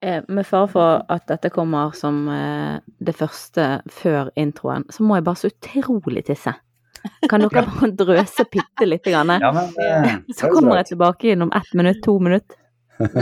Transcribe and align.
Eh, 0.00 0.22
med 0.28 0.46
fare 0.46 0.68
for 0.70 1.02
at 1.10 1.26
dette 1.26 1.50
kommer 1.50 1.90
som 1.96 2.28
eh, 2.30 2.78
det 3.02 3.14
første 3.18 3.66
før 3.90 4.30
introen, 4.38 4.86
så 4.94 5.02
må 5.02 5.18
jeg 5.18 5.26
bare 5.26 5.40
så 5.40 5.50
utrolig 5.50 6.22
tisse. 6.28 6.54
Kan 7.30 7.42
dere 7.42 7.64
bare 7.66 7.90
drøse 7.98 8.46
bitte 8.50 8.86
lite 8.86 9.10
grann? 9.14 9.34
Ja, 9.42 9.50
men, 9.54 9.72
eh, 9.82 10.18
Så 10.38 10.52
kommer 10.54 10.78
jeg 10.78 10.92
tilbake 10.92 11.32
inn 11.32 11.42
om 11.42 11.52
ett 11.54 11.74
minutt, 11.74 12.02
to 12.04 12.18
minutt. 12.22 12.58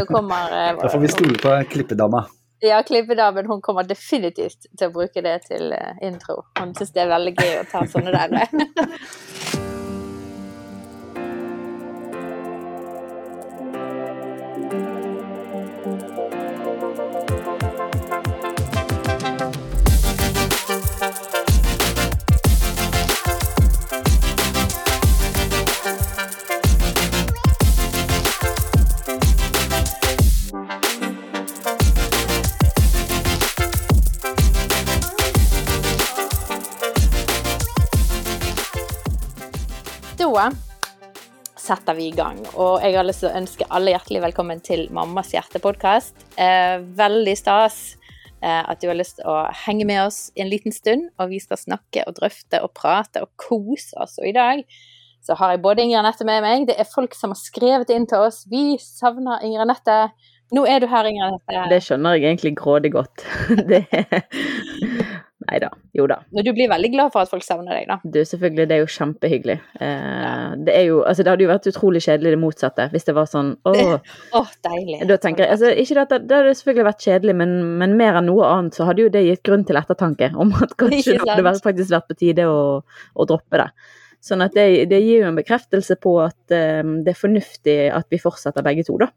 Kommer 0.08 0.76
Da 0.80 0.88
får 0.88 1.00
vi 1.00 1.12
stole 1.12 1.38
på 1.40 1.54
klippedama. 1.72 2.26
Ja, 2.64 2.82
klippedamen 2.82 3.46
hun 3.46 3.60
kommer 3.60 3.84
definitivt 3.84 4.68
til 4.72 4.88
å 4.88 4.92
bruke 4.92 5.24
det 5.24 5.38
til 5.48 5.76
intro. 6.04 6.42
Hun 6.56 6.72
syns 6.76 6.92
det 6.96 7.04
er 7.04 7.12
veldig 7.12 7.36
gøy 7.36 7.56
å 7.60 7.64
ta 7.72 7.84
sånne 7.88 8.16
der. 8.16 9.72
setter 41.66 41.96
vi 41.98 42.08
i 42.10 42.14
gang. 42.14 42.38
Og 42.54 42.82
jeg 42.84 42.94
har 42.94 43.06
lyst 43.06 43.24
til 43.24 43.30
å 43.30 43.38
ønske 43.38 43.66
alle 43.74 43.94
hjertelig 43.94 44.22
velkommen 44.28 44.60
til 44.64 44.86
Mammas 44.94 45.32
hjerte-podkast. 45.34 46.26
Eh, 46.38 46.76
veldig 46.98 47.34
stas 47.38 47.96
eh, 48.40 48.62
at 48.62 48.78
du 48.82 48.86
har 48.90 48.98
lyst 48.98 49.18
til 49.18 49.30
å 49.30 49.40
henge 49.64 49.86
med 49.88 50.04
oss 50.04 50.28
en 50.38 50.50
liten 50.52 50.74
stund. 50.74 51.08
Og 51.18 51.32
vi 51.32 51.40
skal 51.42 51.58
snakke 51.58 52.04
og 52.06 52.20
drøfte 52.20 52.62
og 52.62 52.70
prate 52.78 53.24
og 53.24 53.32
kose 53.40 53.98
oss. 53.98 54.18
Og 54.22 54.30
i 54.30 54.36
dag 54.36 54.62
så 55.26 55.34
har 55.40 55.56
jeg 55.56 55.64
både 55.64 55.82
Inger 55.82 56.04
Anette 56.04 56.28
med 56.28 56.44
meg. 56.44 56.68
Det 56.70 56.78
er 56.78 56.86
folk 56.86 57.16
som 57.18 57.34
har 57.34 57.40
skrevet 57.40 57.90
inn 57.90 58.06
til 58.06 58.28
oss. 58.28 58.44
Vi 58.50 58.78
savner 58.82 59.42
Inger 59.42 59.66
Anette. 59.66 60.00
Nå 60.54 60.62
er 60.70 60.78
du 60.78 60.86
her, 60.86 61.08
Inger 61.10 61.32
Anette. 61.32 61.66
Det 61.72 61.82
skjønner 61.82 62.14
jeg 62.14 62.28
egentlig 62.30 62.54
grådig 62.60 62.92
godt. 62.94 63.26
Det 63.72 63.82
Nei 65.46 65.58
da. 65.62 65.68
Jo 65.94 66.06
da. 66.10 66.18
Men 66.34 66.46
du 66.46 66.50
blir 66.56 66.68
veldig 66.70 66.90
glad 66.92 67.12
for 67.14 67.22
at 67.22 67.30
folk 67.30 67.44
savner 67.46 67.76
deg, 67.76 67.86
da. 67.90 67.98
Du, 68.02 68.18
selvfølgelig, 68.26 68.66
det 68.66 68.76
er 68.76 68.80
jo 68.82 68.88
kjempehyggelig. 68.90 69.56
Eh, 69.84 70.54
det 70.66 70.74
er 70.74 70.86
jo 70.88 71.02
Altså, 71.06 71.22
det 71.22 71.32
hadde 71.32 71.46
jo 71.46 71.50
vært 71.52 71.68
utrolig 71.70 72.02
kjedelig 72.02 72.32
det 72.34 72.40
motsatte, 72.42 72.88
hvis 72.92 73.06
det 73.06 73.14
var 73.16 73.28
sånn 73.30 73.52
åh. 73.70 73.98
Åh, 74.40 74.54
deilig. 74.66 75.02
Da 75.10 75.18
tenker 75.22 75.46
jeg, 75.46 75.52
altså 75.54 75.70
ikke 75.72 75.98
det, 75.98 76.06
at 76.06 76.26
det 76.26 76.40
hadde 76.40 76.56
selvfølgelig 76.60 76.88
vært 76.88 77.06
kjedelig, 77.06 77.36
men, 77.42 77.54
men 77.82 77.94
mer 78.00 78.18
enn 78.20 78.28
noe 78.30 78.48
annet 78.48 78.78
så 78.78 78.88
hadde 78.88 79.06
jo 79.06 79.12
det 79.12 79.26
gitt 79.28 79.44
grunn 79.46 79.66
til 79.68 79.78
ettertanke 79.78 80.32
om 80.34 80.50
at 80.58 80.74
kanskje 80.80 81.20
det 81.20 81.30
hadde 81.30 81.62
faktisk 81.62 81.94
vært 81.94 82.10
på 82.10 82.18
tide 82.24 82.48
å, 82.50 82.58
å 82.82 83.28
droppe 83.28 83.62
det. 83.62 83.70
Sånn 84.26 84.42
at 84.42 84.56
det, 84.56 84.88
det 84.90 84.98
gir 85.04 85.22
jo 85.22 85.30
en 85.30 85.38
bekreftelse 85.38 85.98
på 86.02 86.16
at 86.24 86.56
um, 86.82 86.96
det 87.06 87.12
er 87.12 87.20
fornuftig 87.20 87.76
at 87.94 88.08
vi 88.10 88.18
fortsetter 88.18 88.64
begge 88.66 88.86
to, 88.88 88.96
da. 89.04 89.12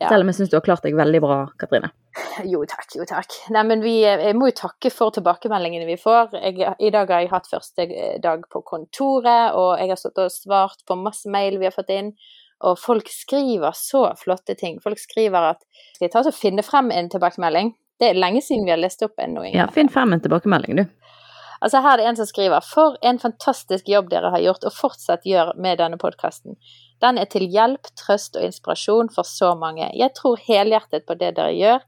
Ja. 0.00 0.10
Selv 0.10 0.24
om 0.24 0.30
jeg 0.30 0.36
syns 0.38 0.50
du 0.52 0.56
har 0.58 0.64
klart 0.64 0.84
deg 0.84 0.96
veldig 0.98 1.22
bra, 1.24 1.38
Katrine. 1.60 1.92
Jo 2.52 2.62
takk, 2.68 2.90
jo 2.96 3.04
takk. 3.08 3.32
Nei, 3.52 3.62
men 3.68 3.82
vi, 3.84 3.94
jeg 4.04 4.36
må 4.36 4.50
jo 4.50 4.56
takke 4.56 4.90
for 4.92 5.14
tilbakemeldingene 5.16 5.88
vi 5.88 5.96
får. 6.00 6.34
Jeg, 6.36 6.72
I 6.76 6.90
dag 6.92 7.12
har 7.12 7.24
jeg 7.24 7.32
hatt 7.32 7.48
første 7.48 7.86
dag 8.24 8.44
på 8.52 8.60
kontoret, 8.66 9.56
og 9.56 9.76
jeg 9.80 9.92
har 9.92 10.00
stått 10.00 10.20
og 10.20 10.32
svart 10.32 10.84
på 10.88 10.98
masse 11.00 11.30
mail 11.32 11.56
vi 11.60 11.68
har 11.68 11.76
fått 11.76 11.92
inn. 11.96 12.12
Og 12.64 12.78
folk 12.80 13.08
skriver 13.12 13.76
så 13.76 14.06
flotte 14.20 14.56
ting. 14.56 14.78
Folk 14.84 15.00
skriver 15.00 15.52
at 15.52 15.64
Skal 15.96 16.06
jeg 16.06 16.14
ta 16.14 16.22
og 16.24 16.36
finne 16.36 16.64
frem 16.64 16.88
en 16.92 17.10
tilbakemelding? 17.12 17.74
Det 18.00 18.10
er 18.10 18.20
lenge 18.20 18.42
siden 18.44 18.64
vi 18.64 18.72
har 18.72 18.80
lest 18.80 19.04
opp 19.04 19.20
en. 19.20 19.36
Ja, 19.52 19.68
finn 19.72 19.92
frem 19.92 20.12
en 20.12 20.24
tilbakemelding, 20.24 20.80
du. 20.80 21.12
Altså 21.64 21.80
Her 21.80 21.96
er 21.96 22.02
det 22.02 22.08
en 22.10 22.18
som 22.18 22.28
skriver 22.28 22.64
For 22.64 22.98
en 23.06 23.18
fantastisk 23.20 23.88
jobb 23.88 24.10
dere 24.12 24.32
har 24.34 24.42
gjort 24.44 24.66
og 24.68 24.74
fortsatt 24.76 25.24
gjør 25.28 25.54
med 25.60 25.80
denne 25.80 25.98
podkasten. 26.00 26.58
Den 27.04 27.18
er 27.20 27.28
til 27.28 27.44
hjelp, 27.52 27.90
trøst 27.98 28.38
og 28.38 28.46
inspirasjon 28.46 29.10
for 29.14 29.28
så 29.28 29.52
mange. 29.58 29.88
Jeg 29.96 30.14
tror 30.16 30.40
helhjertet 30.46 31.04
på 31.08 31.16
det 31.20 31.34
dere 31.36 31.52
gjør. 31.56 31.84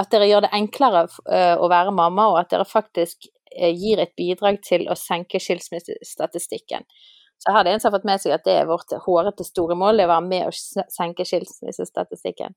At 0.00 0.10
dere 0.12 0.28
gjør 0.30 0.44
det 0.44 0.52
enklere 0.54 1.06
eh, 1.32 1.54
å 1.58 1.70
være 1.70 1.94
mamma, 1.94 2.28
og 2.30 2.42
at 2.42 2.52
dere 2.52 2.68
faktisk 2.68 3.26
eh, 3.56 3.72
gir 3.72 4.02
et 4.02 4.12
bidrag 4.18 4.60
til 4.66 4.86
å 4.90 4.98
senke 4.98 5.40
skilsmissestatistikken. 5.42 6.86
Så 7.40 7.54
her 7.54 7.62
er 7.62 7.66
det 7.66 7.72
en 7.74 7.82
som 7.82 7.88
har 7.88 7.98
fått 7.98 8.06
med 8.06 8.20
seg 8.20 8.36
at 8.36 8.44
det 8.44 8.54
er 8.60 8.68
vårt 8.68 8.92
hårete 9.06 9.46
store 9.48 9.74
mål, 9.80 10.04
å 10.04 10.10
være 10.12 10.28
med 10.28 10.46
å 10.50 10.86
senke 10.92 11.24
skilsmissestatistikken. 11.26 12.54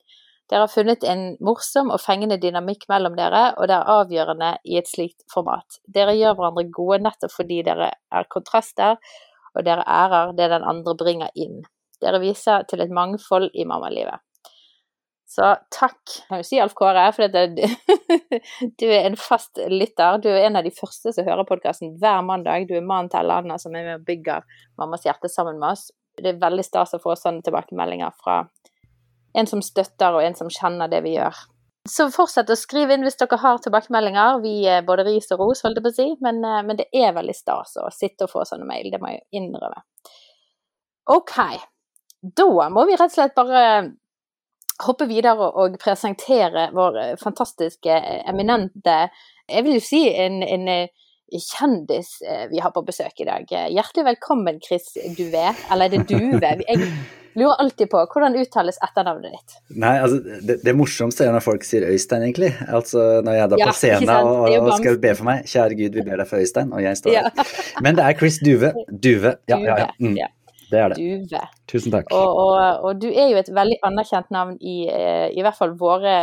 Dere 0.52 0.66
har 0.66 0.72
funnet 0.72 1.06
en 1.08 1.38
morsom 1.40 1.92
og 1.96 2.02
fengende 2.03 2.36
dynamikk 2.38 2.84
mellom 2.92 3.16
dere, 3.16 3.53
og 3.56 3.69
det 3.72 3.78
er 3.78 3.92
avgjørende 3.94 4.50
i 4.68 4.75
et 4.81 4.92
slikt 4.92 5.24
format. 5.31 5.80
Dere 5.88 6.18
gjør 6.19 6.36
hverandre 6.36 6.68
gode 6.68 7.00
nettopp 7.06 7.31
fordi 7.31 7.62
dere 7.63 7.94
er 7.96 8.28
kontraster, 8.34 9.00
og 9.56 9.63
dere 9.63 9.88
ærer 9.88 10.36
det 10.36 10.50
den 10.52 10.68
andre 10.68 10.97
bringer 11.00 11.31
inn. 11.40 11.62
Dere 12.03 12.22
viser 12.24 12.68
til 12.69 12.84
et 12.84 12.94
mangfold 12.94 13.50
i 13.56 13.66
mammalivet. 13.69 14.22
Så 15.34 15.47
takk, 15.74 16.02
kan 16.28 16.44
jo 16.44 16.46
si 16.46 16.59
Alf 16.62 16.75
Kåre, 16.78 17.08
for 17.16 17.31
dette, 17.31 17.66
du 18.80 18.86
er 18.86 19.08
en 19.08 19.16
fast 19.18 19.58
lytter. 19.72 20.19
Du 20.22 20.28
er 20.30 20.44
en 20.46 20.59
av 20.59 20.68
de 20.68 20.74
første 20.75 21.13
som 21.16 21.25
hører 21.25 21.47
podkasten 21.50 21.96
hver 22.02 22.22
mandag. 22.28 22.68
Du 22.69 22.75
er 22.78 22.86
mannen 22.86 23.09
til 23.09 23.24
alle 23.24 23.40
andre 23.42 23.58
som 23.62 23.74
er 23.74 23.88
med 23.88 24.02
og 24.02 24.06
bygger 24.06 24.46
Mammas 24.78 25.08
hjerte 25.08 25.31
sammen 25.34 25.58
med 25.58 25.72
oss. 25.72 25.88
Det 26.22 26.36
er 26.36 26.44
veldig 26.44 26.68
stas 26.68 26.94
å 26.94 27.02
få 27.02 27.16
sånne 27.18 27.42
tilbakemeldinger 27.47 28.13
fra 28.22 28.44
en 29.34 29.50
som 29.50 29.63
støtter, 29.66 30.13
og 30.13 30.22
en 30.22 30.38
som 30.38 30.52
kjenner 30.53 30.92
det 30.92 31.02
vi 31.02 31.16
gjør. 31.16 31.40
Så 31.90 32.06
fortsett 32.13 32.52
å 32.53 32.56
skrive 32.56 32.96
inn 32.96 33.03
hvis 33.03 33.18
dere 33.19 33.40
har 33.42 33.58
tilbakemeldinger. 33.63 34.38
Vi 34.46 34.53
er 34.69 34.86
både 34.88 35.08
ris 35.08 35.34
og 35.34 35.42
ros, 35.42 35.63
holdt 35.66 35.81
jeg 35.81 35.88
på 35.88 35.92
å 35.92 35.97
si, 35.97 36.09
men, 36.24 36.46
eh, 36.46 36.62
men 36.63 36.80
det 36.80 36.88
er 36.94 37.16
veldig 37.16 37.36
stas 37.36 37.74
å 37.81 37.90
sitte 37.92 38.28
og 38.28 38.36
få 38.38 38.46
sånne 38.47 38.69
mail, 38.69 38.92
det 38.94 39.02
må 39.02 39.12
jeg 39.12 39.25
innrømme. 39.42 39.81
Ok, 41.12 41.36
da 42.24 42.70
må 42.72 42.86
vi 42.88 42.96
rett 42.96 43.12
og 43.12 43.18
slett 43.18 43.36
bare 43.36 43.64
hoppe 44.84 45.06
videre 45.10 45.52
og 45.54 45.76
presentere 45.82 46.70
vår 46.74 47.00
eh, 47.02 47.16
fantastiske, 47.22 47.94
eh, 47.94 48.22
eminente, 48.32 49.10
jeg 49.52 49.66
vil 49.66 49.78
jo 49.78 49.84
si 49.84 50.06
en, 50.10 50.40
en 50.44 50.70
eh, 50.72 50.88
kjendis 51.34 52.16
eh, 52.26 52.46
vi 52.52 52.62
har 52.64 52.72
på 52.74 52.84
besøk 52.88 53.20
i 53.22 53.28
dag. 53.28 53.44
Eh, 53.52 53.68
Hjertelig 53.76 54.06
velkommen, 54.14 54.62
Chris 54.64 54.94
Duve, 55.18 55.52
eller 55.72 55.90
er 55.90 55.94
det 55.94 56.08
Duve? 56.10 56.54
Jeg 57.34 57.42
lurer 57.42 57.62
alltid 57.64 57.90
på, 57.90 57.98
hvordan 58.14 58.36
uttales 58.38 58.76
etternavnet 58.86 59.34
ditt? 59.34 59.56
Nei, 59.82 59.96
altså, 60.06 60.20
det, 60.46 60.60
det 60.62 60.76
morsomste 60.78 61.26
er 61.26 61.32
når 61.34 61.42
folk 61.42 61.64
sier 61.66 61.88
Øystein, 61.90 62.22
egentlig. 62.28 62.52
Altså, 62.68 63.24
når 63.26 63.40
jeg 63.40 63.42
er 63.42 63.50
da 63.50 63.58
Ja, 63.58 63.70
på 63.72 63.74
scenen 63.80 64.12
og, 64.30 64.44
og 64.54 64.70
skal 64.78 65.00
be 65.02 65.16
for 65.18 65.26
meg. 65.32 65.48
Kjære 65.50 65.80
Gud, 65.80 65.98
vi 65.98 66.06
ber 66.06 66.22
deg 66.22 66.30
for 66.30 66.44
Øystein, 66.44 66.70
og 66.78 66.84
jeg 66.86 67.00
står 67.02 67.16
Ja. 67.16 67.24
Men 67.82 67.98
det 67.98 68.06
er 68.06 68.20
Chris 68.20 68.38
Duve. 68.38 68.70
Duve. 68.94 69.34
Ja, 69.50 69.58
ja, 69.66 69.80
ja. 69.82 69.90
Mm, 69.98 70.14
Ja, 70.22 70.30
det 70.74 70.80
er 70.82 70.94
det. 70.94 70.98
Duve. 71.30 71.42
Tusen 71.70 71.94
takk. 71.94 72.12
Og, 72.18 72.40
og, 72.44 72.86
og 72.90 73.02
du 73.02 73.08
er 73.12 73.30
jo 73.32 73.40
et 73.42 73.52
veldig 73.54 73.78
anerkjent 73.88 74.32
navn 74.34 74.56
i, 74.60 74.78
eh, 74.90 75.28
i 75.38 75.44
hvert 75.46 75.58
fall 75.60 75.76
våre 75.80 76.16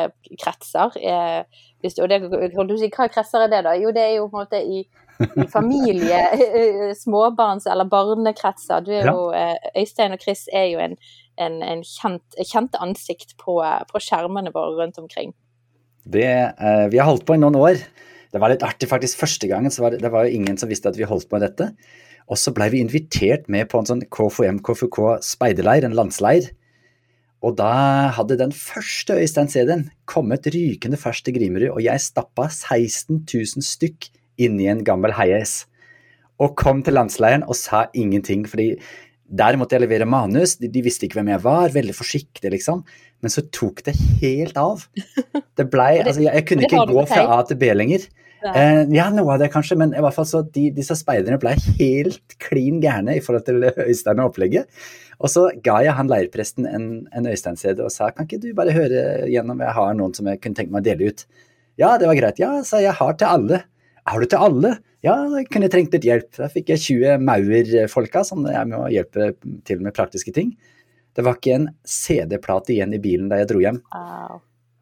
kretser. 0.42 0.96
Eh, 1.00 1.42
Hvis, 1.80 1.94
og 2.02 2.10
det, 2.12 2.18
si, 2.76 2.90
hva 2.92 3.06
kretser 3.08 3.46
er 3.46 3.48
det, 3.54 3.62
da? 3.64 3.72
Jo, 3.80 3.88
det 3.96 4.02
er 4.04 4.16
jo 4.18 4.26
på 4.28 4.36
en 4.36 4.42
måte 4.44 4.58
i, 4.60 4.82
i 5.40 5.46
familie, 5.48 6.18
eh, 6.36 6.90
småbarns- 6.98 7.70
eller 7.72 7.88
barnekretser. 7.88 8.84
Du 8.84 8.90
er 8.92 9.06
Ja. 9.08 9.14
jo, 9.14 9.30
eh, 9.32 9.56
Øystein 9.80 10.12
og 10.12 10.20
Chris 10.20 10.44
er 10.52 10.66
jo 10.74 10.82
en, 10.84 10.98
en, 11.40 11.56
en 11.64 11.80
kjent, 11.86 12.36
kjent 12.50 12.76
ansikt 12.84 13.32
på, 13.40 13.56
på 13.88 14.02
skjermene 14.04 14.52
våre 14.52 14.76
rundt 14.82 15.00
omkring. 15.00 15.32
Det, 16.04 16.26
eh, 16.26 16.86
vi 16.92 17.00
har 17.00 17.08
holdt 17.08 17.24
på 17.28 17.38
i 17.38 17.40
noen 17.40 17.56
år. 17.56 17.80
Det 18.30 18.38
var 18.44 18.52
litt 18.52 18.62
artig 18.62 18.86
faktisk. 18.90 19.18
Første 19.24 19.48
gangen 19.50 19.72
så 19.74 19.82
var 19.86 19.94
det, 19.96 20.02
det 20.04 20.12
var 20.12 20.28
jo 20.28 20.36
ingen 20.36 20.60
som 20.60 20.68
visste 20.70 20.92
at 20.92 21.00
vi 21.00 21.08
holdt 21.08 21.28
på 21.30 21.38
med 21.38 21.48
dette. 21.48 21.72
Og 22.30 22.38
så 22.38 22.52
blei 22.54 22.68
vi 22.70 22.80
invitert 22.84 23.48
med 23.50 23.68
på 23.70 23.80
en 23.80 23.88
sånn 23.88 24.04
KFUM 24.06 24.60
KFUK 24.66 25.00
speiderleir, 25.26 25.86
en 25.86 25.96
landsleir. 25.98 26.52
Og 27.42 27.56
da 27.58 27.72
hadde 28.14 28.38
den 28.38 28.52
første 28.54 29.16
Øystein-CD-en 29.18 29.88
kommet 30.10 30.46
rykende 30.52 31.00
ferskt 31.00 31.26
til 31.26 31.38
Grimerud, 31.38 31.72
og 31.72 31.82
jeg 31.82 32.04
stappa 32.04 32.46
16 32.52 33.24
000 33.24 33.64
stykk 33.64 34.10
inn 34.40 34.60
i 34.60 34.68
en 34.70 34.84
gammel 34.86 35.14
heies. 35.16 35.64
Og 36.40 36.54
kom 36.56 36.84
til 36.84 36.96
landsleiren 36.96 37.46
og 37.48 37.58
sa 37.58 37.86
ingenting, 37.96 38.46
fordi 38.48 38.74
der 39.30 39.56
måtte 39.58 39.76
jeg 39.76 39.84
levere 39.84 40.08
manus, 40.10 40.56
de, 40.58 40.68
de 40.72 40.82
visste 40.84 41.06
ikke 41.06 41.20
hvem 41.20 41.32
jeg 41.32 41.42
var, 41.44 41.72
veldig 41.74 41.94
forsiktig, 41.94 42.50
liksom. 42.50 42.82
Men 43.22 43.32
så 43.32 43.44
tok 43.54 43.84
det 43.86 43.94
helt 44.22 44.58
av. 44.58 44.86
Det 45.58 45.66
blei 45.70 46.00
Altså, 46.00 46.22
jeg, 46.24 46.32
jeg 46.34 46.46
kunne 46.48 46.66
ikke 46.66 46.86
gå 46.88 47.04
fra. 47.10 47.24
A 47.36 47.42
til 47.46 47.58
B 47.60 47.68
lenger. 47.76 48.06
Eh, 48.40 48.82
ja, 48.96 49.08
noe 49.12 49.34
av 49.34 49.42
det 49.42 49.50
kanskje, 49.52 49.76
men 49.80 49.92
i 49.92 50.00
hvert 50.00 50.16
fall 50.16 50.28
så 50.28 50.40
de, 50.54 50.70
disse 50.74 50.96
speiderne 50.96 51.40
ble 51.40 51.52
helt 51.80 52.36
klin 52.40 52.80
gærne 52.82 53.18
i 53.18 53.22
forhold 53.24 53.46
til 53.48 53.66
Øystein 53.88 54.22
og 54.22 54.32
opplegget. 54.32 54.70
Og 55.20 55.28
så 55.28 55.46
ga 55.64 55.80
jeg 55.84 55.96
han 55.98 56.08
leirpresten 56.08 56.68
en, 56.68 56.86
en 57.12 57.28
Øystein-CD 57.28 57.82
og 57.84 57.92
sa 57.92 58.08
kan 58.14 58.28
ikke 58.28 58.40
du 58.40 58.50
bare 58.56 58.72
høre 58.72 59.28
gjennom, 59.28 59.60
jeg 59.60 59.76
har 59.76 59.96
noen 59.98 60.16
som 60.16 60.30
jeg 60.30 60.40
kunne 60.40 60.56
tenke 60.56 60.72
meg 60.72 60.80
å 60.80 60.88
dele 60.88 61.12
ut. 61.12 61.26
Ja, 61.80 61.94
det 62.00 62.08
var 62.08 62.16
greit. 62.16 62.40
Ja, 62.40 62.54
sa 62.64 62.80
jeg, 62.80 62.88
jeg 62.88 62.98
har 63.00 63.18
til 63.20 63.28
alle. 63.28 63.62
Har 64.08 64.20
du 64.20 64.28
til 64.28 64.48
alle? 64.48 64.74
Ja, 65.04 65.14
jeg 65.36 65.48
kunne 65.52 65.68
trengt 65.72 65.94
litt 65.96 66.08
hjelp. 66.08 66.32
Da 66.36 66.48
fikk 66.52 66.72
jeg 66.72 66.84
20 66.86 67.24
maurfolka 67.24 68.24
som 68.26 68.44
er 68.48 68.64
med 68.68 68.78
å 68.80 68.90
hjelpe 68.92 69.32
til 69.68 69.84
med 69.84 69.96
praktiske 69.96 70.32
ting. 70.36 70.54
Det 71.16 71.24
var 71.26 71.36
ikke 71.36 71.56
en 71.56 71.70
CD-plate 71.88 72.74
igjen 72.74 72.94
i 72.96 73.00
bilen 73.02 73.28
da 73.30 73.40
jeg 73.40 73.50
dro 73.50 73.62
hjem. 73.62 73.80
Wow. 73.92 74.40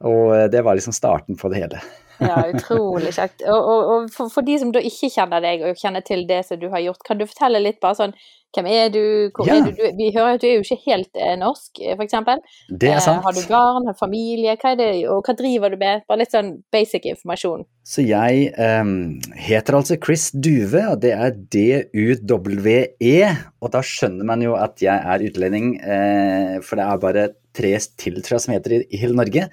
Og 0.08 0.34
eh, 0.37 0.49
det 0.52 0.62
var 0.66 0.78
liksom 0.78 0.94
starten 0.94 1.38
på 1.38 1.50
det 1.50 1.62
hele. 1.64 1.82
Ja, 2.19 2.41
utrolig 2.50 3.12
kjekt. 3.15 3.44
Og, 3.47 3.59
og, 3.59 3.93
og 3.93 4.11
for, 4.15 4.32
for, 4.32 4.47
de 4.47 4.59
som 4.59 4.73
da 4.75 4.82
ikke 4.82 5.11
kjenner 5.12 5.44
deg 5.44 5.62
og 5.69 5.79
kjenner 5.79 6.05
til 6.06 6.26
det 6.29 6.43
som 6.49 6.61
du 6.61 6.69
har 6.73 6.82
gjort, 6.82 7.05
kan 7.06 7.20
du 7.20 7.26
fortelle 7.29 7.62
litt 7.62 7.81
bare 7.85 7.99
sånn 7.99 8.17
hvem 8.56 8.69
er 8.73 8.87
du, 8.88 9.03
hvor 9.37 9.44
ja. 9.44 9.59
er 9.59 9.75
du? 9.76 9.81
Vi 9.99 10.06
hører 10.15 10.38
at 10.38 10.41
du 10.41 10.47
er 10.49 10.55
jo 10.56 10.62
ikke 10.65 10.79
helt 10.87 11.19
eh, 11.20 11.35
norsk, 11.37 11.82
eh, 11.82 11.93
f.eks. 11.99 12.15
Det 12.81 12.88
er 12.88 13.03
sant. 13.05 13.20
Eh, 13.20 13.26
har 13.26 13.35
du 13.37 13.43
barn, 13.50 13.88
har 13.91 13.97
familie, 13.99 14.55
hva 14.56 14.70
er 14.73 14.79
det, 14.79 14.87
og 15.12 15.26
hva 15.26 15.35
driver 15.37 15.75
du 15.75 15.76
med? 15.81 16.06
Bare 16.09 16.23
litt 16.23 16.32
sånn 16.32 16.55
basic 16.73 17.05
informasjon. 17.11 17.67
Så 17.85 18.05
jeg 18.09 18.49
um, 18.56 19.19
heter 19.37 19.76
altså 19.76 19.99
Chris 20.00 20.31
Duve, 20.32 20.87
og 20.94 21.03
det 21.05 21.12
er 21.12 21.37
D-U-W-E. 21.37 23.19
Og 23.61 23.75
da 23.75 23.85
skjønner 23.85 24.31
man 24.32 24.44
jo 24.44 24.56
at 24.56 24.81
jeg 24.81 24.97
er 24.97 25.26
utlending, 25.29 25.75
eh, 25.85 26.56
for 26.64 26.81
det 26.81 26.88
er 26.88 27.05
bare 27.05 27.26
tre 27.59 27.75
til, 28.00 28.23
tror 28.25 28.38
jeg, 28.38 28.47
som 28.47 28.56
heter 28.56 28.79
i, 28.79 28.81
i 28.88 29.03
hele 29.03 29.19
Norge. 29.19 29.50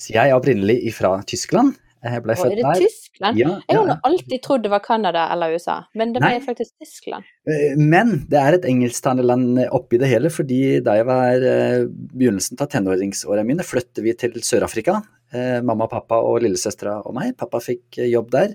Så 0.00 0.14
jeg 0.16 0.24
er 0.24 0.38
opprinnelig 0.38 0.80
fra 0.96 1.18
Tyskland. 1.28 1.76
Jeg 1.98 2.22
ble 2.22 2.34
født 2.38 2.52
der. 2.54 2.60
Er 2.62 2.78
det 2.78 2.86
Tyskland? 2.86 3.38
Ja, 3.40 3.52
jeg 3.66 3.78
har 3.78 3.88
ja. 3.90 3.96
alltid 4.06 4.42
trodd 4.44 4.64
det 4.64 4.70
var 4.70 4.82
Canada 4.84 5.24
eller 5.34 5.54
USA, 5.56 5.78
men 5.98 6.12
det 6.14 6.22
er 6.22 6.42
faktisk 6.44 6.74
Tyskland. 6.78 7.26
Eh, 7.48 7.74
men 7.78 8.12
det 8.30 8.38
er 8.38 8.58
et 8.58 8.68
engelsktalende 8.70 9.26
land 9.26 9.62
oppi 9.74 9.98
det 9.98 10.10
hele, 10.10 10.30
fordi 10.30 10.78
da 10.84 10.94
jeg 10.98 11.08
var 11.08 11.46
begynnelsen 12.12 12.60
av 12.62 12.70
tenåringsåra 12.70 13.42
mine, 13.46 13.66
flyttet 13.66 14.02
vi 14.04 14.14
til 14.18 14.38
Sør-Afrika. 14.38 15.00
Mamma, 15.66 15.84
pappa 15.90 16.22
og 16.24 16.38
lillesøstera 16.40 17.02
og 17.04 17.12
meg. 17.16 17.34
Pappa 17.36 17.60
fikk 17.60 17.98
jobb 18.06 18.30
der. 18.32 18.54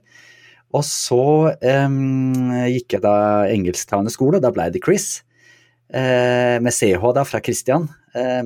Og 0.73 0.81
så 0.87 1.25
um, 1.53 2.49
gikk 2.65 2.95
jeg 2.95 3.03
da 3.03 3.43
engelsktalende 3.45 4.09
skole, 4.09 4.39
og 4.39 4.45
da 4.45 4.49
ble 4.55 4.71
det 4.73 4.81
Chris. 4.81 5.19
Med 5.93 6.73
CH 6.73 7.11
da, 7.13 7.21
fra 7.29 7.43
Christian, 7.45 7.85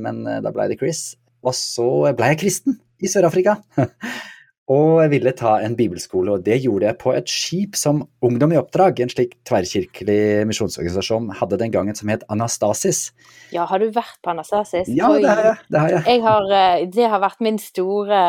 men 0.01 0.25
da 0.43 0.51
ble 0.51 0.65
det 0.73 0.81
Chris. 0.81 1.13
Og 1.39 1.55
så 1.55 1.87
ble 2.17 2.33
jeg 2.33 2.41
kristen 2.41 2.75
i 2.99 3.07
Sør-Afrika. 3.07 3.55
og 4.67 4.97
jeg 4.99 5.11
ville 5.13 5.31
ta 5.31 5.53
en 5.63 5.77
bibelskole, 5.79 6.33
og 6.35 6.41
det 6.43 6.57
gjorde 6.59 6.89
jeg 6.89 6.99
på 6.99 7.13
et 7.15 7.29
skip 7.31 7.77
som 7.79 8.01
Ungdom 8.27 8.51
i 8.51 8.57
oppdrag, 8.59 8.99
en 8.99 9.11
slik 9.11 9.37
tverrkirkelig 9.47 10.43
misjonsorganisasjon, 10.49 11.29
hadde 11.39 11.59
den 11.61 11.71
gangen, 11.71 11.95
som 11.95 12.11
het 12.11 12.25
Anastasis. 12.33 13.13
Ja, 13.55 13.63
har 13.69 13.79
du 13.79 13.87
vært 13.95 14.17
på 14.25 14.33
Anastasis? 14.33 14.89
Ja, 14.91 15.13
det 15.15 15.29
har 15.29 15.43
jeg. 15.45 15.61
Det 15.71 15.79
har, 15.79 15.93
jeg. 15.93 16.03
jeg 16.11 16.23
har, 16.25 16.51
eh, 16.57 16.83
det 16.97 17.07
har 17.13 17.23
vært 17.23 17.45
min 17.47 17.61
store 17.61 18.19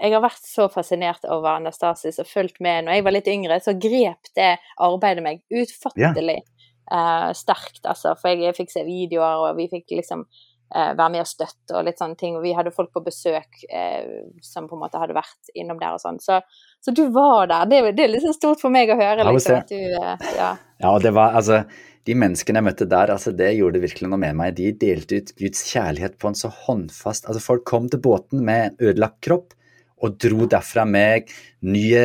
Jeg 0.00 0.12
har 0.16 0.22
vært 0.24 0.50
så 0.50 0.66
fascinert 0.72 1.22
over 1.30 1.60
Anastasis 1.60 2.18
og 2.18 2.26
fulgt 2.26 2.58
med. 2.64 2.88
Når 2.88 2.98
jeg 2.98 3.06
var 3.06 3.14
litt 3.14 3.30
yngre, 3.30 3.62
så 3.62 3.76
grep 3.78 4.34
det 4.34 4.52
arbeidet 4.82 5.22
meg 5.22 5.44
utfattelig 5.46 6.40
ja. 6.40 6.46
uh, 6.90 7.30
sterkt, 7.38 7.84
altså. 7.84 8.16
For 8.18 8.32
jeg, 8.32 8.48
jeg 8.48 8.58
fikk 8.58 8.74
se 8.74 8.86
videoer, 8.88 9.46
og 9.46 9.60
vi 9.60 9.68
fikk 9.70 9.94
liksom 10.00 10.26
eh, 10.26 10.47
være 10.68 11.10
med 11.14 11.22
og 11.24 11.28
støtte 11.30 11.76
og 11.78 11.84
litt 11.86 12.00
sånne 12.00 12.18
ting. 12.20 12.36
Og 12.38 12.44
vi 12.44 12.54
hadde 12.56 12.72
folk 12.74 12.92
på 12.94 13.04
besøk 13.06 13.62
eh, 13.68 14.24
som 14.44 14.68
på 14.68 14.76
en 14.76 14.82
måte 14.84 15.00
hadde 15.00 15.16
vært 15.16 15.52
innom 15.56 15.80
der 15.80 15.96
og 15.96 16.02
sånn. 16.02 16.20
Så, 16.22 16.40
så, 16.84 16.94
du 16.94 17.06
var 17.14 17.48
der. 17.50 17.68
Det, 17.70 17.82
det 17.98 18.06
er 18.06 18.12
litt 18.14 18.26
sånn 18.26 18.36
stort 18.36 18.62
for 18.62 18.74
meg 18.74 18.92
å 18.92 18.98
høre. 18.98 19.26
Liksom, 19.30 19.62
du, 19.70 19.78
eh, 19.78 20.32
ja. 20.38 20.54
ja, 20.84 20.96
det 21.02 21.14
var 21.16 21.38
altså 21.38 21.62
de 22.08 22.16
menneskene 22.16 22.62
jeg 22.62 22.64
møtte 22.64 22.88
der, 22.88 23.10
altså 23.12 23.34
det 23.36 23.50
gjorde 23.58 23.82
virkelig 23.82 24.08
noe 24.08 24.20
med 24.22 24.36
meg. 24.38 24.56
De 24.56 24.70
delte 24.80 25.20
ut 25.20 25.34
Guds 25.40 25.66
kjærlighet 25.68 26.16
på 26.20 26.30
en 26.30 26.38
så 26.38 26.50
håndfast 26.64 27.28
Altså, 27.28 27.44
folk 27.44 27.66
kom 27.68 27.90
til 27.92 28.00
båten 28.04 28.44
med 28.46 28.70
en 28.70 28.90
ødelagt 28.90 29.20
kropp 29.26 29.54
og 29.98 30.16
dro 30.22 30.46
derfra 30.48 30.84
med 30.88 31.28
nye, 31.66 32.02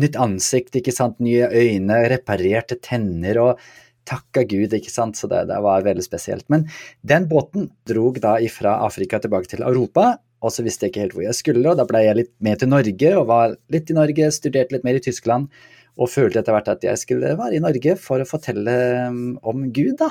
nytt 0.00 0.16
ansikt, 0.22 0.78
ikke 0.78 0.94
sant, 0.94 1.18
nye 1.20 1.48
øyne, 1.50 1.98
reparerte 2.12 2.78
tenner 2.80 3.40
og 3.42 3.64
takka 4.08 4.44
Gud, 4.48 4.74
ikke 4.74 4.92
sant, 4.92 5.18
så 5.18 5.28
det, 5.30 5.44
det, 5.50 5.58
var 5.64 5.84
veldig 5.86 6.04
spesielt. 6.04 6.46
Men 6.52 6.66
den 7.06 7.28
båten 7.30 7.70
drog 7.88 8.20
da 8.22 8.36
fra 8.52 8.78
Afrika 8.86 9.20
tilbake 9.22 9.50
til 9.52 9.64
Europa, 9.66 10.16
og 10.42 10.50
så 10.50 10.64
visste 10.66 10.86
jeg 10.86 10.92
ikke 10.92 11.04
helt 11.04 11.14
hvor 11.16 11.26
jeg 11.26 11.38
skulle, 11.38 11.68
og 11.70 11.78
da 11.78 11.86
ble 11.88 12.02
jeg 12.02 12.18
litt 12.18 12.32
med 12.42 12.58
til 12.58 12.72
Norge, 12.72 13.12
og 13.18 13.28
var 13.30 13.54
litt 13.72 13.92
i 13.92 13.98
Norge, 13.98 14.32
studerte 14.34 14.74
litt 14.74 14.86
mer 14.86 14.98
i 14.98 15.04
Tyskland, 15.04 15.52
og 16.00 16.10
følte 16.10 16.40
etter 16.40 16.56
hvert 16.56 16.72
at 16.72 16.84
jeg 16.86 16.98
skulle 17.00 17.34
være 17.38 17.58
i 17.58 17.62
Norge 17.62 17.94
for 18.00 18.22
å 18.22 18.28
fortelle 18.28 18.74
um, 19.12 19.22
om 19.44 19.68
Gud, 19.74 19.98
da. 20.00 20.10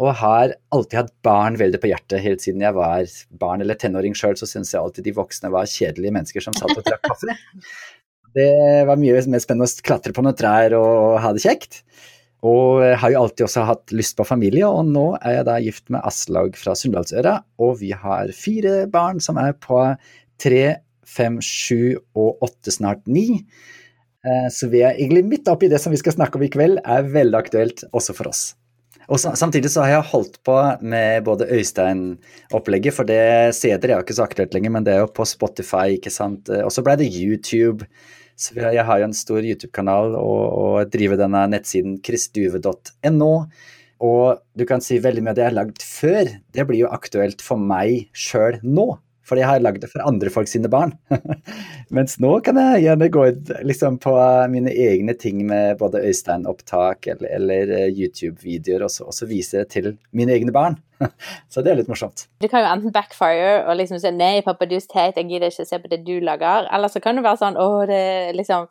Og 0.00 0.14
har 0.16 0.54
alltid 0.72 0.96
hatt 0.96 1.12
barn 1.26 1.58
veldig 1.60 1.80
på 1.82 1.90
hjertet. 1.90 2.22
Helt 2.24 2.40
siden 2.40 2.62
jeg 2.64 2.72
var 2.72 3.10
barn 3.42 3.60
eller 3.60 3.76
tenåring 3.76 4.14
sjøl, 4.16 4.38
så 4.38 4.48
syntes 4.48 4.72
jeg 4.72 4.80
alltid 4.80 5.10
de 5.10 5.12
voksne 5.18 5.50
var 5.52 5.68
kjedelige 5.68 6.14
mennesker 6.16 6.46
som 6.46 6.56
satt 6.56 6.72
og 6.72 6.86
drakk 6.86 7.04
kaffe. 7.04 7.36
Det 8.38 8.48
var 8.86 8.96
mye 8.96 9.20
mer 9.26 9.42
spennende 9.42 9.66
å 9.66 9.84
klatre 9.84 10.14
på 10.16 10.24
noen 10.24 10.38
trær 10.38 10.76
og 10.78 11.18
ha 11.20 11.34
det 11.34 11.42
kjekt. 11.44 11.82
Og 12.46 12.80
har 13.02 13.12
jo 13.12 13.24
alltid 13.24 13.44
også 13.44 13.66
hatt 13.68 13.92
lyst 13.92 14.16
på 14.16 14.24
familie, 14.24 14.64
og 14.64 14.88
nå 14.88 15.10
er 15.18 15.40
jeg 15.40 15.48
da 15.48 15.56
gift 15.60 15.90
med 15.92 16.00
Aslaug 16.08 16.56
fra 16.56 16.72
Sunndalsøra, 16.78 17.34
og 17.60 17.74
vi 17.82 17.90
har 17.92 18.32
fire 18.32 18.86
barn 18.90 19.20
som 19.20 19.36
er 19.40 19.52
på 19.60 19.82
tre, 20.40 20.62
fem, 21.04 21.36
sju 21.44 21.98
og 22.16 22.40
åtte, 22.46 22.72
snart 22.72 23.04
ni. 23.10 23.42
Eh, 24.24 24.48
så 24.52 24.70
vi 24.72 24.80
er 24.84 24.96
egentlig 24.96 25.26
midt 25.28 25.50
oppi 25.52 25.68
det 25.68 25.80
som 25.82 25.92
vi 25.92 26.00
skal 26.00 26.16
snakke 26.16 26.40
om 26.40 26.46
i 26.46 26.52
kveld, 26.52 26.80
er 26.80 27.12
veldig 27.12 27.38
aktuelt 27.38 27.84
også 27.92 28.16
for 28.16 28.32
oss. 28.32 28.42
Og 29.10 29.18
Samtidig 29.18 29.72
så 29.72 29.82
har 29.82 29.96
jeg 29.96 30.10
holdt 30.12 30.36
på 30.46 30.56
med 30.86 31.24
både 31.26 31.48
Øystein-opplegget, 31.50 32.94
for 32.94 33.08
det 33.08 33.56
CD-er 33.58 33.90
er 33.90 33.96
jo 33.98 34.04
ikke 34.04 34.16
så 34.20 34.26
aktuelt 34.28 34.54
lenger, 34.54 34.70
men 34.76 34.86
det 34.86 34.94
er 34.94 35.02
jo 35.02 35.10
på 35.10 35.26
Spotify, 35.26 35.96
ikke 35.96 36.12
sant. 36.14 36.48
Eh, 36.48 36.62
og 36.64 36.72
så 36.74 36.84
ble 36.86 36.96
det 37.00 37.10
YouTube. 37.10 37.88
Så 38.40 38.56
jeg 38.56 38.86
har 38.88 39.00
jo 39.00 39.06
en 39.10 39.16
stor 39.16 39.44
YouTube-kanal 39.44 40.14
og, 40.16 40.44
og, 40.48 40.76
driver 40.92 41.20
denne 41.20 41.44
nettsiden 41.52 41.98
kristduve.no. 42.04 43.34
Og 44.00 44.40
du 44.56 44.64
kan 44.68 44.80
si 44.80 44.96
veldig 45.02 45.24
mye 45.26 45.34
av 45.34 45.36
det 45.36 45.44
jeg 45.44 45.50
har 45.50 45.58
lagd 45.58 45.84
før, 45.84 46.30
det 46.56 46.64
blir 46.68 46.86
jo 46.86 46.92
aktuelt 46.92 47.44
for 47.44 47.60
meg 47.60 48.08
sjøl 48.16 48.56
nå. 48.64 48.94
Fordi 49.30 49.44
jeg 49.44 49.50
har 49.52 49.62
lagd 49.62 49.84
det 49.84 49.92
for 49.92 50.02
andre 50.02 50.30
folk 50.34 50.48
sine 50.50 50.68
barn. 50.70 50.96
Mens 51.96 52.16
nå 52.22 52.32
kan 52.42 52.58
jeg 52.58 52.82
gjerne 52.88 53.08
gå 53.14 53.26
liksom, 53.66 54.00
på 54.02 54.14
mine 54.50 54.72
egne 54.74 55.14
ting 55.14 55.44
med 55.46 55.78
både 55.78 56.02
Øystein-opptak 56.08 57.06
eller, 57.14 57.30
eller 57.38 57.74
eh, 57.76 57.92
YouTube-videoer, 57.94 58.88
og, 58.88 58.96
og, 59.06 59.14
så 59.14 59.28
vise 59.30 59.62
det 59.62 59.70
til 59.76 59.92
mine 60.16 60.34
egne 60.34 60.54
barn. 60.54 60.80
så 61.52 61.62
det 61.62 61.72
er 61.72 61.80
litt 61.80 61.92
morsomt. 61.92 62.26
Du 62.42 62.48
kan 62.50 62.64
jo 62.64 62.72
enten 62.72 62.94
backfire 62.94 63.62
og 63.62 63.78
liksom 63.78 64.02
si 64.02 64.10
'nei, 64.10 64.42
pappa, 64.46 64.66
du 64.66 64.74
er 64.80 64.84
teit, 64.90 65.16
jeg 65.16 65.30
gidder 65.30 65.54
ikke 65.54 65.68
se 65.70 65.78
på 65.78 65.94
det 65.94 66.02
du 66.04 66.16
lager', 66.18 66.66
eller 66.74 66.90
så 66.90 67.00
kan 67.00 67.16
det 67.16 67.26
være 67.28 67.42
sånn 67.44 67.60
'å, 67.60 67.70
det 67.86 68.02
er 68.02 68.36
liksom 68.36 68.66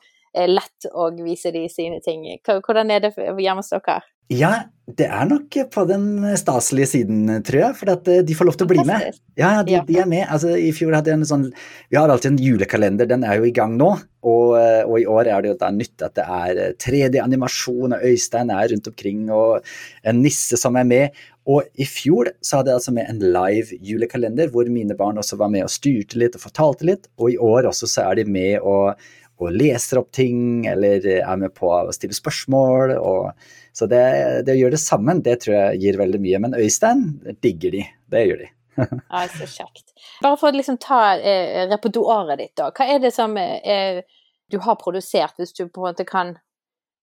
lett 0.52 0.92
å 0.92 1.10
vise 1.24 1.56
de 1.56 1.64
sine 1.72 2.04
ting'. 2.04 2.28
Hvordan 2.44 2.92
er 2.92 3.08
det 3.08 3.16
hjemme 3.16 3.64
hos 3.64 3.72
dere? 3.72 4.02
Ja, 4.30 4.70
det 4.98 5.06
er 5.06 5.26
nok 5.30 5.54
på 5.74 5.84
den 5.90 6.06
staselige 6.40 6.90
siden, 6.90 7.30
tror 7.46 7.60
jeg. 7.60 7.78
For 7.78 7.92
at 7.94 8.08
eh, 8.10 8.22
de 8.26 8.36
får 8.38 8.48
lov 8.50 8.58
til 8.58 8.66
å 8.66 8.70
bli 8.72 8.86
med. 8.88 9.18
Ja, 9.38 9.52
de, 9.66 9.78
de, 9.86 9.98
er 10.02 10.10
med. 10.10 10.26
Altså, 10.32 10.56
I 10.58 10.72
fjor 10.76 10.96
hadde 10.98 11.12
jeg 11.12 11.20
en 11.20 11.30
sånn 11.30 11.46
Vi 11.92 11.98
har 11.98 12.10
alltid 12.10 12.34
en 12.34 12.42
julekalender, 12.42 13.10
den 13.10 13.26
er 13.26 13.38
jo 13.40 13.50
i 13.50 13.54
gang 13.56 13.76
nå. 13.78 13.92
Og, 14.26 14.56
eh, 14.60 14.82
og 14.86 14.98
i 15.00 15.06
år 15.10 15.30
er 15.30 15.44
det 15.44 15.52
jo 15.52 15.60
da 15.62 15.70
nytt 15.74 16.06
at 16.06 16.16
det 16.18 16.26
er 16.26 16.78
3D-animasjon, 16.82 17.96
og 17.98 18.08
Øystein 18.10 18.54
er 18.54 18.72
rundt 18.74 18.90
omkring, 18.92 19.28
og 19.34 19.70
en 20.10 20.24
nisse 20.26 20.58
som 20.60 20.78
er 20.80 20.90
med. 20.90 21.22
Og 21.50 21.70
i 21.82 21.86
fjor 21.90 22.34
så 22.46 22.60
hadde 22.60 22.74
jeg 22.74 22.82
altså 22.82 22.96
med 22.98 23.10
en 23.10 23.24
live 23.38 23.78
julekalender 23.86 24.52
hvor 24.54 24.70
mine 24.70 24.98
barn 24.98 25.22
også 25.22 25.38
var 25.40 25.54
med 25.54 25.66
og 25.66 25.74
styrte 25.74 26.20
litt 26.22 26.38
og 26.38 26.46
fortalte 26.46 26.90
litt. 26.90 27.10
Og 27.22 27.34
i 27.34 27.40
år 27.42 27.70
også 27.70 27.90
så 27.90 28.10
er 28.10 28.20
de 28.20 28.28
med 28.30 28.60
og, 28.60 29.00
og 29.42 29.56
leser 29.56 30.02
opp 30.02 30.12
ting, 30.14 30.68
eller 30.70 31.06
er 31.20 31.42
med 31.42 31.54
på 31.58 31.72
å 31.78 31.96
stille 31.96 32.18
spørsmål. 32.18 32.98
og 32.98 33.58
så 33.74 33.88
det, 33.90 34.02
det, 34.48 34.56
å 34.56 34.60
gjøre 34.60 34.76
det 34.76 34.82
sammen, 34.84 35.22
det 35.26 35.40
tror 35.44 35.56
jeg 35.56 35.82
gir 35.84 36.00
veldig 36.00 36.22
mye. 36.24 36.42
Men 36.46 36.56
Øystein 36.58 37.04
digger 37.44 37.76
de. 37.76 37.84
Det 38.10 38.24
gjør 38.26 38.42
de. 38.44 38.50
ja, 39.12 39.24
så 39.34 39.48
kjekt. 39.48 39.94
Bare 40.24 40.40
for 40.40 40.52
å 40.52 40.58
liksom 40.58 40.80
ta 40.82 41.02
eh, 41.18 41.66
repertoaret 41.70 42.42
ditt, 42.42 42.56
da. 42.60 42.70
Hva 42.76 42.88
er 42.96 43.04
det 43.04 43.14
som 43.16 43.36
eh, 43.40 44.02
du 44.50 44.60
har 44.66 44.80
produsert, 44.82 45.38
hvis 45.38 45.56
du 45.56 45.66
på 45.68 45.84
en 45.84 45.92
måte 45.92 46.08
kan 46.08 46.38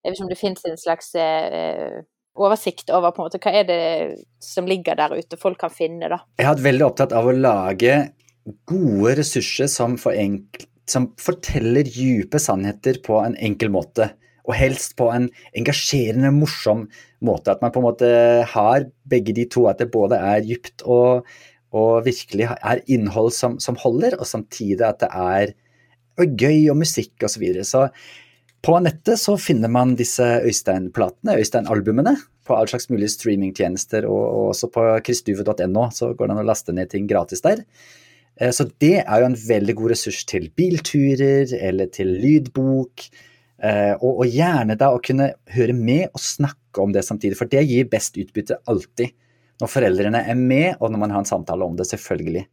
Jeg 0.02 0.12
vet 0.12 0.18
ikke 0.18 0.26
om 0.26 0.30
det 0.30 0.38
finnes 0.38 0.68
en 0.68 0.78
slags 0.78 1.08
eh, 1.18 2.02
oversikt 2.36 2.92
over 2.94 3.10
på 3.10 3.22
en 3.22 3.26
måte, 3.26 3.40
hva 3.42 3.52
er 3.58 3.64
det 3.66 3.80
som 4.44 4.68
ligger 4.68 4.98
der 4.98 5.16
ute 5.16 5.38
folk 5.40 5.58
kan 5.58 5.72
finne, 5.72 6.10
da? 6.12 6.20
Jeg 6.38 6.46
har 6.46 6.54
vært 6.54 6.66
veldig 6.68 6.86
opptatt 6.86 7.14
av 7.16 7.26
å 7.26 7.34
lage 7.34 7.96
gode 8.70 9.16
ressurser 9.18 9.66
som, 9.70 9.96
for 9.98 10.14
som 10.86 11.08
forteller 11.18 11.88
dype 11.88 12.38
sannheter 12.38 13.00
på 13.02 13.18
en 13.24 13.34
enkel 13.48 13.72
måte 13.74 14.12
og 14.46 14.54
helst 14.54 14.94
på 14.98 15.08
en 15.12 15.28
engasjerende, 15.58 16.30
morsom 16.34 16.86
måte. 17.24 17.52
At 17.52 17.64
man 17.64 17.72
på 17.74 17.82
en 17.82 17.88
måte 17.88 18.10
har 18.52 18.88
begge 19.08 19.34
de 19.36 19.46
to, 19.50 19.66
at 19.70 19.82
det 19.82 19.90
både 19.94 20.20
er 20.22 20.44
dypt 20.46 20.86
og, 20.86 21.26
og 21.76 22.06
virkelig 22.06 22.48
er 22.54 22.84
innhold 22.86 23.32
som, 23.34 23.58
som, 23.62 23.78
holder, 23.82 24.18
og 24.20 24.28
samtidig 24.28 24.84
at 24.86 25.02
det 25.02 25.10
er 25.10 25.56
og 26.16 26.38
gøy 26.40 26.70
og 26.72 26.78
musikk 26.80 27.26
osv. 27.26 27.34
Så, 27.34 27.42
videre. 27.42 27.66
så 27.68 27.88
på 28.64 28.78
nettet 28.82 29.20
så 29.20 29.36
finner 29.38 29.70
man 29.70 29.94
disse 29.98 30.24
Øystein-platene, 30.42 31.36
Øystein-albumene, 31.36 32.16
på 32.46 32.56
all 32.56 32.68
slags 32.70 32.88
mulige 32.90 33.12
streamingtjenester, 33.12 34.06
og, 34.08 34.22
og 34.24 34.48
også 34.54 34.70
på 34.72 34.86
kristduve.no 35.04 35.88
så 35.92 36.12
går 36.14 36.30
det 36.30 36.36
an 36.36 36.42
å 36.42 36.46
laste 36.46 36.74
ned 36.74 36.90
ting 36.90 37.08
gratis 37.10 37.44
der. 37.44 37.64
Eh, 38.40 38.52
så 38.54 38.68
det 38.82 39.02
er 39.02 39.22
jo 39.22 39.28
en 39.28 39.38
veldig 39.38 39.76
god 39.78 39.94
ressurs 39.94 40.24
til 40.28 40.48
bilturer 40.56 41.52
eller 41.60 41.90
til 41.92 42.14
lydbok 42.22 43.08
og, 43.56 44.10
og, 44.10 44.26
gjerne 44.28 44.74
da 44.76 44.90
å 44.92 44.98
kunne 45.00 45.30
høre 45.54 45.72
med 45.72 46.10
og 46.10 46.20
snakke 46.20 46.82
om 46.82 46.90
det 46.92 47.06
samtidig, 47.06 47.38
for 47.38 47.48
det 47.48 47.62
gir 47.64 47.88
best 47.88 48.18
utbytte 48.20 48.58
alltid. 48.68 49.14
Når 49.62 49.70
foreldrene 49.72 50.20
er 50.28 50.36
med, 50.36 50.74
og 50.80 50.90
når 50.92 51.00
man 51.00 51.12
har 51.14 51.20
en 51.22 51.28
samtale 51.28 51.64
om 51.64 51.76
det, 51.78 51.86
selvfølgelig. 51.88 52.44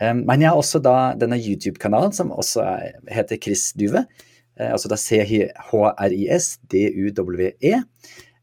Um, 0.00 0.24
men 0.28 0.40
jeg 0.42 0.50
har 0.52 0.58
også 0.60 0.78
da 0.84 1.14
denne 1.16 1.38
YouTube-kanalen 1.40 2.12
som 2.16 2.32
også 2.32 2.60
er, 2.64 2.96
heter 3.12 3.36
Chris 3.42 3.72
Duve. 3.76 4.02
Uh, 4.60 4.70
altså 4.74 4.88
da 4.92 4.96
C-H-R-I-S-D-U-W-E. 5.00 5.34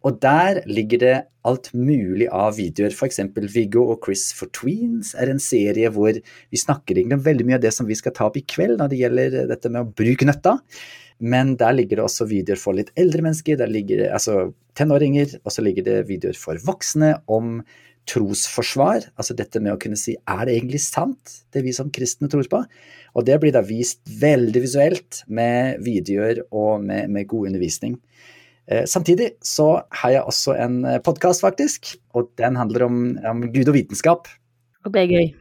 Og 0.04 0.12
der 0.20 0.62
ligger 0.68 0.98
det 1.00 1.24
alt 1.48 1.74
mulig 1.76 2.28
av 2.28 2.58
videoer. 2.58 2.92
F.eks. 2.92 3.20
Viggo 3.54 3.82
og 3.94 4.04
Chris 4.06 4.34
for 4.36 4.48
Tweens 4.56 5.14
er 5.20 5.28
en 5.32 5.40
serie 5.42 5.90
hvor 5.94 6.14
vi 6.14 6.58
snakker 6.60 6.98
egentlig 6.98 7.18
om 7.22 7.28
veldig 7.28 7.46
mye 7.48 7.58
av 7.60 7.66
det 7.66 7.74
som 7.76 7.88
vi 7.88 7.96
skal 8.00 8.14
ta 8.16 8.24
opp 8.28 8.38
i 8.40 8.48
kveld 8.48 8.78
når 8.82 8.88
det 8.92 9.00
gjelder 9.00 9.30
dette 9.54 9.68
med 9.72 9.82
å 9.86 9.92
bruke 9.96 10.28
nøtta. 10.28 10.54
Men 11.20 11.56
der 11.60 11.76
ligger 11.78 12.00
det 12.00 12.06
også 12.08 12.28
videoer 12.30 12.60
for 12.60 12.78
litt 12.78 12.92
eldre 13.00 13.24
mennesker, 13.26 13.58
der 13.60 13.72
ligger 13.72 14.04
det 14.04 14.12
altså 14.16 14.52
tenåringer, 14.78 15.38
og 15.44 15.54
så 15.54 15.66
ligger 15.66 15.86
det 15.86 15.98
videoer 16.10 16.38
for 16.40 16.60
voksne 16.66 17.14
om 17.32 17.60
trosforsvar. 18.10 19.06
Altså 19.16 19.36
dette 19.38 19.62
med 19.64 19.76
å 19.76 19.80
kunne 19.82 20.00
si 20.00 20.16
er 20.18 20.46
det 20.48 20.58
egentlig 20.58 20.82
sant, 20.84 21.38
det 21.56 21.64
vi 21.66 21.76
som 21.76 21.92
kristne 21.94 22.30
tror 22.32 22.48
på? 22.52 22.64
Og 23.14 23.28
det 23.28 23.38
blir 23.42 23.54
da 23.56 23.64
vist 23.66 24.02
veldig 24.20 24.64
visuelt 24.64 25.22
med 25.28 25.80
videoer 25.86 26.44
og 26.50 26.84
med, 26.84 27.12
med 27.14 27.30
god 27.32 27.52
undervisning. 27.52 28.00
Eh, 28.66 28.86
samtidig 28.90 29.34
så 29.44 29.84
har 30.02 30.16
jeg 30.16 30.28
også 30.28 30.56
en 30.66 30.84
eh, 30.88 31.02
podkast, 31.04 31.44
faktisk, 31.44 31.96
og 32.16 32.32
den 32.40 32.60
handler 32.60 32.88
om, 32.88 33.02
om 33.28 33.48
Gud 33.54 33.72
og 33.72 33.78
vitenskap. 33.78 34.30
Og 34.84 34.96
det 34.96 35.04
er 35.04 35.12
gøy. 35.12 35.34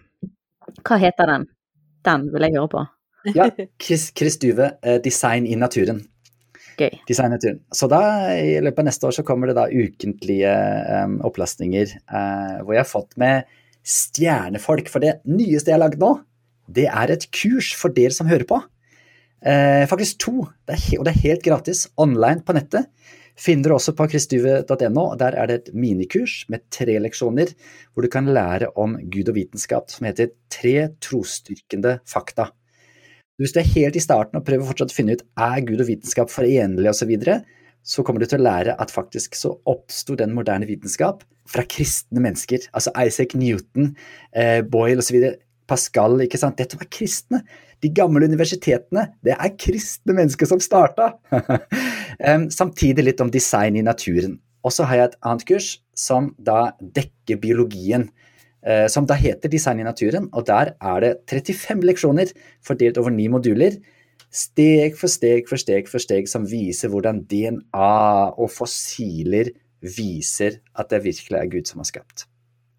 Hva 0.83 0.99
heter 1.03 1.31
den? 1.31 1.47
Den 2.07 2.29
vil 2.35 2.47
jeg 2.47 2.59
høre 2.59 2.71
på. 2.73 2.83
Ja, 3.35 3.51
Chris, 3.83 4.11
Chris 4.17 4.39
Duve, 4.43 4.73
eh, 4.83 4.99
'Design 5.03 5.47
i 5.47 5.57
naturen'. 5.59 6.03
Gøy. 6.79 6.91
Design 7.09 7.33
i 7.33 7.37
naturen. 7.37 7.61
Så 7.75 7.89
da, 7.91 8.03
i 8.33 8.57
løpet 8.65 8.81
av 8.81 8.89
neste 8.89 9.09
år, 9.09 9.17
så 9.19 9.25
kommer 9.27 9.51
det 9.51 9.59
da 9.59 9.69
ukentlige 9.69 10.53
um, 11.05 11.19
opplastninger 11.29 11.91
hvor 12.09 12.73
jeg 12.73 12.81
har 12.81 12.89
fått 12.89 13.19
med 13.21 13.51
stjernefolk. 13.85 14.89
For 14.89 15.05
det 15.05 15.19
nyeste 15.29 15.71
jeg 15.71 15.77
har 15.77 15.85
lagd 15.85 16.01
nå, 16.01 16.15
det 16.73 16.87
er 16.89 17.13
et 17.13 17.29
kurs 17.35 17.75
for 17.77 17.93
dere 17.95 18.15
som 18.17 18.31
hører 18.31 18.49
på. 18.49 18.63
Uh, 19.43 19.85
faktisk 19.91 20.23
to, 20.23 20.47
det 20.71 20.79
er, 20.79 20.85
og 21.01 21.07
det 21.07 21.13
er 21.13 21.25
helt 21.27 21.45
gratis, 21.45 21.87
online 22.01 22.45
på 22.47 22.57
nettet. 22.57 22.89
Finner 23.39 23.73
du 23.73 23.77
også 23.77 23.95
på 23.97 24.07
kristuve.no. 24.13 25.05
Der 25.19 25.37
er 25.41 25.49
det 25.49 25.55
et 25.59 25.71
minikurs 25.75 26.43
med 26.53 26.67
tre 26.73 26.99
leksjoner 27.01 27.53
hvor 27.93 28.05
du 28.05 28.11
kan 28.13 28.29
lære 28.29 28.71
om 28.79 28.99
Gud 29.11 29.33
og 29.33 29.39
vitenskap, 29.39 29.91
som 29.91 30.07
heter 30.09 30.35
Tre 30.53 30.93
trosstyrkende 31.03 31.99
fakta. 32.09 32.51
Hvis 33.41 33.55
du 33.55 33.61
er 33.63 33.71
helt 33.75 33.97
i 33.97 34.03
starten 34.03 34.39
og 34.39 34.45
prøver 34.47 34.69
fortsatt 34.69 34.93
å 34.93 34.97
finne 34.97 35.17
ut 35.17 35.25
er 35.41 35.63
Gud 35.65 35.81
og 35.81 35.89
vitenskap 35.89 36.33
forenlig 36.33 36.91
osv., 36.91 37.05
så, 37.05 37.09
videre, 37.09 37.39
så 37.83 38.05
kommer 38.07 38.23
du 38.23 38.29
til 38.31 38.43
å 38.43 38.47
lære 38.47 38.77
at 38.81 38.93
faktisk 38.93 39.39
så 39.39 39.55
oppsto 39.69 40.17
den 40.19 40.35
moderne 40.37 40.69
vitenskap 40.69 41.25
fra 41.51 41.65
kristne 41.67 42.23
mennesker. 42.23 42.69
Altså 42.77 42.93
Isaac 43.03 43.35
Newton, 43.39 43.95
eh, 44.37 44.61
Boyle 44.63 45.03
osv. 45.03 45.19
Pascal, 45.69 46.21
ikke 46.25 46.39
sant. 46.41 46.59
Dette 46.61 46.79
var 46.79 46.91
kristne. 46.93 47.43
De 47.83 47.91
gamle 47.91 48.29
universitetene, 48.29 49.09
det 49.25 49.35
er 49.35 49.57
kristne 49.59 50.15
mennesker 50.15 50.47
som 50.47 50.61
starta. 50.63 51.15
Samtidig 52.61 53.07
litt 53.07 53.23
om 53.25 53.33
design 53.33 53.79
i 53.81 53.87
naturen. 53.87 54.37
Og 54.63 54.75
så 54.75 54.87
har 54.87 54.99
jeg 54.99 55.11
et 55.11 55.19
annet 55.27 55.47
kurs 55.49 55.71
som 55.99 56.31
da 56.39 56.75
dekker 56.79 57.41
biologien. 57.43 58.11
Eh, 58.63 58.87
som 58.87 59.07
da 59.11 59.17
heter 59.19 59.51
Design 59.51 59.81
i 59.83 59.87
naturen, 59.87 60.29
og 60.31 60.47
der 60.47 60.75
er 60.79 61.03
det 61.03 61.13
35 61.27 61.83
leksjoner 61.89 62.31
fordelt 62.63 62.99
over 63.01 63.11
ni 63.11 63.27
moduler. 63.33 63.81
Steg 64.33 64.95
for 64.97 65.11
steg 65.11 65.49
for 65.51 65.61
steg 65.61 65.91
for 65.91 66.03
steg 66.03 66.31
som 66.31 66.47
viser 66.49 66.93
hvordan 66.93 67.25
DNA 67.29 67.95
og 68.33 68.53
fossiler 68.55 69.51
viser 69.83 70.61
at 70.79 70.93
det 70.93 71.03
virkelig 71.05 71.41
er 71.41 71.51
Gud 71.51 71.67
som 71.67 71.83
har 71.83 71.91
skapt. 71.91 72.29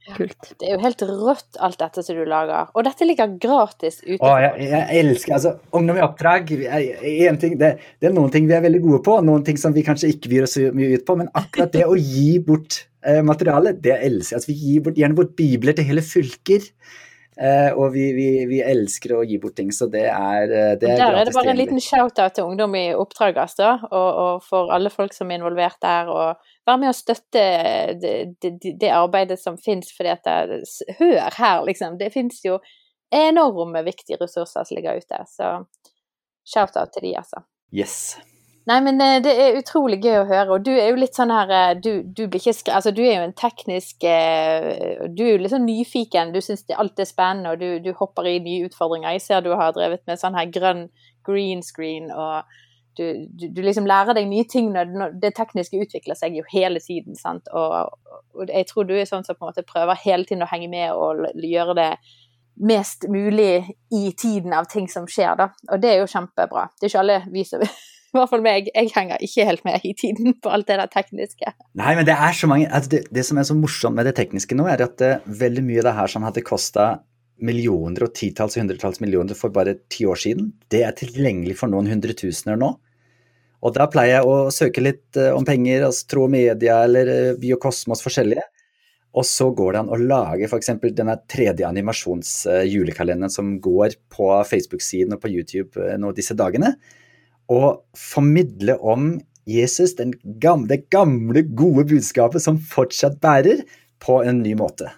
Kult. 0.04 0.50
Det 0.60 0.68
er 0.68 0.74
jo 0.76 0.82
helt 0.84 1.04
rått, 1.08 1.60
alt 1.64 1.78
dette 1.80 2.02
som 2.04 2.18
du 2.18 2.26
lager. 2.28 2.72
Og 2.76 2.84
dette 2.84 3.06
ligger 3.08 3.36
gratis 3.40 4.02
ute. 4.04 4.20
Å, 4.20 4.34
jeg, 4.44 4.66
jeg, 4.68 4.88
elsker 5.00 5.36
altså, 5.38 5.54
Ungdom 5.72 6.00
i 6.00 6.04
oppdrag 6.04 6.52
er, 6.60 7.38
ting, 7.40 7.56
det, 7.60 7.70
det, 8.00 8.10
er 8.10 8.16
noen 8.16 8.32
ting 8.34 8.50
vi 8.50 8.56
er 8.58 8.66
veldig 8.66 8.82
gode 8.84 9.00
på, 9.06 9.20
noen 9.24 9.46
ting 9.48 9.60
som 9.60 9.76
vi 9.76 9.86
kanskje 9.86 10.12
ikke 10.12 10.32
gir 10.32 10.48
oss 10.48 10.58
mye 10.76 10.98
ut 10.98 11.06
på, 11.08 11.16
men 11.22 11.32
akkurat 11.32 11.72
det 11.76 11.88
å 11.88 11.96
gi 11.96 12.36
bort 12.44 12.82
eh, 13.06 13.24
materiale, 13.26 13.76
det 13.80 13.98
elsker 14.00 14.36
jeg. 14.36 14.42
Altså, 14.42 14.52
vi 14.52 14.60
gir 14.60 14.86
bort, 14.86 15.00
gjerne 15.00 15.18
bort 15.18 15.36
bibler 15.38 15.76
til 15.78 15.90
hele 15.90 16.06
fylker. 16.06 16.70
Uh, 17.34 17.74
og 17.82 17.96
vi, 17.96 18.12
vi, 18.14 18.26
vi, 18.46 18.60
elsker 18.62 19.16
å 19.18 19.24
gi 19.26 19.40
bort 19.42 19.56
ting, 19.58 19.72
så 19.74 19.88
det 19.90 20.04
er, 20.06 20.52
eh, 20.54 20.74
det 20.78 20.92
er 20.92 21.00
Der 21.00 21.16
er 21.18 21.26
det 21.26 21.34
bare 21.34 21.50
en 21.50 21.58
liten 21.58 21.82
shout-out 21.82 22.36
til 22.38 22.46
Ungdom 22.46 22.76
i 22.78 22.84
oppdrag, 22.94 23.40
altså, 23.42 23.72
og, 23.88 24.20
og 24.22 24.44
for 24.46 24.70
alle 24.76 24.92
folk 24.94 25.16
som 25.18 25.32
er 25.32 25.42
involvert 25.42 25.80
der. 25.82 26.12
og 26.14 26.52
være 26.70 26.82
med 26.84 26.92
å 26.92 26.94
støtte 26.94 27.46
det, 28.04 28.14
det, 28.38 28.52
det 28.78 28.92
arbeidet 28.94 29.40
som 29.42 29.58
finnes, 29.58 29.90
fordi 29.98 30.14
at 30.14 30.30
det, 30.30 30.62
Hør 31.00 31.34
her, 31.40 31.66
liksom. 31.66 31.98
Det 31.98 32.12
finnes 32.14 32.38
jo 32.46 32.60
enorme 33.14 33.82
viktige 33.86 34.22
ressurser 34.22 34.70
som 34.70 34.78
ligger 34.78 35.02
ute. 35.02 35.26
Så 35.34 35.56
shout-out 36.54 36.94
til 36.94 37.10
de, 37.10 37.16
altså. 37.24 37.42
Yes. 37.74 37.98
Nei, 38.70 38.78
men 38.80 39.02
eh, 39.04 39.18
det 39.24 39.32
er 39.44 39.58
utrolig 39.60 39.98
gøy 40.04 40.22
å 40.22 40.28
høre. 40.30 40.56
Og 40.56 40.64
du 40.64 40.72
er 40.72 40.88
jo 40.94 41.00
litt 41.02 41.18
sånn 41.18 41.34
her 41.34 41.52
eh, 41.52 41.72
Du, 41.84 41.92
du 42.04 42.26
blir 42.28 42.40
ikke 42.40 42.56
skre... 42.56 42.78
Altså, 42.78 42.94
du 42.96 43.02
er 43.04 43.18
jo 43.18 43.26
en 43.28 43.36
teknisk 43.36 44.06
eh, 44.08 45.04
Du 45.12 45.24
er 45.26 45.34
jo 45.34 45.42
litt 45.44 45.52
sånn 45.52 45.68
nyfiken. 45.68 46.32
Du 46.32 46.40
syns 46.44 46.64
alt 46.72 47.00
er 47.00 47.10
spennende, 47.10 47.54
og 47.54 47.60
du, 47.60 47.84
du, 47.84 47.92
hopper 48.00 48.30
i 48.32 48.38
nye 48.44 48.70
utfordringer. 48.70 49.18
Jeg 49.18 49.26
ser 49.26 49.44
du 49.44 49.52
har 49.60 49.76
drevet 49.76 50.06
med 50.08 50.22
sånn 50.22 50.40
her 50.40 50.52
grønn 50.54 50.88
green 51.28 51.64
screen 51.64 52.10
og 52.12 52.44
du, 52.98 53.26
du, 53.40 53.62
liksom 53.64 53.88
lærer 53.90 54.14
deg 54.14 54.28
nye 54.30 54.46
ting 54.46 54.68
når, 54.74 55.16
det 55.22 55.32
tekniske 55.38 55.80
utvikler 55.82 56.18
seg 56.20 56.36
jo 56.38 56.44
hele 56.52 56.82
tiden. 56.84 57.18
sant? 57.18 57.48
Og, 57.50 57.96
og, 58.36 58.44
jeg 58.48 58.68
tror 58.70 58.86
du 58.86 58.94
er 58.96 59.08
sånn 59.10 59.26
som 59.26 59.38
på 59.38 59.48
en 59.48 59.50
måte 59.50 59.66
prøver 59.66 59.98
hele 60.04 60.28
tiden 60.30 60.46
å 60.46 60.52
henge 60.52 60.70
med 60.70 60.94
og 60.94 61.26
gjøre 61.34 61.78
det 61.80 61.90
mest 62.70 63.08
mulig 63.10 63.64
i 63.90 64.04
tiden 64.14 64.54
av 64.54 64.68
ting 64.70 64.86
som 64.92 65.08
skjer, 65.10 65.34
da. 65.40 65.50
Og 65.72 65.82
det 65.82 65.90
er 65.90 66.04
jo 66.04 66.12
kjempebra. 66.12 66.68
Det 66.78 66.86
er 66.86 66.92
ikke 66.92 67.02
alle 67.02 67.24
vi 67.34 67.48
som 67.50 67.64
hvert 68.20 68.32
fall 68.32 68.44
meg, 68.46 68.70
jeg 68.70 68.92
henger 68.94 69.24
ikke 69.26 69.48
helt 69.48 69.66
med 69.68 69.88
i 69.88 69.94
tiden 69.98 70.38
på 70.44 70.52
alt 70.54 70.70
det 70.70 70.78
der 70.82 70.92
tekniske. 70.92 71.54
Nei, 71.80 71.96
men 71.98 72.08
det 72.08 72.16
er 72.16 72.38
så 72.38 72.50
mange 72.50 72.70
altså 72.70 72.96
det, 72.96 73.02
det, 73.14 73.26
som 73.28 73.40
er 73.40 73.48
så 73.50 73.58
morsomt 73.58 73.98
med 73.98 74.08
det 74.10 74.16
tekniske 74.20 74.58
nå, 74.58 74.68
er 74.70 74.86
at 74.86 74.96
det, 75.02 75.12
uh, 75.24 75.36
veldig 75.44 75.66
mye 75.66 75.82
av 75.82 75.90
det 75.90 75.98
her 75.98 76.14
som 76.14 76.28
hadde 76.28 76.46
kosta 76.46 76.88
millioner 77.44 78.06
og 78.06 78.14
titalls 78.16 78.56
og 78.56 78.64
hundretalls 78.64 79.02
millioner 79.04 79.38
for 79.38 79.54
bare 79.54 79.76
ti 79.92 80.06
år 80.08 80.20
siden, 80.22 80.52
det 80.72 80.84
er 80.86 80.96
tilgjengelig 80.98 81.58
for 81.60 81.72
noen 81.74 81.90
hundretusener 81.90 82.60
nå. 82.62 82.76
Og 83.64 83.72
da 83.76 83.88
pleier 83.88 84.20
jeg 84.20 84.28
å 84.28 84.50
søke 84.54 84.84
litt 84.84 85.20
uh, 85.20 85.32
om 85.36 85.48
penger, 85.48 85.88
altså 85.88 86.10
Tro 86.14 86.28
Media 86.32 86.82
eller 86.86 87.10
uh, 87.10 87.38
Biokosmos 87.40 88.04
forskjellige. 88.06 88.46
Og 89.14 89.26
så 89.30 89.52
går 89.54 89.76
det 89.76 89.82
an 89.84 89.92
å 89.94 90.00
lage 90.02 90.48
f.eks. 90.48 90.72
denne 90.98 91.16
tredje 91.30 91.68
animasjonsjulekalenderen 91.68 93.30
som 93.30 93.52
går 93.62 93.94
på 94.10 94.30
Facebook-siden 94.50 95.14
og 95.14 95.22
på 95.22 95.30
YouTube 95.30 95.86
nå 96.02 96.10
disse 96.18 96.34
dagene. 96.38 96.74
Og 97.52 97.84
formidle 97.98 98.78
om 98.80 99.16
Jesus, 99.50 99.96
gamle, 100.40 100.70
det 100.70 100.90
gamle, 100.94 101.44
gode 101.56 101.84
budskapet 101.90 102.44
som 102.44 102.60
fortsatt 102.60 103.20
bærer, 103.24 103.66
på 104.04 104.20
en 104.24 104.42
ny 104.44 104.52
måte. 104.60 104.90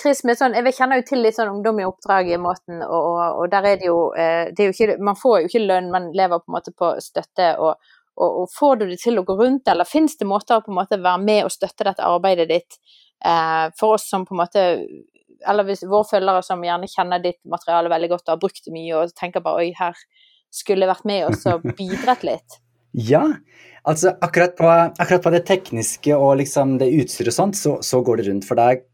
Chris, 0.00 0.22
sånn, 0.24 0.54
jeg 0.56 0.74
kjenner 0.74 1.02
jo 1.02 1.04
til 1.06 1.20
litt 1.22 1.36
sånn 1.36 1.50
ungdom 1.52 1.78
i 1.82 1.84
oppdrag 1.86 2.30
i 2.32 2.38
måten, 2.40 2.80
og, 2.82 3.08
og, 3.38 3.44
der 3.52 3.66
er 3.68 3.76
det 3.78 3.86
jo, 3.86 3.98
eh, 4.16 4.48
det 4.56 4.64
er 4.64 4.70
jo 4.70 4.74
ikke, 4.74 4.96
Man 5.04 5.18
får 5.20 5.42
jo 5.42 5.50
ikke 5.50 5.66
lønn, 5.66 5.90
man 5.92 6.08
lever 6.16 6.40
på 6.40 6.50
en 6.50 6.56
måte 6.56 6.72
på 6.74 6.94
støtte. 7.04 7.54
og 7.58 7.76
og, 8.18 8.40
og, 8.42 8.48
får 8.50 8.76
du 8.76 8.86
det 8.90 8.98
til 9.02 9.20
å 9.20 9.24
gå 9.26 9.36
rundt, 9.38 9.68
eller 9.70 9.86
fins 9.86 10.16
det 10.18 10.26
måter 10.26 10.58
å 10.58 10.64
på 10.64 10.72
en 10.72 10.78
måte 10.80 10.98
være 10.98 11.22
med 11.22 11.44
og 11.46 11.52
støtte 11.54 11.86
dette 11.86 12.02
arbeidet 12.02 12.48
ditt 12.50 12.78
eh, 13.24 13.68
for 13.78 13.94
oss 13.94 14.08
som 14.10 14.26
på 14.26 14.34
en 14.34 14.42
måte 14.42 14.64
Eller 15.46 15.62
hvis 15.68 15.84
våre 15.86 16.08
følgere 16.08 16.42
som 16.42 16.64
gjerne 16.66 16.90
kjenner 16.90 17.22
ditt 17.22 17.38
materiale 17.46 17.92
veldig 17.92 18.08
godt 18.10 18.24
og 18.26 18.32
har 18.32 18.40
brukt 18.42 18.64
det 18.64 18.72
mye 18.74 18.96
og 18.98 19.12
tenker 19.14 19.44
bare 19.44 19.62
oi, 19.62 19.68
her 19.78 19.94
skulle 20.54 20.88
vært 20.88 21.06
med 21.08 21.28
og 21.28 21.66
bidratt 21.78 22.24
litt. 22.26 22.60
Ja, 22.96 23.24
altså 23.88 24.14
akkurat 24.24 24.56
på, 24.58 24.68
akkurat 24.68 25.24
på, 25.24 25.32
det 25.34 25.44
tekniske 25.48 26.16
og 26.16 26.38
liksom 26.40 26.78
det 26.80 26.88
utstyret 27.02 27.34
og 27.34 27.36
sånt, 27.36 27.58
så, 27.58 27.76
så 27.84 28.00
går 28.04 28.22
det 28.22 28.30
rundt. 28.30 28.48
For 28.48 28.58
deg 28.58 28.86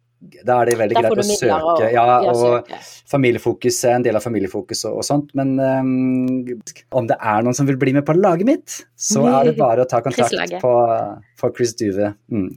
da 0.44 0.60
er 0.62 0.70
det 0.70 0.76
veldig 0.78 0.96
greit 0.96 1.20
å 1.20 1.24
søke. 1.26 1.56
Og, 1.68 1.82
ja, 1.92 2.04
og 2.30 2.68
familiefokus 3.10 3.80
er 3.84 3.98
en 3.98 4.06
del 4.06 4.16
av 4.16 4.24
familiefokus 4.24 4.84
og, 4.88 5.00
og 5.02 5.06
sånt. 5.06 5.34
Men 5.36 5.54
um, 5.60 6.60
om 6.96 7.08
det 7.10 7.18
er 7.20 7.44
noen 7.44 7.56
som 7.56 7.68
vil 7.68 7.78
bli 7.80 7.94
med 7.96 8.06
på 8.08 8.16
laget 8.16 8.48
mitt, 8.48 8.78
så 8.96 9.26
er 9.34 9.50
det 9.50 9.56
bare 9.60 9.84
å 9.84 9.90
ta 9.90 10.00
kontakt 10.04 10.56
på, 10.62 10.74
på 11.40 11.52
Chris 11.56 11.76
Duve. 11.80 12.14
Mm. 12.32 12.50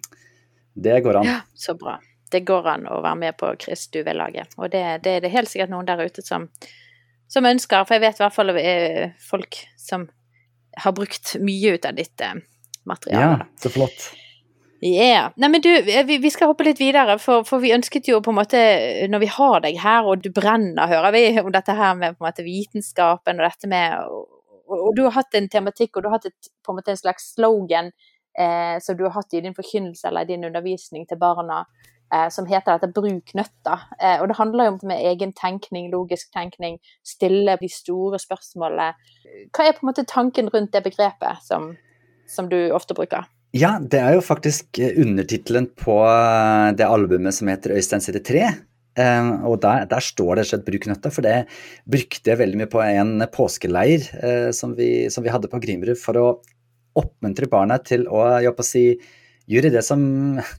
Det 0.78 1.00
går 1.04 1.22
an. 1.22 1.28
Ja, 1.28 1.40
så 1.58 1.76
bra. 1.78 1.98
Det 2.32 2.44
går 2.48 2.68
an 2.74 2.88
å 2.92 3.00
være 3.04 3.20
med 3.26 3.38
på 3.40 3.54
Chris 3.60 3.88
Duve-laget. 3.92 4.56
Og 4.60 4.72
det, 4.72 4.84
det, 5.04 5.18
er 5.18 5.26
det 5.26 5.34
helt 5.34 5.52
sikkert 5.52 5.72
noen 5.74 5.88
der 5.88 6.04
ute 6.04 6.24
som, 6.26 6.50
som 7.32 7.48
ønsker, 7.48 7.84
for 7.86 7.98
jeg 7.98 8.06
vet 8.06 8.22
i 8.22 8.24
hvert 8.26 8.36
fall 8.36 8.54
eh, 8.58 9.18
folk 9.30 9.60
som 9.80 10.08
har 10.78 10.94
brukt 10.96 11.36
mye 11.44 11.76
ut 11.76 11.86
av 11.90 11.98
ditt 11.98 12.24
eh, 12.24 12.40
materiale. 12.88 13.44
Ja, 13.44 13.62
så 13.62 13.74
flott. 13.74 14.08
Yeah. 14.84 15.32
Nei, 15.42 15.50
men 15.50 15.62
du, 15.62 15.72
eh, 15.74 16.06
vi, 16.06 16.20
vi, 16.22 16.32
skal 16.32 16.52
hoppe 16.52 16.68
litt 16.68 16.80
videre, 16.80 17.18
for, 17.22 17.46
for, 17.48 17.64
vi 17.64 17.74
ønsket 17.74 18.12
jo 18.12 18.20
på 18.22 18.30
en 18.30 18.38
måte 18.38 18.60
Når 19.10 19.24
vi 19.24 19.30
har 19.34 19.64
deg 19.64 19.80
her, 19.82 20.06
og 20.06 20.22
du 20.22 20.30
brenner, 20.34 20.90
hører 20.92 21.16
vi 21.16 21.24
om 21.42 21.50
dette 21.54 21.74
her 21.74 21.96
med 21.98 22.14
på 22.14 22.22
en 22.22 22.30
måte 22.30 22.46
vitenskapen 22.46 23.42
og 23.42 23.48
dette 23.48 23.70
med 23.72 23.98
Og, 24.06 24.36
og 24.78 24.92
du 24.94 25.08
har 25.08 25.16
hatt 25.18 25.34
en 25.40 25.50
tematikk, 25.50 25.96
og 25.96 26.06
du 26.06 26.12
har 26.12 26.20
hatt 26.20 26.30
et, 26.30 26.52
på 26.62 26.74
en 26.74 26.78
måte 26.78 26.94
en 26.94 27.00
slags 27.00 27.32
slogan 27.34 27.90
eh, 28.38 28.78
som 28.84 28.98
du 28.98 29.08
har 29.08 29.16
hatt 29.18 29.34
i 29.34 29.42
din 29.42 29.58
forkynnelse 29.58 30.12
eller 30.12 30.28
i 30.28 30.34
din 30.36 30.46
undervisning 30.46 31.08
til 31.10 31.18
barna 31.22 31.64
som 32.32 32.46
heter 32.48 32.78
dette 32.78 32.94
'bruk 32.94 33.34
nøtta'. 33.36 33.80
Eh, 34.00 34.22
og 34.22 34.28
det 34.30 34.38
handler 34.38 34.66
jo 34.66 34.78
om 34.82 34.92
egen 34.92 35.34
tenkning, 35.34 35.90
logisk 35.92 36.32
tenkning, 36.34 36.80
stille 37.04 37.58
de 37.60 37.70
store 37.70 38.20
spørsmålene. 38.20 38.94
Hva 39.52 39.66
er 39.66 39.76
på 39.76 39.84
en 39.84 39.92
måte 39.92 40.08
tanken 40.08 40.50
rundt 40.54 40.72
det 40.72 40.84
begrepet 40.84 41.44
som, 41.44 41.76
som 42.28 42.50
du 42.50 42.72
ofte 42.72 42.96
bruker? 42.96 43.28
Ja, 43.56 43.78
det 43.80 44.00
er 44.00 44.18
jo 44.18 44.24
faktisk 44.24 44.80
eh, 44.80 44.96
undertittelen 45.00 45.70
på 45.76 46.00
eh, 46.06 46.72
det 46.78 46.88
albumet 46.88 47.36
som 47.36 47.48
heter 47.48 47.76
Øystein 47.76 48.04
side 48.04 48.24
3. 48.24 48.48
Uh, 48.98 49.46
og 49.46 49.60
der, 49.62 49.84
der, 49.86 50.02
står 50.02 50.40
det 50.40 50.48
slett 50.50 50.66
'bruk 50.66 50.88
nøtta', 50.90 51.12
for 51.14 51.22
det 51.22 51.46
brukte 51.86 52.32
jeg 52.32 52.40
veldig 52.40 52.58
mye 52.58 52.70
på 52.72 52.82
en 52.82 53.22
påskeleir 53.30 54.02
uh, 54.24 54.50
som, 54.50 54.74
vi, 54.74 55.06
som, 55.14 55.22
vi, 55.22 55.30
hadde 55.30 55.52
på 55.52 55.60
Grimrud, 55.62 56.00
for 56.02 56.18
å 56.18 56.26
oppmuntre 56.98 57.46
barna 57.46 57.78
til 57.78 58.08
å, 58.10 58.24
å 58.50 58.66
si, 58.66 58.98
gjøre 59.48 59.72
det 59.72 59.84
som, 59.88 60.02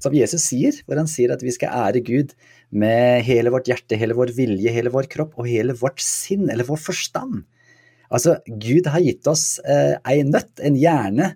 som, 0.00 0.16
Jesus 0.16 0.46
sier, 0.48 0.76
hvor 0.86 1.00
han 1.00 1.10
sier 1.10 1.34
at 1.34 1.44
vi 1.44 1.52
skal 1.54 1.74
ære 1.88 2.02
Gud 2.04 2.34
med 2.70 3.22
hele 3.26 3.52
vårt 3.52 3.68
hjerte, 3.68 3.98
hele 4.00 4.16
vår 4.16 4.32
vilje, 4.36 4.72
hele 4.72 4.92
vår 4.92 5.10
kropp 5.12 5.36
og 5.38 5.48
hele 5.48 5.76
vårt 5.76 6.00
sinn, 6.04 6.48
eller 6.48 6.68
vår 6.68 6.80
forstand. 6.88 7.42
Altså, 8.08 8.38
Gud 8.48 8.88
har 8.88 9.04
gitt 9.04 9.28
oss 9.28 9.58
eh, 9.68 9.96
ei 10.08 10.22
nøtt, 10.24 10.54
en 10.64 10.78
hjerne, 10.80 11.34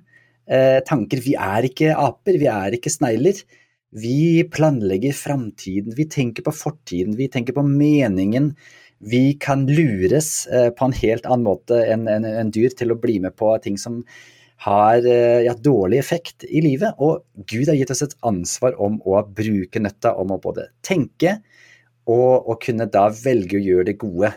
eh, 0.49 0.79
tanker. 0.89 1.21
Vi 1.25 1.37
er 1.37 1.69
ikke 1.69 1.93
aper, 1.93 2.39
vi 2.41 2.49
er 2.49 2.79
ikke 2.79 2.93
snegler. 2.93 3.43
Vi 3.93 4.45
planlegger 4.49 5.13
framtiden, 5.13 5.93
vi 5.97 6.09
tenker 6.09 6.47
på 6.47 6.55
fortiden, 6.57 7.19
vi 7.19 7.29
tenker 7.29 7.57
på 7.57 7.65
meningen. 7.67 8.55
Vi 9.05 9.35
kan 9.43 9.67
lures 9.69 10.47
eh, 10.47 10.71
på 10.73 10.89
en 10.89 10.97
helt 10.97 11.29
annen 11.29 11.45
måte 11.45 11.83
enn 11.85 12.09
en, 12.09 12.25
en 12.25 12.53
dyr 12.55 12.73
til 12.79 12.95
å 12.95 13.01
bli 13.03 13.19
med 13.21 13.37
på 13.37 13.53
ting 13.61 13.77
som 13.77 14.01
har 14.63 15.07
eh, 15.09 15.43
ja, 15.47 15.55
dårlig 15.59 15.99
effekt 16.03 16.47
i 16.47 16.63
livet. 16.65 16.95
Og 17.03 17.25
Gud 17.51 17.71
har 17.71 17.79
gitt 17.79 17.93
oss 17.95 18.05
et 18.07 18.17
ansvar 18.27 18.79
om 18.83 19.01
å 19.09 19.23
bruke 19.27 19.83
nøtta, 19.83 20.15
om 20.19 20.35
å 20.35 20.41
både 20.43 20.69
tenke 20.87 21.39
og, 22.07 22.49
å 22.51 22.57
kunne 22.63 22.89
da 22.91 23.09
velge 23.15 23.59
å 23.59 23.65
gjøre 23.65 23.89
det 23.91 23.99
gode. 24.01 24.33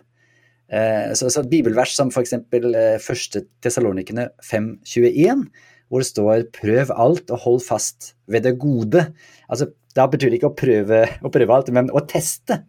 Eh, 0.66 1.14
så, 1.18 1.30
så 1.30 1.46
bibelvers 1.46 1.94
som 1.98 2.12
f.eks. 2.14 2.36
1. 2.42 3.40
Tessalonikene 3.64 4.30
5.21 4.46 5.48
hvor 5.86 6.02
det 6.02 6.10
står 6.10 6.46
'prøv 6.50 6.92
alt 6.98 7.30
og 7.30 7.44
hold 7.44 7.62
fast 7.62 8.16
ved 8.28 8.48
det 8.48 8.58
gode'. 8.62 9.12
Altså, 9.50 9.72
Da 9.96 10.10
betyr 10.12 10.28
det 10.28 10.42
ikke 10.42 10.50
å 10.52 10.60
prøve, 10.60 10.98
å 11.24 11.30
prøve 11.32 11.54
alt, 11.56 11.70
men 11.72 11.88
å 11.88 12.02
teste 12.04 12.66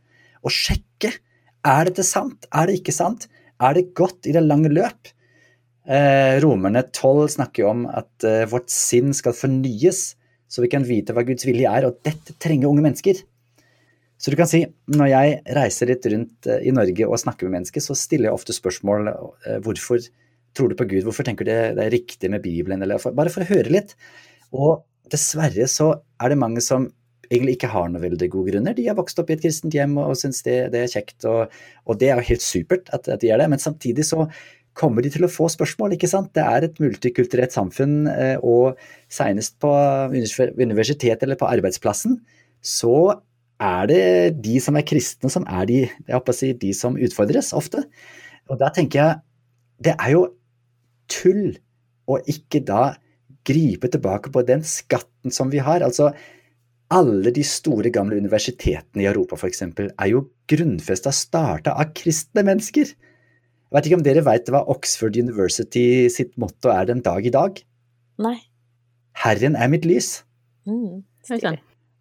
og 0.46 0.52
sjekke. 0.54 1.10
Er 1.66 1.88
dette 1.88 2.04
sant? 2.06 2.46
Er 2.54 2.68
det 2.68 2.76
ikke 2.78 2.94
sant? 2.94 3.26
Er 3.58 3.74
det 3.74 3.94
godt 3.98 4.28
i 4.30 4.34
det 4.36 4.44
lange 4.46 4.70
løp? 4.70 5.10
Eh, 5.86 6.36
romerne 6.42 6.82
12 6.90 7.28
snakker 7.36 7.62
jo 7.62 7.70
om 7.70 7.86
at 7.86 8.26
eh, 8.26 8.42
vårt 8.50 8.72
sinn 8.72 9.12
skal 9.14 9.36
fornyes, 9.38 10.16
så 10.50 10.64
vi 10.64 10.70
kan 10.72 10.86
vite 10.86 11.14
hva 11.14 11.22
Guds 11.26 11.46
vilje 11.46 11.70
er, 11.70 11.86
og 11.86 12.00
dette 12.06 12.34
trenger 12.42 12.72
unge 12.72 12.82
mennesker. 12.88 13.22
Så 14.16 14.32
du 14.32 14.36
kan 14.38 14.48
si, 14.50 14.64
når 14.90 15.10
jeg 15.12 15.40
reiser 15.54 15.92
litt 15.92 16.08
rundt 16.10 16.50
eh, 16.50 16.66
i 16.66 16.74
Norge 16.74 17.06
og 17.06 17.20
snakker 17.22 17.46
med 17.46 17.60
mennesker, 17.60 17.84
så 17.84 17.94
stiller 17.98 18.30
jeg 18.30 18.38
ofte 18.38 18.56
spørsmål 18.56 19.12
hvorfor 19.64 20.08
Tror 20.56 20.70
du 20.72 20.76
på 20.78 20.86
Gud? 20.88 21.02
Hvorfor 21.04 21.26
tenker 21.26 21.44
du 21.44 21.50
det, 21.52 21.82
er 21.84 21.90
riktig 21.92 22.30
med 22.32 22.40
Bibelen? 22.40 22.80
Eller 22.80 22.96
bare 23.12 23.28
for 23.28 23.44
å 23.44 23.48
høre 23.50 23.68
litt. 23.68 23.90
Og 24.56 24.86
dessverre 25.12 25.66
så 25.68 25.90
er 26.16 26.32
det 26.32 26.38
mange 26.40 26.62
som 26.64 26.86
egentlig 27.28 27.58
ikke 27.58 27.70
har 27.74 27.90
noen 27.90 28.00
veldig 28.06 28.28
gode 28.32 28.54
grunner. 28.54 28.76
De 28.76 28.86
har 28.86 28.96
vokst 28.96 29.20
opp 29.20 29.28
i 29.28 29.36
et 29.36 29.42
kristent 29.42 29.74
hjem 29.76 29.98
og, 29.98 30.14
og 30.14 30.16
syns 30.16 30.40
det, 30.46 30.54
det, 30.72 30.86
er 30.86 30.94
kjekt, 30.94 31.26
og, 31.28 31.52
og, 31.84 31.98
det 32.00 32.08
er 32.12 32.24
helt 32.30 32.44
supert 32.44 32.88
at, 32.96 33.04
at 33.12 33.20
de 33.20 33.28
gjør 33.28 33.42
det. 33.42 33.50
Men 33.52 33.62
samtidig 33.62 34.06
så 34.08 34.24
kommer 34.76 35.04
de 35.04 35.10
til 35.14 35.24
å 35.24 35.32
få 35.32 35.48
spørsmål, 35.52 35.94
ikke 35.96 36.10
sant. 36.10 36.32
Det 36.36 36.44
er 36.44 36.66
et 36.66 36.80
multikulturelt 36.82 37.54
samfunn, 37.54 38.04
eh, 38.12 38.36
og 38.44 38.76
senest 39.08 39.56
på 39.62 39.72
universitetet 40.12 41.24
eller 41.24 41.40
på 41.40 41.48
arbeidsplassen 41.48 42.20
så 42.66 43.16
er 43.62 43.88
det 43.88 44.02
de 44.44 44.58
som 44.60 44.76
er 44.76 44.84
kristne 44.86 45.30
som 45.32 45.46
er 45.48 45.68
de, 45.68 45.80
si, 46.36 46.52
de 46.52 46.72
som 46.76 46.98
utfordres 46.98 47.54
ofte. 47.56 47.86
Og 48.50 48.60
da 48.60 48.70
tenker 48.74 49.00
jeg 49.00 49.22
det 49.86 49.94
er 49.96 50.12
jo 50.14 50.22
tull 51.12 51.56
å 52.08 52.18
ikke 52.30 52.62
da 52.66 52.96
gripe 53.46 53.88
tilbake 53.92 54.32
på 54.34 54.42
den 54.46 54.64
skatten 54.66 55.32
som 55.34 55.50
vi 55.52 55.60
har. 55.62 55.84
Altså, 55.86 56.10
alle 56.92 57.32
de 57.34 57.42
store, 57.46 57.90
gamle 57.94 58.18
universitetene 58.18 59.04
i 59.04 59.08
Europa 59.10 59.38
f.eks. 59.38 59.62
er 59.62 60.10
jo 60.10 60.26
grunnfesta, 60.50 61.12
starta 61.14 61.76
av 61.76 61.92
kristne 61.98 62.44
mennesker. 62.46 62.92
Jeg 63.66 63.76
vet 63.76 63.88
ikke 63.88 63.98
om 63.98 64.04
dere 64.06 64.24
veit 64.26 64.50
hva 64.52 64.62
Oxford 64.72 65.16
University 65.18 66.06
sitt 66.12 66.36
motto 66.38 66.70
er 66.70 66.86
den 66.90 67.02
dag 67.04 67.26
i 67.26 67.32
dag? 67.34 67.58
Nei. 68.22 68.36
Herren 69.18 69.56
er 69.58 69.70
mitt 69.72 69.86
lys. 69.88 70.20
Mm, 70.68 71.02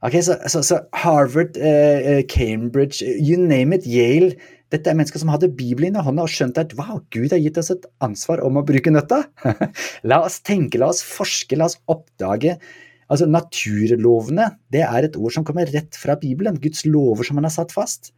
ok, 0.06 0.20
så, 0.26 0.38
så, 0.52 0.62
så 0.66 0.82
Harvard, 1.04 1.58
eh, 1.58 2.22
Cambridge, 2.30 3.06
you 3.18 3.38
name 3.42 3.78
it, 3.78 3.88
Yale 3.90 4.36
dette 4.74 4.90
er 4.90 4.98
mennesker 4.98 5.22
som 5.22 5.30
hadde 5.30 5.52
Bibelen 5.54 5.98
i 5.98 6.04
hånda 6.04 6.26
og 6.26 6.32
skjønte 6.32 6.64
at 6.66 6.74
wow, 6.78 6.98
Gud 7.14 7.34
har 7.34 7.42
gitt 7.42 7.60
oss 7.62 7.72
et 7.74 7.86
ansvar 8.04 8.42
om 8.46 8.58
å 8.58 8.66
bruke 8.66 8.92
nøtta. 8.92 9.22
la 10.10 10.24
oss 10.26 10.40
tenke, 10.46 10.80
la 10.82 10.90
oss 10.92 11.04
forske, 11.06 11.58
la 11.60 11.70
oss 11.70 11.78
oppdage. 11.92 12.58
Altså 13.06 13.28
Naturlovene 13.30 14.50
det 14.74 14.82
er 14.88 15.06
et 15.06 15.18
ord 15.20 15.36
som 15.36 15.46
kommer 15.46 15.70
rett 15.70 15.98
fra 16.00 16.18
Bibelen, 16.20 16.58
Guds 16.62 16.84
lover 16.90 17.28
som 17.28 17.38
han 17.40 17.48
har 17.48 17.54
satt 17.54 17.76
fast. 17.76 18.12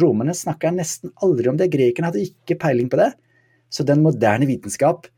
Romerne 0.00 0.34
snakker 0.36 0.74
nesten 0.74 1.12
aldri 1.24 1.50
om 1.50 1.58
det, 1.60 1.70
grekerne 1.72 2.10
hadde 2.10 2.24
ikke 2.24 2.58
peiling 2.62 2.90
på 2.92 3.00
det. 3.00 3.12
Så 3.72 3.86
den 3.86 4.04
moderne 4.04 4.48
vitenskap 4.48 5.08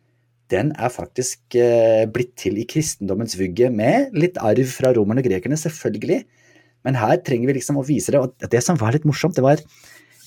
den 0.52 0.70
er 0.78 0.92
faktisk 0.94 1.56
eh, 1.58 2.04
blitt 2.06 2.36
til 2.38 2.60
i 2.60 2.66
kristendommens 2.70 3.34
vugge, 3.38 3.70
med 3.74 4.14
litt 4.14 4.38
arv 4.38 4.68
fra 4.70 4.92
romerne 4.94 5.24
og 5.24 5.26
grekerne, 5.26 5.58
selvfølgelig. 5.58 6.20
Men 6.86 6.98
her 7.00 7.18
trenger 7.26 7.50
vi 7.50 7.56
liksom 7.58 7.80
å 7.80 7.86
vise 7.86 8.14
det. 8.14 8.22
Og 8.22 8.50
det 8.52 8.62
som 8.62 8.78
var 8.78 8.94
litt 8.94 9.08
morsomt, 9.08 9.34
det 9.34 9.44
var 9.46 9.62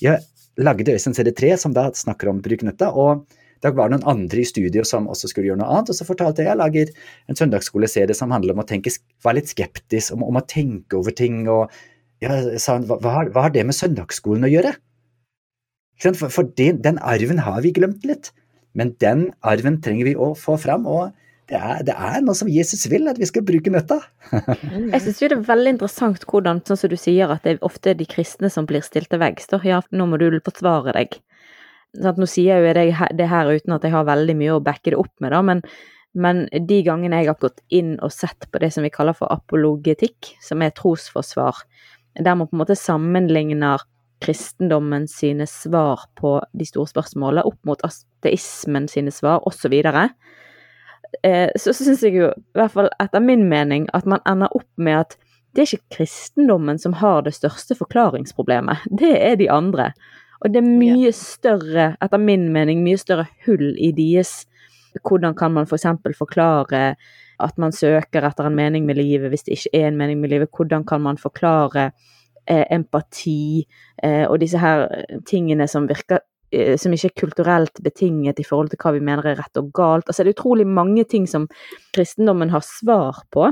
Jeg 0.03 0.19
lagde 0.59 0.91
Øystein 0.91 1.15
CD3, 1.15 1.55
som 1.57 1.75
da 1.75 1.89
snakker 1.95 2.31
om 2.31 2.41
bruknøtta. 2.43 2.91
og 2.91 3.25
det 3.59 3.73
var 3.75 3.91
noen 3.91 4.05
andre 4.07 4.39
i 4.39 4.47
studio 4.47 4.85
som 4.87 5.09
også 5.11 5.27
skulle 5.27 5.49
gjøre 5.49 5.59
noe 5.59 5.67
annet, 5.67 5.89
og 5.91 5.97
så 5.97 6.07
fortalte 6.07 6.43
jeg 6.43 6.47
at 6.47 6.53
jeg 6.53 6.59
lager 6.61 6.91
en 7.27 7.39
søndagsskoleserie 7.39 8.15
som 8.15 8.31
handler 8.31 8.55
om 8.55 8.61
å 8.63 8.67
tenke, 8.67 8.93
være 9.25 9.41
litt 9.41 9.51
skeptisk, 9.51 10.13
om, 10.15 10.23
om 10.29 10.39
å 10.39 10.45
tenke 10.47 10.95
over 10.95 11.15
ting. 11.15 11.41
og 11.51 11.73
ja, 12.23 12.35
sa 12.59 12.77
han, 12.77 12.87
hva, 12.89 12.99
hva, 13.01 13.45
har 13.45 13.53
det 13.55 13.65
med 13.67 13.77
søndagsskolen 13.77 14.47
å 14.47 14.51
gjøre? 14.51 14.73
For, 15.99 16.31
for 16.31 16.51
den, 16.59 16.79
den 16.83 16.99
arven 17.03 17.41
har 17.43 17.63
vi 17.63 17.73
glemt 17.75 18.05
litt, 18.07 18.31
men 18.77 18.93
den 19.03 19.29
arven 19.43 19.79
trenger 19.83 20.07
vi 20.07 20.15
å 20.15 20.31
få 20.37 20.55
fram. 20.61 20.87
og 20.87 21.11
det 21.49 21.57
er, 21.57 21.79
det 21.81 21.95
er, 21.97 22.19
noe 22.21 22.37
som 22.37 22.49
Jesus 22.51 22.83
vil, 22.91 23.07
at 23.09 23.17
vi 23.17 23.25
skal 23.25 23.41
bruke 23.45 23.71
nøtta. 23.73 23.97
jeg 24.29 25.01
syns 25.01 25.21
det 25.21 25.31
er 25.33 25.47
veldig 25.47 25.73
interessant 25.75 26.25
hvordan, 26.29 26.61
sånn 26.67 26.77
som 26.77 26.91
du 26.91 26.97
sier, 26.99 27.31
at 27.33 27.45
det 27.45 27.55
er 27.55 27.63
ofte 27.65 27.95
de 27.97 28.05
kristne 28.09 28.51
som 28.53 28.67
blir 28.69 28.85
stilt 28.85 29.09
til 29.09 29.21
veggs. 29.21 29.49
Ja, 29.65 29.81
nå 29.89 30.05
må 30.09 30.19
du 30.21 30.27
forsvare 30.45 30.93
deg. 30.99 31.17
Sånn, 31.97 32.21
nå 32.21 32.27
sier 32.29 32.61
jeg 32.61 32.69
jo 32.69 33.07
det 33.17 33.29
her 33.31 33.49
uten 33.49 33.73
at 33.73 33.87
jeg 33.87 33.95
har 33.95 34.05
veldig 34.05 34.35
mye 34.37 34.59
å 34.59 34.61
backe 34.61 34.93
det 34.93 34.99
opp 35.01 35.15
med, 35.23 35.33
da, 35.33 35.41
men, 35.41 35.63
men 36.13 36.45
de 36.53 36.83
gangene 36.85 37.23
jeg 37.23 37.31
har 37.31 37.41
gått 37.41 37.63
inn 37.73 37.95
og 37.97 38.13
sett 38.13 38.45
på 38.45 38.61
det 38.61 38.69
som 38.75 38.85
vi 38.85 38.93
kaller 38.93 39.17
for 39.17 39.33
apologetikk, 39.33 40.35
som 40.45 40.61
er 40.61 40.75
trosforsvar, 40.77 41.63
der 42.19 42.35
man 42.35 42.47
på 42.47 42.55
en 42.55 42.63
måte 42.63 42.77
sammenligner 42.77 43.83
kristendommen 44.19 45.07
sine 45.07 45.47
svar 45.47 46.03
på 46.19 46.37
de 46.51 46.67
store 46.67 46.91
spørsmålene 46.91 47.45
opp 47.47 47.59
mot 47.67 47.81
ateismen 47.87 48.89
sine 48.91 49.13
svar, 49.15 49.45
osv., 49.47 49.73
eh, 51.23 51.49
så 51.55 51.73
syns 51.73 52.03
jeg 52.03 52.17
jo, 52.17 52.29
i 52.35 52.59
hvert 52.59 52.75
fall 52.75 52.91
etter 52.99 53.23
min 53.23 53.47
mening, 53.49 53.87
at 53.95 54.05
man 54.09 54.23
ender 54.27 54.51
opp 54.55 54.69
med 54.75 55.05
at 55.05 55.17
det 55.55 55.63
er 55.63 55.71
ikke 55.71 55.95
kristendommen 55.97 56.77
som 56.77 56.93
har 56.99 57.23
det 57.25 57.33
største 57.37 57.77
forklaringsproblemet, 57.79 58.85
det 59.01 59.15
er 59.17 59.39
de 59.39 59.49
andre. 59.51 59.91
Og 60.39 60.53
det 60.53 60.61
er 60.61 60.67
mye 60.67 61.11
større, 61.15 61.93
etter 61.99 62.21
min 62.21 62.47
mening, 62.53 62.83
mye 62.83 62.99
større 62.99 63.27
hull 63.47 63.73
i 63.75 63.91
deres 63.95 64.45
Hvordan 65.05 65.35
kan 65.37 65.53
man 65.53 65.67
f.eks. 65.69 65.85
For 66.01 66.17
forklare 66.17 66.95
at 67.39 67.57
man 67.57 67.71
søker 67.75 68.25
etter 68.27 68.47
en 68.49 68.57
mening 68.57 68.85
med 68.85 68.99
livet 68.99 69.31
hvis 69.31 69.45
det 69.47 69.57
ikke 69.57 69.81
er 69.81 69.89
en 69.89 69.99
mening 69.99 70.19
med 70.21 70.33
livet? 70.33 70.51
Hvordan 70.55 70.85
kan 70.87 71.01
man 71.01 71.17
forklare 71.17 71.91
eh, 72.45 72.65
empati 72.71 73.65
eh, 74.03 74.25
og 74.25 74.39
disse 74.41 74.59
her 74.59 74.87
tingene 75.27 75.67
som 75.67 75.87
virker 75.89 76.23
Eh, 76.51 76.77
som 76.81 76.93
ikke 76.93 77.11
er 77.11 77.19
kulturelt 77.21 77.81
betinget 77.85 78.39
i 78.41 78.45
forhold 78.45 78.71
til 78.71 78.79
hva 78.81 78.95
vi 78.95 79.03
mener 79.05 79.27
er 79.29 79.37
rett 79.37 79.59
og 79.61 79.69
galt. 79.75 80.07
Altså 80.07 80.23
det 80.23 80.31
er 80.31 80.39
utrolig 80.39 80.65
mange 80.65 81.03
ting 81.05 81.27
som 81.29 81.45
kristendommen 81.93 82.49
har 82.49 82.65
svar 82.65 83.21
på, 83.29 83.51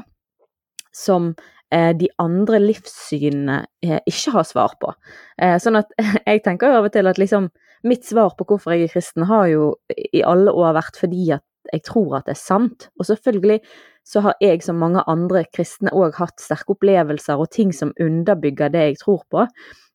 som 0.95 1.35
eh, 1.69 1.93
de 1.93 2.09
andre 2.17 2.57
livssynene 2.63 3.59
eh, 3.85 3.99
ikke 4.09 4.33
har 4.39 4.47
svar 4.49 4.73
på. 4.81 4.95
Eh, 5.37 5.59
sånn 5.61 5.77
at 5.77 5.93
jeg 6.29 6.41
tenker 6.47 6.73
jo 6.73 6.79
av 6.81 6.89
og 6.89 6.95
til 6.95 7.11
at 7.11 7.21
liksom 7.21 7.51
mitt 7.85 8.07
svar 8.07 8.33
på 8.33 8.47
hvorfor 8.49 8.73
jeg 8.73 8.87
er 8.87 8.95
kristen, 8.95 9.27
har 9.29 9.45
jo 9.51 9.69
i 9.93 10.25
alle 10.25 10.49
år 10.49 10.73
vært 10.79 10.97
fordi 10.97 11.29
at 11.37 11.45
jeg 11.73 11.83
tror 11.87 12.19
at 12.19 12.27
det 12.27 12.35
er 12.35 12.41
sant. 12.41 12.89
Og 12.99 13.07
selvfølgelig 13.09 13.59
så 14.07 14.23
har 14.23 14.37
jeg 14.39 14.61
som 14.63 14.79
mange 14.79 15.03
andre 15.11 15.43
kristne 15.51 15.91
òg 15.91 16.15
hatt 16.21 16.39
sterke 16.39 16.75
opplevelser 16.77 17.41
og 17.41 17.51
ting 17.51 17.73
som 17.75 17.91
underbygger 17.99 18.71
det 18.71 18.83
jeg 18.85 18.99
tror 19.01 19.25
på. 19.31 19.47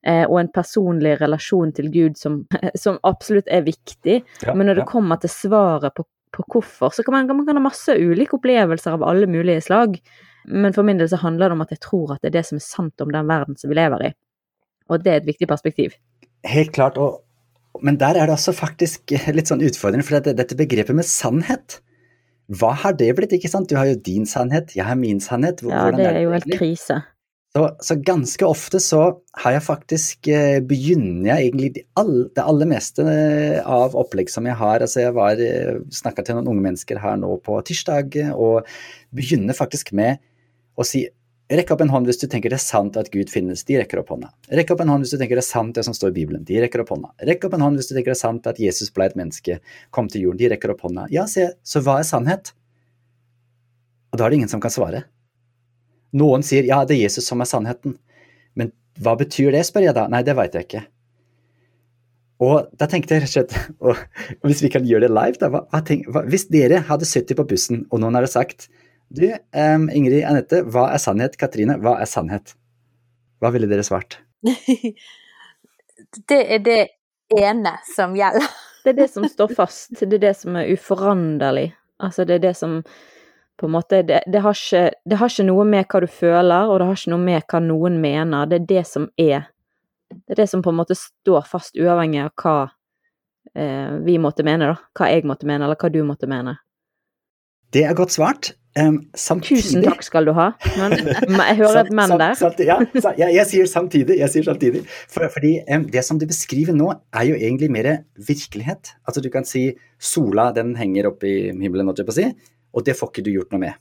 Eh, 0.06 0.24
og 0.26 0.40
en 0.40 0.50
personlig 0.52 1.14
relasjon 1.20 1.72
til 1.76 1.88
Gud 1.94 2.18
som, 2.20 2.42
som 2.85 2.98
absolutt 3.08 3.48
er 3.48 3.64
viktig. 3.66 4.20
Ja, 4.42 4.54
Men 4.54 4.68
når 4.68 4.80
det 4.80 4.85
ja. 4.85 4.90
kommer 4.90 5.22
til 5.22 5.32
svaret 5.32 5.94
på, 5.96 6.04
på 6.35 6.44
hvorfor, 6.52 6.92
så 6.92 7.06
kan 7.06 7.16
man, 7.16 7.30
man 7.30 7.46
kan 7.46 7.61
ha 7.61 7.64
masse 7.64 7.96
ulike 7.96 8.37
opplevelser 8.37 8.98
av 8.98 9.06
alle 9.06 9.30
mulige 9.30 9.64
slag. 9.64 9.96
Men 10.44 10.74
for 10.74 10.82
min 10.82 10.98
del 10.98 11.08
så 11.08 11.20
handler 11.22 11.48
det 11.48 11.56
om 11.56 11.64
at 11.64 11.72
jeg 11.72 11.85
tror 11.85 12.14
at 12.14 12.22
det 12.22 12.32
er 12.32 12.40
det 12.40 12.46
som 12.48 12.58
er 12.58 12.66
sant 12.66 13.04
om 13.04 13.12
den 13.14 13.28
verden 13.30 13.56
som 13.56 13.70
vi 13.70 13.78
lever 13.78 14.08
i. 14.08 14.14
Og 14.90 15.04
det 15.04 15.12
er 15.12 15.20
et 15.22 15.28
viktig 15.28 15.48
perspektiv. 15.48 15.94
Helt 16.50 16.72
klart, 16.74 16.98
og, 16.98 17.22
men 17.80 17.96
der 18.00 18.18
er 18.18 18.28
det 18.28 18.37
også 18.37 18.52
faktisk 18.56 19.14
litt 19.37 19.48
sånn 19.48 19.64
utfordrende, 19.64 20.04
for 20.06 20.18
dette, 20.18 20.37
dette 20.38 20.58
begrepet 20.58 20.98
med 20.98 21.08
sannhet 21.08 21.80
hva 22.52 22.72
har 22.82 22.96
det 22.98 23.12
blitt, 23.16 23.32
ikke 23.37 23.50
sant? 23.50 23.70
Du 23.70 23.78
har 23.78 23.88
jo 23.88 23.96
din 23.96 24.26
sannhet, 24.28 24.74
jeg 24.76 24.85
har 24.85 24.98
min 24.98 25.22
sannhet. 25.22 25.62
Ja, 25.64 25.87
det 25.94 26.08
er 26.11 26.22
jo 26.24 26.35
helt 26.35 26.50
krise. 26.58 27.00
Så, 27.52 27.66
så, 27.85 27.98
ganske 28.00 28.46
ofte 28.48 28.78
så 28.80 29.00
har 29.42 29.52
jeg 29.52 29.64
faktisk 29.66 30.28
eh, 30.32 30.56
begynner 30.64 31.35
jeg 31.35 31.50
egentlig 31.50 31.68
det 31.76 31.82
all, 32.00 32.14
det 32.32 32.44
aller 32.48 32.68
meste 32.70 33.04
eh, 33.04 33.58
av 33.61 33.92
opplegg 34.00 34.32
som 34.32 34.48
jeg 34.48 34.56
har. 34.56 34.80
Altså 34.80 35.02
jeg 35.04 35.14
var 35.18 35.40
eh, 35.44 35.82
snakka 35.92 36.24
til 36.24 36.38
noen 36.38 36.48
unge 36.54 36.64
mennesker 36.64 37.00
her 37.02 37.18
nå 37.20 37.35
på 37.44 37.58
tirsdag, 37.68 38.16
og 38.32 38.64
begynner 39.12 39.56
faktisk 39.56 39.92
med 39.96 40.22
å 40.80 40.87
si 40.88 41.04
Rekk 41.52 41.74
opp 41.74 41.82
en 41.84 41.90
hånd 41.92 42.08
hvis 42.08 42.20
du 42.22 42.24
tenker 42.30 42.48
det 42.48 42.56
er 42.56 42.64
sant 42.64 42.94
at 42.96 43.10
Gud 43.12 43.28
finnes. 43.28 43.60
De 43.68 43.76
rekker 43.76 44.00
opp 44.00 44.12
hånda. 44.14 44.30
Rekk 44.56 44.70
opp 44.72 44.82
en 44.84 44.92
hånd 44.94 45.04
hvis 45.04 45.12
du 45.12 45.18
tenker 45.20 45.36
det 45.36 45.42
er 45.42 45.50
sant 45.50 45.76
det 45.76 45.84
som 45.84 45.96
står 45.96 46.14
i 46.14 46.16
Bibelen. 46.22 46.46
De 46.48 46.60
rekker 46.62 46.80
opp 46.80 46.94
hånda. 46.94 47.10
Rekk 47.28 47.44
opp 47.48 47.56
en 47.58 47.64
hånd 47.66 47.76
hvis 47.76 47.90
du 47.90 47.92
tenker 47.92 48.14
det 48.14 48.16
er 48.16 48.22
sant 48.22 48.48
at 48.48 48.60
Jesus 48.62 48.88
ble 48.94 49.10
et 49.10 49.18
menneske, 49.18 49.58
kom 49.92 50.08
til 50.08 50.24
jorden. 50.24 50.40
De 50.40 50.48
rekker 50.54 50.72
opp 50.72 50.86
hånda. 50.86 51.04
Ja, 51.12 51.26
se, 51.28 51.50
så 51.60 51.82
hva 51.84 51.98
er 52.00 52.08
sannhet? 52.08 52.54
Og 54.12 54.20
da 54.20 54.24
er 54.24 54.32
det 54.32 54.40
ingen 54.40 54.52
som 54.52 54.62
kan 54.64 54.72
svare. 54.72 55.04
Noen 56.16 56.44
sier 56.44 56.64
ja, 56.68 56.82
det 56.88 56.96
er 56.96 57.04
Jesus 57.04 57.28
som 57.28 57.44
er 57.44 57.50
sannheten. 57.50 57.98
Men 58.56 58.72
hva 59.04 59.18
betyr 59.20 59.52
det, 59.52 59.64
spør 59.68 59.90
jeg 59.90 59.96
da. 59.96 60.08
Nei, 60.12 60.24
det 60.24 60.36
veit 60.38 60.56
jeg 60.56 60.68
ikke. 60.68 60.84
Og 62.42 62.72
da 62.80 62.88
tenkte 62.90 63.16
jeg 63.16 63.26
rett 63.26 63.36
og 63.36 63.36
slett, 63.36 64.00
hvis 64.48 64.64
vi 64.64 64.72
kan 64.72 64.88
gjøre 64.88 65.06
det 65.06 65.12
live, 65.12 65.38
da, 65.40 65.52
hva, 65.52 65.66
hva, 65.68 66.24
Hvis 66.32 66.48
dere 66.52 66.80
hadde 66.88 67.08
sittet 67.08 67.38
på 67.38 67.46
bussen, 67.48 67.84
og 67.90 68.02
noen 68.02 68.16
hadde 68.18 68.32
sagt 68.32 68.68
du, 69.12 69.29
um, 69.31 69.88
Ingrid 69.92 70.25
Anette, 70.25 70.62
hva 70.72 70.88
er 70.94 71.01
sannhet? 71.03 71.37
Katrine, 71.40 71.77
hva 71.83 71.98
er 72.01 72.09
sannhet? 72.09 72.55
Hva 73.42 73.51
ville 73.53 73.68
dere 73.68 73.85
svart? 73.85 74.20
det 76.31 76.40
er 76.40 76.62
det 76.64 76.81
ene 77.37 77.75
som 77.92 78.16
gjelder. 78.16 78.48
det 78.85 78.94
er 78.94 79.01
det 79.03 79.09
som 79.12 79.27
står 79.29 79.55
fast. 79.57 79.94
Det 80.01 80.16
er 80.18 80.27
det 80.29 80.37
som 80.38 80.57
er 80.57 80.70
uforanderlig. 80.72 81.72
Altså, 82.03 82.25
det 82.25 82.38
er 82.38 82.46
det 82.48 82.55
som 82.59 82.81
på 83.61 83.68
en 83.68 83.75
måte 83.75 84.01
det, 84.03 84.22
det, 84.27 84.40
har 84.42 84.57
ikke, 84.57 84.87
det, 85.05 85.18
har 85.20 85.31
ikke, 85.31 85.46
noe 85.46 85.64
med 85.68 85.87
hva 85.87 86.01
du 86.03 86.09
føler, 86.11 86.70
og 86.70 86.81
det 86.81 86.88
har 86.88 86.98
ikke 86.98 87.12
noe 87.12 87.27
med 87.27 87.44
hva 87.53 87.61
noen 87.62 88.01
mener. 88.03 88.48
Det 88.51 88.62
er 88.62 88.68
det 88.72 88.87
som 88.88 89.11
er. 89.20 89.51
Det 90.12 90.35
er 90.35 90.42
det 90.42 90.48
som 90.51 90.64
på 90.64 90.72
en 90.72 90.81
måte 90.81 90.96
står 90.98 91.44
fast, 91.48 91.77
uavhengig 91.79 92.25
av 92.25 92.33
hva 92.42 92.57
eh, 93.55 93.92
vi 94.07 94.16
måtte 94.22 94.44
mene, 94.46 94.72
da. 94.72 94.81
Hva 94.96 95.12
jeg 95.12 95.29
måtte 95.29 95.48
mene, 95.48 95.68
eller 95.68 95.79
hva 95.79 95.92
du 95.92 96.01
måtte 96.09 96.31
mene. 96.31 96.57
Det 97.72 97.87
er 97.88 97.96
godt 97.96 98.16
svart. 98.16 98.53
Um, 98.72 99.02
Tusen 99.12 99.82
takk 99.85 100.00
skal 100.00 100.24
du 100.24 100.32
ha. 100.32 100.46
Men, 100.80 100.94
jeg 100.96 101.58
hører 101.58 101.82
et 101.82 101.90
men 101.92 102.14
der. 102.16 102.32
Samt, 102.40 102.61
ja, 102.64 102.78
jeg, 103.20 103.44
sier 103.50 103.68
samtidig. 103.68 104.16
Jeg 104.22 104.32
sier 104.32 104.46
samtidig. 104.46 104.80
For, 104.88 105.28
fordi 105.35 105.58
um, 105.68 105.85
det 105.92 106.04
som 106.06 106.20
du 106.20 106.24
beskriver 106.28 106.76
nå, 106.76 106.88
er 107.12 107.26
jo 107.28 107.37
egentlig 107.37 107.68
mer 107.74 107.90
virkelighet. 108.16 108.94
Altså 109.04 109.20
du 109.24 109.28
kan 109.35 109.44
si 109.48 109.66
sola 110.00 110.48
den 110.56 110.72
henger 110.80 111.11
oppe 111.12 111.28
i 111.28 111.37
himmelen, 111.52 111.92
si, 112.16 112.30
og 112.72 112.87
det 112.87 112.96
får 112.96 113.12
ikke 113.12 113.26
du 113.26 113.35
gjort 113.35 113.52
noe 113.52 113.66
med. 113.66 113.76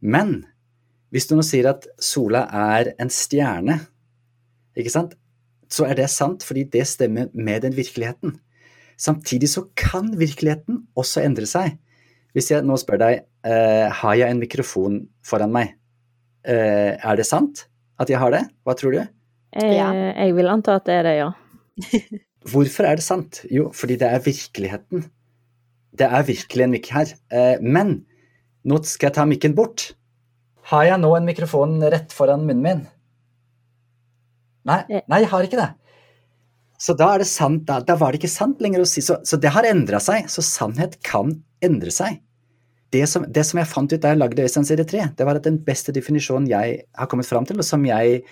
Men 0.00 0.38
hvis 1.12 1.28
du 1.28 1.36
nå 1.36 1.44
sier 1.44 1.68
at 1.68 1.84
sola 2.02 2.46
er 2.48 2.94
en 3.02 3.12
stjerne, 3.12 3.78
ikke 4.76 4.92
sant, 4.92 5.14
så 5.68 5.84
er 5.88 5.98
det 5.98 6.08
sant 6.12 6.44
fordi 6.46 6.64
det 6.72 6.86
stemmer 6.88 7.28
med 7.34 7.66
den 7.66 7.76
virkeligheten. 7.76 8.38
Samtidig 8.96 9.50
så 9.52 9.66
kan 9.76 10.14
virkeligheten 10.16 10.86
også 10.96 11.26
endre 11.26 11.48
seg. 11.48 11.76
Hvis 12.36 12.50
jeg 12.52 12.66
nå 12.68 12.76
spør 12.76 13.00
deg 13.00 13.22
eh, 13.48 13.86
har 13.88 14.16
jeg 14.20 14.28
en 14.28 14.40
mikrofon 14.42 14.98
foran 15.24 15.54
meg, 15.54 15.70
eh, 16.44 16.92
er 16.92 17.16
det 17.16 17.24
sant 17.24 17.62
at 17.96 18.10
jeg 18.12 18.20
har 18.20 18.34
det? 18.34 18.42
Hva 18.60 18.74
tror 18.76 18.92
du? 18.92 18.98
Eh, 19.56 19.70
ja. 19.78 19.86
Jeg 20.12 20.34
vil 20.36 20.50
anta 20.52 20.74
at 20.76 20.84
det 20.84 20.98
er 20.98 21.06
det, 21.08 21.14
ja. 21.16 21.30
Hvorfor 22.52 22.90
er 22.90 23.00
det 23.00 23.06
sant? 23.06 23.40
Jo, 23.48 23.70
fordi 23.72 23.96
det 24.02 24.10
er 24.10 24.20
virkeligheten. 24.20 25.06
Det 25.96 26.10
er 26.12 26.26
virkelig 26.28 26.66
en 26.66 26.74
mikk 26.74 26.90
her. 26.92 27.14
Eh, 27.32 27.56
men 27.64 28.02
nå 28.68 28.82
skal 28.84 29.08
jeg 29.08 29.16
ta 29.16 29.24
mikken 29.24 29.56
bort. 29.56 29.94
Har 30.68 30.84
jeg 30.90 31.00
nå 31.00 31.14
en 31.16 31.30
mikrofon 31.30 31.80
rett 31.88 32.12
foran 32.12 32.44
munnen 32.44 32.62
min? 32.66 32.84
Nei, 34.68 34.82
nei, 34.92 35.22
jeg 35.22 35.30
har 35.32 35.48
ikke 35.48 35.62
det. 35.62 35.70
Så 36.76 36.92
da 37.00 37.14
er 37.14 37.24
det 37.24 37.30
sant, 37.30 37.64
da, 37.64 37.80
da 37.80 37.96
var 37.96 38.12
det 38.12 38.20
ikke 38.20 38.34
sant 38.34 38.60
lenger 38.60 38.84
å 38.84 38.88
si. 38.90 39.00
Så, 39.00 39.22
så 39.24 39.40
det 39.40 39.56
har 39.56 39.64
endra 39.64 40.02
seg. 40.04 40.28
Så 40.28 40.44
sannhet 40.44 41.00
kan 41.06 41.32
endre 41.64 41.94
seg 41.94 42.20
det 42.96 43.06
som, 43.10 43.26
det 43.28 43.44
som, 43.46 43.60
jeg 43.60 43.68
fant 43.70 43.92
ut 43.92 44.02
da 44.02 44.12
jeg 44.12 44.20
lagde 44.20 44.44
Øystein 44.46 44.66
serie 44.68 44.88
3, 44.88 45.06
det 45.18 45.28
var 45.28 45.38
at 45.38 45.46
den 45.46 45.60
beste 45.64 45.94
definisjonen 45.94 46.48
jeg 46.50 46.82
har 46.96 47.08
kommet 47.12 47.28
fram 47.28 47.46
til, 47.48 47.60
og 47.60 47.68
som 47.68 47.84
jeg 47.86 48.22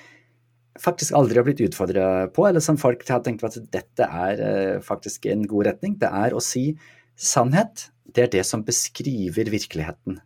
faktisk 0.81 1.15
aldri 1.15 1.39
har 1.39 1.47
blitt 1.47 1.63
utfordra 1.69 2.27
på, 2.35 2.47
eller 2.49 2.63
som 2.65 2.79
folk 2.81 3.05
har 3.09 3.23
tenkt 3.25 3.45
at 3.47 3.59
dette 3.73 4.07
er 4.07 4.43
uh, 4.43 4.83
faktisk 4.83 5.29
en 5.31 5.47
god 5.51 5.69
retning, 5.71 5.99
det 6.01 6.11
er 6.11 6.35
å 6.35 6.43
si 6.43 6.73
sannhet. 7.15 7.91
Det 8.15 8.27
er 8.27 8.33
det 8.33 8.45
som 8.47 8.65
beskriver 8.67 9.51
virkeligheten. 9.53 10.19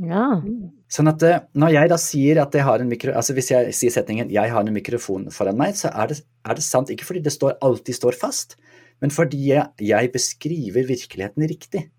Ja. 0.00 0.40
Sånn 0.88 1.12
at 1.12 1.24
uh, 1.28 1.42
når 1.60 1.74
jeg 1.76 1.92
da 1.92 2.00
sier 2.00 2.40
at 2.42 2.56
jeg 2.56 2.64
har 2.64 2.80
en 2.80 2.88
mikro... 2.88 3.12
Altså 3.16 3.36
hvis 3.36 3.52
jeg 3.52 3.76
sier 3.76 3.92
setningen 3.92 4.32
'jeg 4.32 4.52
har 4.54 4.64
en 4.64 4.72
mikrofon 4.74 5.28
foran 5.34 5.60
meg', 5.60 5.76
så 5.76 5.92
er 5.92 6.12
det, 6.12 6.22
er 6.48 6.56
det 6.56 6.64
sant 6.64 6.90
ikke 6.90 7.10
fordi 7.10 7.24
det 7.26 7.36
står, 7.36 7.58
alltid 7.60 8.00
står 8.00 8.16
fast, 8.16 8.56
men 9.00 9.12
fordi 9.12 9.52
jeg, 9.52 9.68
jeg 9.80 10.12
beskriver 10.12 10.88
virkeligheten 10.88 11.48
riktig. 11.48 11.90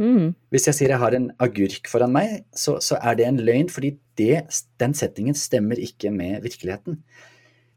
Mm. 0.00 0.32
Hvis 0.50 0.66
jeg 0.68 0.76
sier 0.78 0.94
jeg 0.94 1.02
har 1.02 1.14
en 1.16 1.28
agurk 1.42 1.90
foran 1.90 2.14
meg, 2.14 2.42
så, 2.56 2.76
så 2.82 2.98
er 2.98 3.18
det 3.18 3.28
en 3.28 3.40
løgn, 3.46 3.70
fordi 3.70 3.94
det, 4.18 4.42
den 4.82 4.96
settingen 4.98 5.36
stemmer 5.38 5.78
ikke 5.80 6.10
med 6.14 6.42
virkeligheten. 6.46 6.98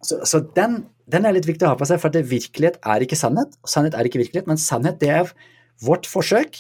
Så, 0.06 0.20
så 0.30 0.42
den, 0.56 0.84
den, 1.10 1.26
er 1.26 1.36
litt 1.36 1.50
viktig 1.50 1.66
å 1.66 1.74
ha 1.74 1.80
på 1.80 1.88
seg, 1.90 2.02
for 2.02 2.14
virkelighet 2.14 2.80
er 2.86 3.06
ikke 3.06 3.18
sannhet, 3.20 3.58
og 3.62 3.72
sannhet 3.72 3.98
er 3.98 4.10
ikke 4.10 4.22
virkelighet, 4.22 4.50
men 4.50 4.62
sannhet 4.62 5.00
det 5.02 5.14
er 5.14 5.32
vårt 5.86 6.10
forsøk 6.10 6.60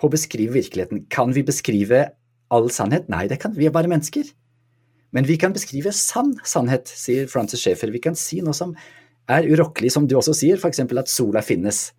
på 0.00 0.08
å 0.08 0.12
beskrive 0.12 0.56
virkeligheten. 0.56 1.04
Kan 1.12 1.34
vi 1.36 1.44
beskrive 1.46 2.08
all 2.50 2.70
sannhet? 2.74 3.10
Nei, 3.12 3.26
det 3.30 3.40
kan 3.42 3.54
vi 3.56 3.68
er 3.68 3.74
bare 3.74 3.90
mennesker. 3.90 4.30
Men 5.14 5.26
vi 5.26 5.36
kan 5.42 5.54
beskrive 5.54 5.92
sann 5.94 6.36
sannhet, 6.46 6.90
sier 6.90 7.30
Francis 7.30 7.62
Schaeffer. 7.62 7.90
Vi 7.90 8.02
kan 8.02 8.18
si 8.18 8.38
noe 8.46 8.54
som 8.56 8.76
er 9.30 9.46
urokkelig, 9.46 9.90
som 9.94 10.06
du 10.06 10.16
også 10.18 10.34
sier, 10.38 10.58
f.eks. 10.58 10.82
at 10.82 11.10
sola 11.10 11.42
finnes. 11.42 11.90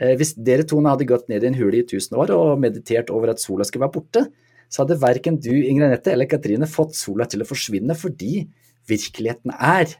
Eh, 0.00 0.14
hvis 0.18 0.34
dere 0.34 0.66
to 0.66 0.80
hadde 0.84 1.06
gått 1.06 1.28
ned 1.30 1.44
i 1.44 1.50
en 1.50 1.58
hule 1.58 1.80
i 1.80 1.86
tusen 1.86 2.16
år 2.18 2.32
og 2.34 2.58
meditert 2.62 3.12
over 3.14 3.34
at 3.34 3.42
sola 3.42 3.66
skulle 3.66 3.86
være 3.86 3.94
borte, 3.94 4.24
så 4.72 4.82
hadde 4.82 4.98
verken 5.02 5.38
du, 5.38 5.52
Ingrid 5.54 5.86
Anette 5.86 6.10
eller 6.14 6.28
Katrine 6.30 6.66
fått 6.70 6.96
sola 6.98 7.28
til 7.30 7.44
å 7.44 7.48
forsvinne 7.48 7.94
fordi 7.98 8.46
virkeligheten 8.90 9.54
er. 9.54 9.94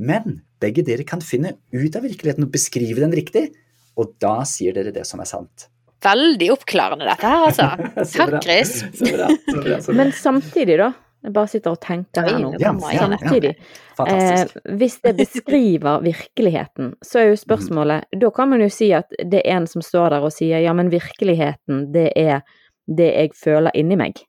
Men 0.00 0.40
begge 0.62 0.84
dere 0.86 1.04
kan 1.08 1.20
finne 1.24 1.58
ut 1.74 1.98
av 1.98 2.06
virkeligheten 2.06 2.46
og 2.46 2.54
beskrive 2.54 3.02
den 3.02 3.12
riktig, 3.14 3.50
og 3.98 4.14
da 4.22 4.40
sier 4.48 4.72
dere 4.76 4.94
det 4.94 5.04
som 5.04 5.20
er 5.20 5.28
sant. 5.28 5.68
Veldig 6.02 6.48
oppklarende 6.54 7.06
dette 7.06 7.28
her, 7.28 7.44
altså. 7.46 7.68
Takk, 8.16 8.38
Chris. 8.42 9.90
Men 9.92 10.10
samtidig, 10.16 10.80
da, 10.80 10.88
jeg 11.22 11.34
bare 11.36 11.50
sitter 11.50 11.76
og 11.76 11.78
tenker 11.82 12.26
her 12.26 12.40
nå. 12.42 12.50
Ja, 12.58 12.72
Samtidig. 12.74 13.52
Eh, 14.02 14.74
hvis 14.80 14.96
det 15.04 15.12
beskriver 15.20 16.02
virkeligheten, 16.02 16.96
så 17.04 17.20
er 17.20 17.28
jo 17.30 17.38
spørsmålet 17.38 18.08
Da 18.18 18.30
kan 18.34 18.50
man 18.50 18.64
jo 18.64 18.68
si 18.72 18.90
at 18.96 19.12
det 19.18 19.44
er 19.44 19.60
en 19.60 19.68
som 19.70 19.84
står 19.84 20.16
der 20.16 20.26
og 20.26 20.34
sier 20.34 20.64
ja, 20.64 20.74
men 20.74 20.90
virkeligheten, 20.90 21.86
det 21.94 22.10
er 22.18 22.42
det 22.90 23.10
jeg 23.12 23.34
føler 23.38 23.74
inni 23.78 23.98
meg. 24.00 24.24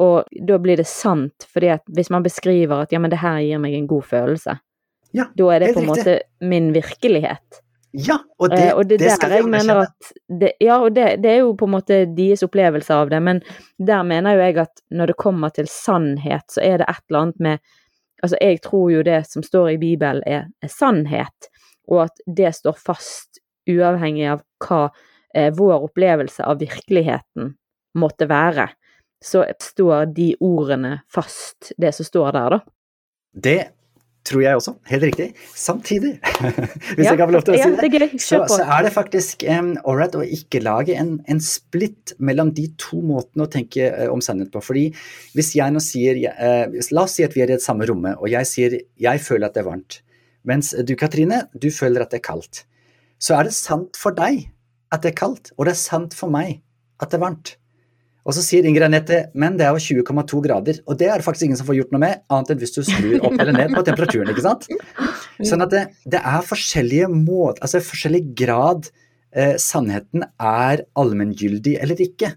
Og 0.00 0.24
da 0.48 0.56
blir 0.62 0.80
det 0.80 0.88
sant, 0.88 1.44
fordi 1.52 1.74
at 1.74 1.84
hvis 1.92 2.08
man 2.10 2.24
beskriver 2.24 2.86
at 2.86 2.92
ja, 2.94 3.00
men 3.02 3.12
det 3.12 3.20
her 3.20 3.42
gir 3.44 3.60
meg 3.60 3.76
en 3.76 3.90
god 3.90 4.06
følelse, 4.08 4.56
ja, 5.12 5.26
da 5.36 5.50
er 5.52 5.60
det 5.60 5.74
på 5.74 5.82
en 5.82 5.90
måte 5.90 6.20
min 6.40 6.70
virkelighet. 6.72 7.60
Ja, 7.92 8.20
og 8.38 8.52
det, 8.52 8.60
eh, 8.68 8.74
og 8.76 8.86
det, 8.86 9.00
det 9.02 9.10
skal 9.16 9.48
mener 9.50 9.82
at 9.82 10.12
det, 10.28 10.52
Ja, 10.62 10.78
og 10.78 10.94
det, 10.94 11.16
det, 11.24 11.30
er 11.30 11.40
jo 11.42 11.56
på 11.58 11.66
en 11.66 11.74
måte 11.74 12.04
deres 12.14 12.44
opplevelse 12.46 12.94
av 12.94 13.10
det, 13.10 13.18
men 13.26 13.42
der 13.78 14.04
mener 14.06 14.36
jo 14.36 14.44
jeg 14.44 14.58
at 14.62 14.82
når 14.94 15.10
det 15.10 15.16
kommer 15.18 15.54
til 15.54 15.66
sannhet, 15.70 16.46
så 16.54 16.62
er 16.62 16.78
det 16.78 16.86
et 16.90 17.04
eller 17.08 17.24
annet 17.26 17.46
med 17.48 17.70
Altså, 18.20 18.36
jeg 18.36 18.58
tror 18.60 18.90
jo 18.92 18.98
det 19.00 19.22
som 19.30 19.40
står 19.40 19.70
i 19.70 19.78
Bibelen 19.80 20.20
er, 20.28 20.42
er 20.60 20.68
sannhet, 20.68 21.46
og 21.88 22.02
at 22.02 22.18
det 22.28 22.50
står 22.52 22.76
fast 22.76 23.40
uavhengig 23.64 24.26
av 24.28 24.42
hva 24.60 24.82
eh, 25.32 25.48
vår 25.56 25.86
opplevelse 25.86 26.44
av 26.44 26.60
virkeligheten 26.60 27.54
måtte 27.96 28.28
være. 28.28 28.66
Så 29.24 29.46
står 29.64 30.12
de 30.12 30.34
ordene 30.44 30.98
fast, 31.08 31.72
det 31.80 31.94
som 31.96 32.10
står 32.10 32.36
der, 32.36 32.58
da. 32.58 32.60
Det 33.32 33.58
tror 34.26 34.42
jeg 34.44 34.58
også. 34.58 34.74
Helt 34.90 35.04
riktig. 35.08 35.26
Samtidig, 35.56 36.12
hvis 36.96 37.04
ja, 37.04 37.12
jeg 37.12 37.18
kan 37.18 37.30
få 37.30 37.34
lov 37.34 37.44
til 37.46 37.54
å 37.54 37.60
si 37.60 37.70
det, 37.76 38.00
det 38.02 38.08
så, 38.22 38.42
så, 38.50 38.60
er 38.64 38.84
det 38.86 38.92
faktisk 38.94 39.44
um, 39.48 39.72
ålreit 39.88 40.16
å 40.18 40.24
ikke 40.24 40.62
lage 40.64 40.96
en, 40.98 41.14
en, 41.30 41.40
splitt 41.44 42.14
mellom 42.20 42.52
de 42.56 42.68
to 42.80 43.00
måtene 43.04 43.46
å 43.46 43.50
tenke 43.50 43.88
uh, 43.88 44.06
om 44.12 44.22
sannhet 44.24 44.52
på. 44.52 44.62
Fordi 44.64 44.88
hvis 45.36 45.54
jeg 45.58 45.74
nå 45.74 45.82
sier 45.84 46.20
uh, 46.28 46.80
La 46.94 47.06
oss 47.06 47.16
si 47.18 47.24
at 47.26 47.36
vi 47.36 47.44
er 47.44 47.52
i 47.52 47.56
det 47.56 47.64
samme 47.64 47.88
rommet, 47.88 48.18
og 48.20 48.30
jeg 48.32 48.48
sier 48.48 48.78
jeg 48.80 49.24
føler 49.24 49.48
at 49.48 49.56
det 49.56 49.64
er 49.64 49.70
varmt. 49.70 50.00
Mens 50.48 50.72
du, 50.86 50.94
Katrine, 50.98 51.44
du 51.52 51.68
føler 51.74 52.04
at 52.04 52.12
det 52.12 52.20
er 52.20 52.28
kaldt. 52.30 52.64
Så 53.20 53.36
er 53.36 53.48
det 53.48 53.56
sant 53.56 53.98
for 54.00 54.16
deg 54.16 54.46
at 54.90 55.04
det 55.04 55.12
er 55.12 55.20
kaldt, 55.20 55.52
og 55.56 55.68
det 55.68 55.76
er 55.76 55.80
sant 55.80 56.16
for 56.16 56.32
meg 56.32 56.60
at 57.00 57.12
det 57.12 57.20
er 57.20 57.24
varmt. 57.24 57.54
Og 58.26 58.36
så 58.36 58.42
sier 58.44 58.66
Ingrid 58.68 58.84
Anette 58.84 59.20
men 59.38 59.56
det 59.58 59.66
er 59.66 59.76
jo 59.76 60.02
20,2 60.02 60.42
grader, 60.44 60.80
og 60.84 60.98
det 61.00 61.08
er 61.08 61.20
det 61.20 61.26
faktisk 61.26 61.48
ingen 61.48 61.60
som 61.60 61.68
får 61.68 61.78
gjort 61.78 61.94
noe 61.94 62.02
med, 62.02 62.22
annet 62.32 62.52
enn 62.52 62.60
hvis 62.60 62.74
du 62.76 62.82
skrur 62.84 63.24
opp 63.28 63.36
eller 63.36 63.56
ned 63.56 63.72
på 63.72 63.84
temperaturen, 63.86 64.32
ikke 64.32 64.44
sant. 64.44 64.66
Sånn 65.40 65.64
at 65.64 65.72
det, 65.72 65.84
det 66.12 66.20
er 66.20 66.46
forskjellige 66.46 67.08
måter, 67.14 67.62
altså 67.64 67.80
forskjellig 67.84 68.22
grad 68.38 68.90
eh, 69.32 69.56
sannheten 69.60 70.26
er 70.36 70.84
allmenngyldig 71.00 71.78
eller 71.80 72.04
ikke. 72.04 72.34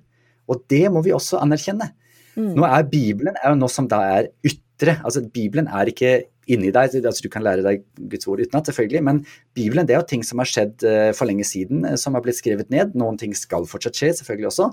Og 0.51 0.63
det 0.71 0.85
må 0.91 1.03
vi 1.03 1.13
også 1.15 1.39
anerkjenne. 1.43 1.91
Mm. 2.35 2.53
Nå 2.57 2.67
er 2.67 2.87
Bibelen 2.89 3.35
er 3.37 3.53
jo 3.53 3.59
noe 3.59 3.71
som 3.71 3.87
da 3.89 4.01
er 4.17 4.31
ytre. 4.45 4.97
altså 5.03 5.23
Bibelen 5.33 5.67
er 5.67 5.91
ikke 5.91 6.13
inni 6.51 6.73
deg, 6.75 6.97
altså 6.99 7.25
du 7.25 7.29
kan 7.31 7.45
lære 7.45 7.63
deg 7.65 7.83
Guds 8.11 8.27
ord 8.27 8.43
utenat, 8.43 8.67
selvfølgelig, 8.69 9.03
men 9.07 9.21
Bibelen 9.55 9.87
det 9.87 9.95
er 9.95 10.01
jo 10.01 10.09
ting 10.09 10.25
som 10.27 10.41
har 10.41 10.49
skjedd 10.49 10.83
uh, 10.87 11.11
for 11.15 11.29
lenge 11.29 11.47
siden, 11.47 11.85
uh, 11.87 11.95
som 11.99 12.17
har 12.17 12.23
blitt 12.25 12.39
skrevet 12.39 12.71
ned. 12.73 12.97
Noen 12.99 13.19
ting 13.21 13.35
skal 13.37 13.67
fortsatt 13.69 13.99
skje, 13.99 14.13
selvfølgelig 14.19 14.51
også, 14.51 14.69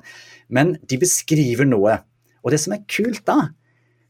men 0.56 0.76
de 0.90 1.00
beskriver 1.00 1.68
noe. 1.68 2.00
Og 2.40 2.54
det 2.54 2.62
som 2.62 2.74
er 2.74 2.87
kult 2.90 3.22
da, 3.28 3.50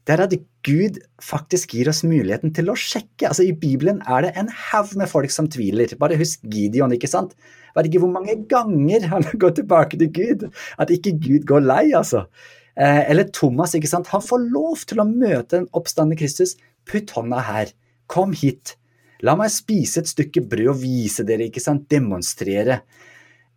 det 0.07 0.15
er 0.15 0.23
at 0.23 0.33
Gud 0.65 0.97
faktisk 1.21 1.75
gir 1.75 1.89
oss 1.91 2.01
muligheten 2.05 2.53
til 2.57 2.71
å 2.71 2.77
sjekke. 2.77 3.27
Altså 3.29 3.45
I 3.45 3.53
Bibelen 3.57 4.01
er 4.09 4.25
det 4.25 4.31
en 4.39 4.49
haug 4.49 4.95
med 4.97 5.09
folk 5.09 5.33
som 5.33 5.49
tviler. 5.51 5.93
Bare 6.01 6.17
husk 6.17 6.41
Gideon, 6.49 6.93
ikke 6.95 7.09
sant. 7.09 7.35
Vet 7.75 7.89
ikke 7.89 8.01
hvor 8.03 8.13
mange 8.13 8.35
ganger 8.49 9.05
han 9.11 9.27
har 9.27 9.37
gått 9.43 9.59
tilbake 9.61 9.99
til 10.01 10.09
Gud. 10.15 10.47
At 10.81 10.93
ikke 10.93 11.13
Gud 11.21 11.45
går 11.49 11.65
lei, 11.67 11.83
altså. 11.97 12.25
Eh, 12.73 13.03
eller 13.11 13.29
Thomas, 13.33 13.75
ikke 13.77 13.89
sant. 13.91 14.09
Han 14.13 14.25
får 14.25 14.49
lov 14.49 14.85
til 14.89 15.03
å 15.03 15.07
møte 15.07 15.61
en 15.61 15.69
oppstandende 15.77 16.17
Kristus 16.21 16.57
Putt 16.91 17.13
hånda 17.15 17.39
her. 17.47 17.71
Kom 18.11 18.35
hit. 18.35 18.75
La 19.23 19.37
meg 19.37 19.53
spise 19.53 20.01
et 20.01 20.09
stykke 20.09 20.43
brød 20.49 20.73
og 20.73 20.81
vise 20.81 21.23
dere, 21.27 21.47
ikke 21.47 21.63
sant, 21.63 21.85
demonstrere. 21.91 22.81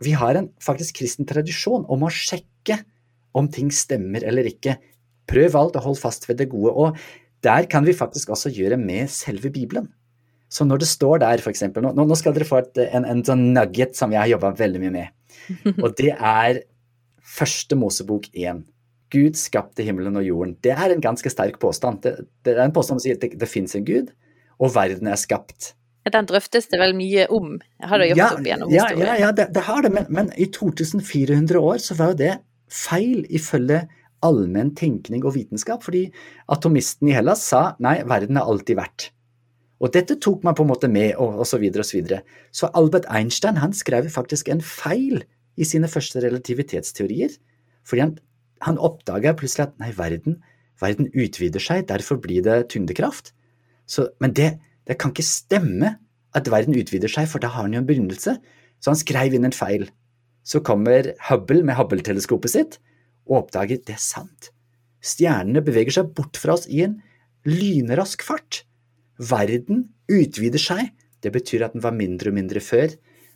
Vi 0.04 0.12
har 0.18 0.38
en 0.38 0.50
faktisk 0.62 1.00
kristen 1.00 1.26
tradisjon 1.28 1.86
om 1.90 2.04
å 2.04 2.12
sjekke 2.12 2.82
om 3.34 3.48
ting 3.50 3.70
stemmer 3.74 4.24
eller 4.26 4.46
ikke. 4.50 4.76
Prøv 5.30 5.56
alt 5.58 5.78
og 5.80 5.88
hold 5.88 6.00
fast 6.00 6.28
ved 6.28 6.38
det 6.42 6.50
gode. 6.52 6.74
Og 6.74 7.44
der 7.44 7.68
kan 7.70 7.86
vi 7.86 7.96
faktisk 7.96 8.34
også 8.34 8.52
gjøre 8.54 8.78
med 8.80 9.10
selve 9.12 9.50
Bibelen. 9.52 9.88
Så 10.52 10.66
når 10.68 10.84
det 10.84 10.90
står 10.90 11.22
der, 11.24 11.42
eksempel, 11.50 11.82
nå, 11.82 11.94
nå 11.96 12.18
skal 12.18 12.34
dere 12.36 12.46
få 12.46 12.60
et, 12.60 12.78
en, 12.84 13.06
en 13.08 13.24
sånn 13.26 13.48
nugget 13.56 13.96
som 13.98 14.12
jeg 14.14 14.20
har 14.20 14.30
jobba 14.36 14.52
veldig 14.60 14.82
mye 14.84 14.94
med. 14.94 15.40
Og 15.84 15.96
det 15.98 16.12
er 16.14 16.60
første 17.24 17.78
Mosebok 17.78 18.28
1. 18.30 18.62
Gud 19.12 19.38
skapte 19.38 19.84
himmelen 19.86 20.16
og 20.18 20.26
jorden. 20.26 20.56
Det 20.64 20.72
er 20.74 20.94
en 20.94 21.02
ganske 21.04 21.30
sterk 21.30 21.58
påstand. 21.62 22.02
Det, 22.04 22.28
det 22.46 22.54
er 22.56 22.64
en 22.64 22.74
påstand 22.74 23.00
som 23.00 23.04
sier 23.04 23.18
at 23.18 23.24
det, 23.24 23.34
det 23.40 23.50
fins 23.50 23.76
en 23.76 23.86
gud, 23.86 24.12
og 24.58 24.74
verden 24.74 25.10
er 25.10 25.20
skapt. 25.20 25.74
Den 26.12 26.26
drøftes 26.28 26.68
det 26.68 26.78
vel 26.80 26.92
mye 26.96 27.24
om? 27.32 27.54
Har 27.80 28.02
det 28.02 28.10
ja, 28.12 28.28
opp 28.34 28.44
gjennom 28.44 28.72
ja, 28.72 28.88
historien? 28.90 29.08
Ja, 29.08 29.20
ja 29.22 29.32
det, 29.36 29.48
det, 29.56 29.62
har 29.64 29.84
det, 29.86 29.92
men, 29.94 30.08
men, 30.12 30.32
i 30.36 30.50
2400 30.52 31.60
år 31.60 31.80
så 31.80 31.96
var 31.96 32.12
jo 32.12 32.18
det 32.20 32.34
feil 32.68 33.24
ifølge 33.32 33.86
allmenn 34.24 34.74
tenkning 34.76 35.24
og 35.24 35.36
vitenskap, 35.36 35.84
fordi 35.84 36.06
atomisten 36.52 37.08
i 37.08 37.16
Hellas 37.16 37.44
sa 37.48 37.74
nei, 37.84 37.98
verden 38.08 38.40
har 38.40 38.48
alltid 38.50 38.80
vært. 38.80 39.08
Og 39.84 39.92
dette 39.92 40.16
tok 40.22 40.44
man 40.46 40.56
på 40.56 40.64
en 40.64 40.70
måte 40.70 40.88
med, 40.92 41.14
og 41.20 41.40
osv. 41.44 41.56
Så, 41.56 41.60
videre, 41.62 41.84
og 41.84 41.88
så, 41.88 41.96
videre. 41.96 42.20
så 42.52 42.70
Albert 42.76 43.08
Einstein 43.12 43.60
han 43.60 43.74
skrev 43.76 44.08
faktisk 44.12 44.48
en 44.52 44.62
feil 44.64 45.24
i 45.56 45.66
sine 45.68 45.88
første 45.90 46.22
relativitetsteorier, 46.24 47.32
fordi 47.84 48.04
han 48.04 48.14
han 48.62 48.78
oppdaga 48.78 49.34
plutselig 49.38 49.68
at 49.68 49.78
nei, 49.82 49.90
verden, 49.96 50.38
verden, 50.80 51.10
utvider 51.12 51.62
seg, 51.62 51.86
derfor 51.90 52.20
blir 52.22 52.44
det 52.44 52.68
tyngdekraft. 52.72 53.32
Så, 53.86 54.08
men 54.22 54.34
det, 54.36 54.54
det, 54.88 54.98
kan 55.00 55.12
ikke 55.12 55.26
stemme 55.26 55.96
at 56.34 56.48
verden 56.50 56.76
utvider 56.78 57.10
seg, 57.10 57.28
for 57.30 57.42
da 57.42 57.50
har 57.52 57.66
han 57.66 57.74
jo 57.76 57.82
en 57.82 57.88
begynnelse. 57.88 58.38
Så 58.80 58.92
han 58.92 59.00
skrev 59.00 59.36
inn 59.36 59.46
en 59.48 59.54
feil. 59.54 59.88
Så 60.44 60.60
kommer 60.64 61.12
Hubble 61.28 61.64
med 61.64 61.78
Hubble-teleskopet 61.78 62.52
sitt 62.52 62.78
og 63.24 63.44
oppdager 63.44 63.80
det 63.80 63.96
er 63.96 64.02
sant. 64.02 64.50
Stjernene 65.04 65.62
beveger 65.64 65.98
seg 65.98 66.12
bort 66.16 66.36
fra 66.40 66.56
oss 66.56 66.66
i 66.68 66.82
en 66.84 66.98
lynrask 67.48 68.24
fart. 68.24 68.62
Verden 69.20 69.88
utvider 70.10 70.60
seg. 70.60 70.92
Det 71.24 71.32
betyr 71.32 71.66
at 71.66 71.76
den 71.76 71.84
var 71.84 71.96
mindre 71.96 72.32
og 72.32 72.36
mindre 72.36 72.60
før. 72.64 72.92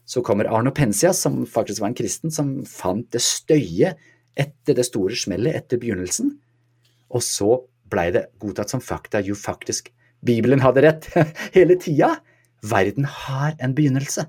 Så 0.08 0.22
kommer 0.24 0.48
Arno 0.48 0.72
Pensias, 0.76 1.20
som 1.20 1.42
faktisk 1.48 1.82
var 1.84 1.92
en 1.92 1.98
kristen, 1.98 2.32
som 2.32 2.58
fant 2.68 3.08
det 3.12 3.20
støye 3.24 3.94
etter 4.38 4.76
det 4.78 4.86
store 4.86 5.16
smellet, 5.18 5.56
etter 5.58 5.80
begynnelsen. 5.80 6.32
Og 7.14 7.24
så 7.24 7.58
blei 7.88 8.10
det 8.14 8.28
godtatt 8.42 8.72
som 8.72 8.84
fakta, 8.84 9.22
jo 9.24 9.36
faktisk 9.38 9.92
Bibelen 10.24 10.62
hadde 10.64 10.82
rett 10.82 11.06
hele 11.56 11.78
tida. 11.80 12.16
Verden 12.66 13.06
har 13.06 13.54
en 13.62 13.74
begynnelse. 13.74 14.26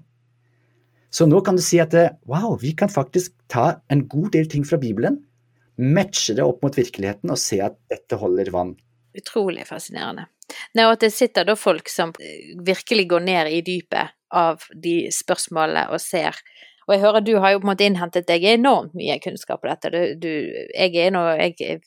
Så 1.09 1.25
nå 1.25 1.39
kan 1.41 1.57
du 1.57 1.63
si 1.65 1.79
at 1.81 1.95
wow, 2.29 2.53
vi 2.61 2.75
kan 2.77 2.91
faktisk 2.93 3.33
ta 3.49 3.79
en 3.89 4.05
god 4.07 4.31
del 4.35 4.49
ting 4.49 4.65
fra 4.67 4.77
Bibelen, 4.77 5.17
matche 5.79 6.35
det 6.37 6.45
opp 6.45 6.61
mot 6.61 6.75
virkeligheten 6.77 7.31
og 7.33 7.39
se 7.41 7.57
at 7.65 7.79
dette 7.89 8.19
holder 8.19 8.51
vann. 8.53 8.75
Utrolig 9.17 9.65
fascinerende. 9.65 10.27
Nei, 10.77 10.85
og 10.85 10.97
at 10.97 11.05
det 11.05 11.13
sitter 11.13 11.47
da 11.47 11.55
folk 11.57 11.89
som 11.89 12.13
virkelig 12.65 13.07
går 13.09 13.25
ned 13.25 13.49
i 13.53 13.61
dypet 13.65 14.13
av 14.29 14.61
de 14.77 15.09
spørsmålene 15.13 15.87
og 15.89 16.01
ser 16.03 16.37
og 16.89 16.95
jeg 16.95 17.03
hører 17.03 17.21
du 17.21 17.35
har 17.37 17.53
jo 17.53 17.59
på 17.61 17.67
en 17.67 17.69
måte 17.69 17.85
innhentet 17.85 18.25
deg 18.25 18.45
enormt 18.49 18.95
mye 18.97 19.19
kunnskap 19.21 19.61
på 19.61 19.69
dette. 19.69 19.91
Du, 19.93 19.99
du, 20.23 20.31
jeg 20.73 20.95
er 20.97 21.11
nå 21.13 21.21
jeg, 21.37 21.77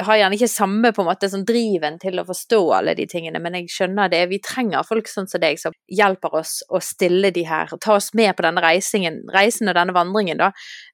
har 0.00 0.16
gjerne 0.16 0.36
ikke 0.36 0.48
samme 0.48 0.92
på 0.94 1.02
en 1.02 1.08
måte 1.08 1.28
sånn 1.30 1.44
driven 1.48 1.98
til 2.00 2.20
å 2.20 2.24
forstå 2.26 2.60
alle 2.78 2.94
de 2.98 3.06
tingene, 3.10 3.40
men 3.42 3.56
jeg 3.58 3.70
skjønner 3.72 4.10
det. 4.12 4.22
Vi 4.30 4.38
trenger 4.44 4.86
folk 4.86 5.10
sånn 5.10 5.28
som 5.30 5.42
deg 5.42 5.60
som 5.60 5.74
hjelper 5.90 6.36
oss 6.40 6.54
å 6.72 6.80
stille 6.82 7.32
de 7.34 7.44
her, 7.48 7.72
ta 7.82 7.96
oss 7.98 8.12
med 8.18 8.32
på 8.38 8.46
denne 8.46 8.62
reisingen, 8.64 9.20
reisen 9.34 9.70
og 9.70 9.76
denne 9.78 9.94
vandringen, 9.96 10.40
da. 10.40 10.50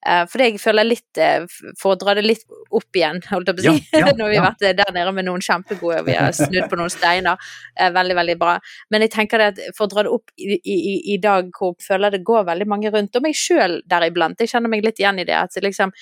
Eh, 0.06 0.24
for 0.30 0.42
jeg 0.42 0.60
føler 0.62 0.86
litt 0.86 1.18
eh, 1.18 1.42
For 1.78 1.92
å 1.92 1.98
dra 1.98 2.14
det 2.14 2.22
litt 2.22 2.44
opp 2.74 2.96
igjen, 2.96 3.18
holdt 3.30 3.50
jeg 3.50 3.58
på 3.58 3.64
å 3.64 3.66
si, 3.66 3.86
ja, 3.92 4.04
ja, 4.06 4.14
når 4.18 4.32
vi 4.32 4.38
har 4.40 4.46
vært 4.48 4.66
der 4.80 4.94
nede 4.94 5.14
med 5.14 5.28
noen 5.28 5.44
kjempegode, 5.44 6.02
og 6.02 6.08
vi 6.08 6.16
har 6.18 6.34
snudd 6.36 6.70
på 6.70 6.78
noen 6.80 6.92
steiner. 6.92 7.50
Eh, 7.78 7.90
veldig, 7.94 8.16
veldig 8.18 8.38
bra. 8.40 8.56
Men 8.94 9.06
jeg 9.06 9.14
tenker 9.14 9.42
det 9.42 9.50
at 9.52 9.64
for 9.76 9.86
å 9.86 9.92
dra 9.94 10.06
det 10.06 10.14
opp 10.14 10.32
i, 10.38 10.58
i, 10.58 10.78
i 11.14 11.18
dag 11.22 11.50
hvor 11.54 11.74
jeg 11.76 11.86
føler 11.88 12.14
det 12.14 12.24
går 12.26 12.48
veldig 12.48 12.68
mange 12.70 12.94
rundt, 12.94 13.16
og 13.16 13.24
meg 13.24 13.36
sjøl 13.38 13.80
deriblant, 13.88 14.40
jeg 14.40 14.54
kjenner 14.54 14.72
meg 14.72 14.86
litt 14.86 15.02
igjen 15.02 15.22
i 15.22 15.28
det. 15.28 15.36
at 15.38 15.62
liksom 15.62 15.92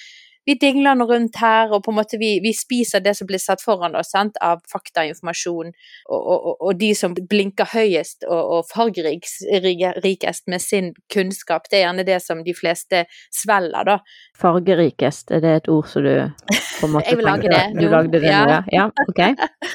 vi 0.47 0.55
dingler 0.61 0.95
nå 0.95 1.07
rundt 1.11 1.37
her, 1.43 1.73
og 1.75 1.83
på 1.85 1.93
en 1.93 1.99
måte 1.99 2.19
vi, 2.21 2.37
vi 2.45 2.53
spiser 2.55 3.03
det 3.03 3.17
som 3.19 3.29
blir 3.29 3.43
satt 3.43 3.63
foran 3.65 3.97
oss 3.99 4.13
sant, 4.15 4.39
av 4.45 4.63
faktainformasjon, 4.71 5.73
og, 6.07 6.21
og, 6.21 6.53
og, 6.55 6.73
de 6.79 6.93
som 6.99 7.17
blinker 7.17 7.71
høyest 7.73 8.27
og, 8.29 8.39
og 8.39 8.69
fargerikest 8.71 10.47
med 10.53 10.63
sin 10.63 10.93
kunnskap, 11.13 11.67
det 11.71 11.81
er 11.81 11.85
gjerne 11.87 12.07
det 12.07 12.21
som 12.23 12.45
de 12.47 12.55
fleste 12.57 13.05
svelger, 13.35 13.91
da. 13.91 13.99
Fargerikest, 14.39 15.35
er 15.35 15.43
det 15.43 15.57
et 15.63 15.73
ord 15.73 15.91
som 15.91 16.07
du 16.07 16.15
på 16.15 16.87
en 16.87 16.93
måte 16.95 17.11
Jeg 17.11 17.21
vil 17.21 17.29
lage 17.31 17.51
det. 17.51 17.65
Du, 17.75 17.89
lagde 17.91 18.23
det 18.23 18.31
ja. 18.31 18.45
nå, 18.45 18.55
ja? 18.55 18.63
ja 18.73 18.87
ok, 19.09 19.23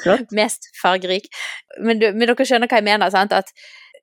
flott. 0.02 0.32
Mest 0.40 0.72
fargerik. 0.80 1.28
Men, 1.80 2.00
du, 2.00 2.10
men 2.12 2.28
dere 2.28 2.48
skjønner 2.48 2.70
hva 2.70 2.80
jeg 2.80 2.88
mener, 2.88 3.12
sant? 3.12 3.36
at 3.36 3.52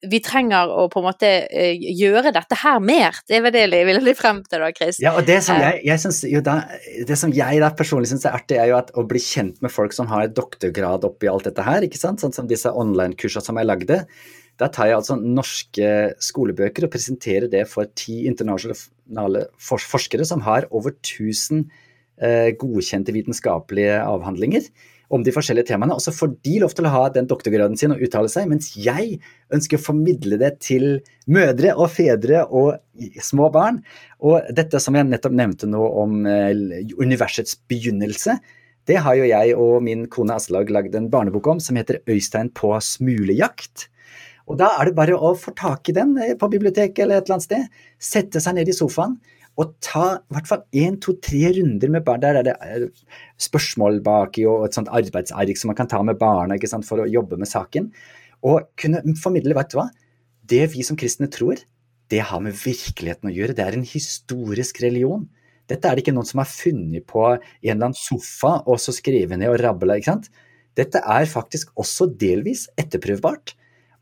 vi 0.08 0.20
trenger 0.24 0.72
å 0.72 0.86
på 0.92 1.02
en 1.02 1.08
måte 1.10 1.30
uh, 1.52 1.86
gjøre 2.00 2.32
dette 2.36 2.58
her 2.62 2.80
mer. 2.84 3.18
Det 3.28 3.42
var 3.44 3.54
det 3.56 3.66
jeg 3.68 3.88
vil 3.88 4.12
frem 4.18 4.42
til 4.48 4.64
da, 4.64 4.70
Chris. 4.76 5.00
Ja, 5.04 5.16
og 5.20 5.28
det 5.28 5.40
som 5.46 5.60
jeg, 5.60 5.82
jeg, 5.88 6.02
synes, 6.04 6.22
da, 6.46 6.56
det 7.10 7.18
som 7.20 7.34
jeg 7.36 7.60
da 7.64 7.72
personlig 7.76 8.12
syns 8.12 8.28
er 8.28 8.38
artig, 8.38 8.60
er 8.62 8.72
jo 8.72 8.78
at 8.80 8.94
å 8.96 9.04
bli 9.10 9.22
kjent 9.24 9.60
med 9.66 9.74
folk 9.74 9.96
som 9.96 10.08
har 10.12 10.30
doktorgrad 10.32 11.08
oppi 11.08 11.32
alt 11.32 11.50
dette 11.50 11.66
her, 11.66 11.84
ikke 11.86 12.00
sant? 12.00 12.24
sånn 12.24 12.36
som 12.36 12.48
disse 12.50 12.72
online-kursene 12.72 13.50
som 13.50 13.60
jeg 13.60 13.68
lagde. 13.68 14.00
Da 14.60 14.68
tar 14.72 14.90
jeg 14.90 15.00
altså 15.00 15.16
norske 15.20 15.92
skolebøker 16.24 16.88
og 16.88 16.94
presenterer 16.94 17.52
det 17.52 17.66
for 17.72 17.88
ti 18.00 18.22
internasjonale 18.28 19.46
forskere 19.60 20.28
som 20.28 20.44
har 20.48 20.68
over 20.76 20.96
1000 20.96 21.66
uh, 22.24 22.50
godkjente 22.60 23.16
vitenskapelige 23.16 24.00
avhandlinger 24.04 24.72
om 25.10 25.24
de 25.26 25.34
forskjellige 25.34 25.72
temaene. 25.72 25.96
Og 25.98 26.04
så 26.04 26.14
får 26.16 26.36
de 26.46 26.60
lov 26.64 26.76
til 26.78 26.88
å 26.88 26.94
ha 26.94 27.04
den 27.14 27.28
doktorgraden 27.30 27.78
sin 27.80 27.94
og 27.96 28.04
uttale 28.06 28.30
seg, 28.32 28.48
mens 28.52 28.72
jeg 28.78 29.18
ønsker 29.54 29.80
å 29.80 29.86
formidle 29.90 30.40
det 30.42 30.54
til 30.66 30.88
mødre 31.30 31.74
og 31.76 31.90
fedre 31.94 32.46
og 32.46 32.78
små 33.26 33.50
barn. 33.54 33.82
Og 34.26 34.50
dette 34.56 34.82
som 34.84 34.98
jeg 34.98 35.10
nettopp 35.10 35.36
nevnte 35.40 35.70
nå 35.70 35.82
om 36.04 36.22
eh, 36.30 36.86
universets 37.00 37.58
begynnelse, 37.70 38.38
det 38.90 38.98
har 39.06 39.18
jo 39.20 39.28
jeg 39.30 39.54
og 39.60 39.84
min 39.86 40.08
kone 40.10 40.38
Aslaug 40.40 40.72
lagd 40.74 40.96
en 40.98 41.12
barnebok 41.14 41.48
om 41.52 41.60
som 41.62 41.78
heter 41.78 42.02
Øystein 42.10 42.50
på 42.56 42.72
smulejakt. 42.82 43.90
Og 44.50 44.58
da 44.58 44.72
er 44.80 44.90
det 44.90 44.98
bare 44.98 45.18
å 45.18 45.36
få 45.38 45.54
tak 45.58 45.92
i 45.92 45.96
den 45.98 46.16
eh, 46.22 46.38
på 46.38 46.50
biblioteket 46.52 47.04
eller 47.06 47.20
et 47.20 47.28
eller 47.28 47.40
annet 47.40 47.50
sted, 47.50 47.84
sette 48.02 48.42
seg 48.42 48.58
ned 48.58 48.70
i 48.70 48.78
sofaen 48.78 49.20
og 49.60 49.74
ta 49.84 50.06
i 50.16 50.36
hvert 50.36 50.48
fall 50.48 50.62
én, 50.78 50.96
to, 51.04 51.18
tre 51.20 51.50
runder 51.58 51.92
med 51.92 52.06
barn. 52.08 52.22
Der 52.24 52.40
er 52.40 52.46
det 52.48 52.56
eh, 52.64 52.86
spørsmål 53.42 54.00
baki 54.06 54.46
og 54.48 54.68
et 54.68 54.78
sånt 54.78 54.92
arbeidsark 54.96 55.60
som 55.60 55.72
man 55.72 55.80
kan 55.80 55.90
ta 55.92 56.00
med 56.06 56.20
barna 56.22 56.56
sant, 56.70 56.88
for 56.88 57.04
å 57.04 57.10
jobbe 57.10 57.40
med 57.40 57.50
saken. 57.50 57.90
Og 58.48 58.70
kunne 58.80 59.04
formidle, 59.20 59.58
vet 59.58 59.74
du 59.74 59.82
hva, 59.82 59.90
det 60.50 60.64
vi 60.74 60.86
som 60.88 60.98
kristne 61.00 61.28
tror, 61.32 61.60
det 62.10 62.24
har 62.26 62.42
med 62.42 62.56
virkeligheten 62.58 63.30
å 63.30 63.34
gjøre. 63.36 63.56
Det 63.58 63.66
er 63.66 63.76
en 63.78 63.86
historisk 63.86 64.80
religion. 64.82 65.28
Dette 65.70 65.86
er 65.86 65.98
det 65.98 66.06
ikke 66.06 66.16
noen 66.16 66.30
som 66.30 66.42
har 66.42 66.50
funnet 66.50 67.06
på 67.10 67.26
en 67.28 67.42
eller 67.62 67.92
annen 67.92 67.98
sofa 67.98 68.56
og 68.64 68.80
så 68.82 68.96
skrevet 68.96 69.38
ned 69.38 69.52
og 69.52 69.60
rabla. 69.62 70.00
ikke 70.00 70.14
sant? 70.16 70.32
Dette 70.80 71.04
er 71.04 71.28
faktisk 71.30 71.76
også 71.78 72.08
delvis 72.18 72.68
etterprøvbart, 72.80 73.54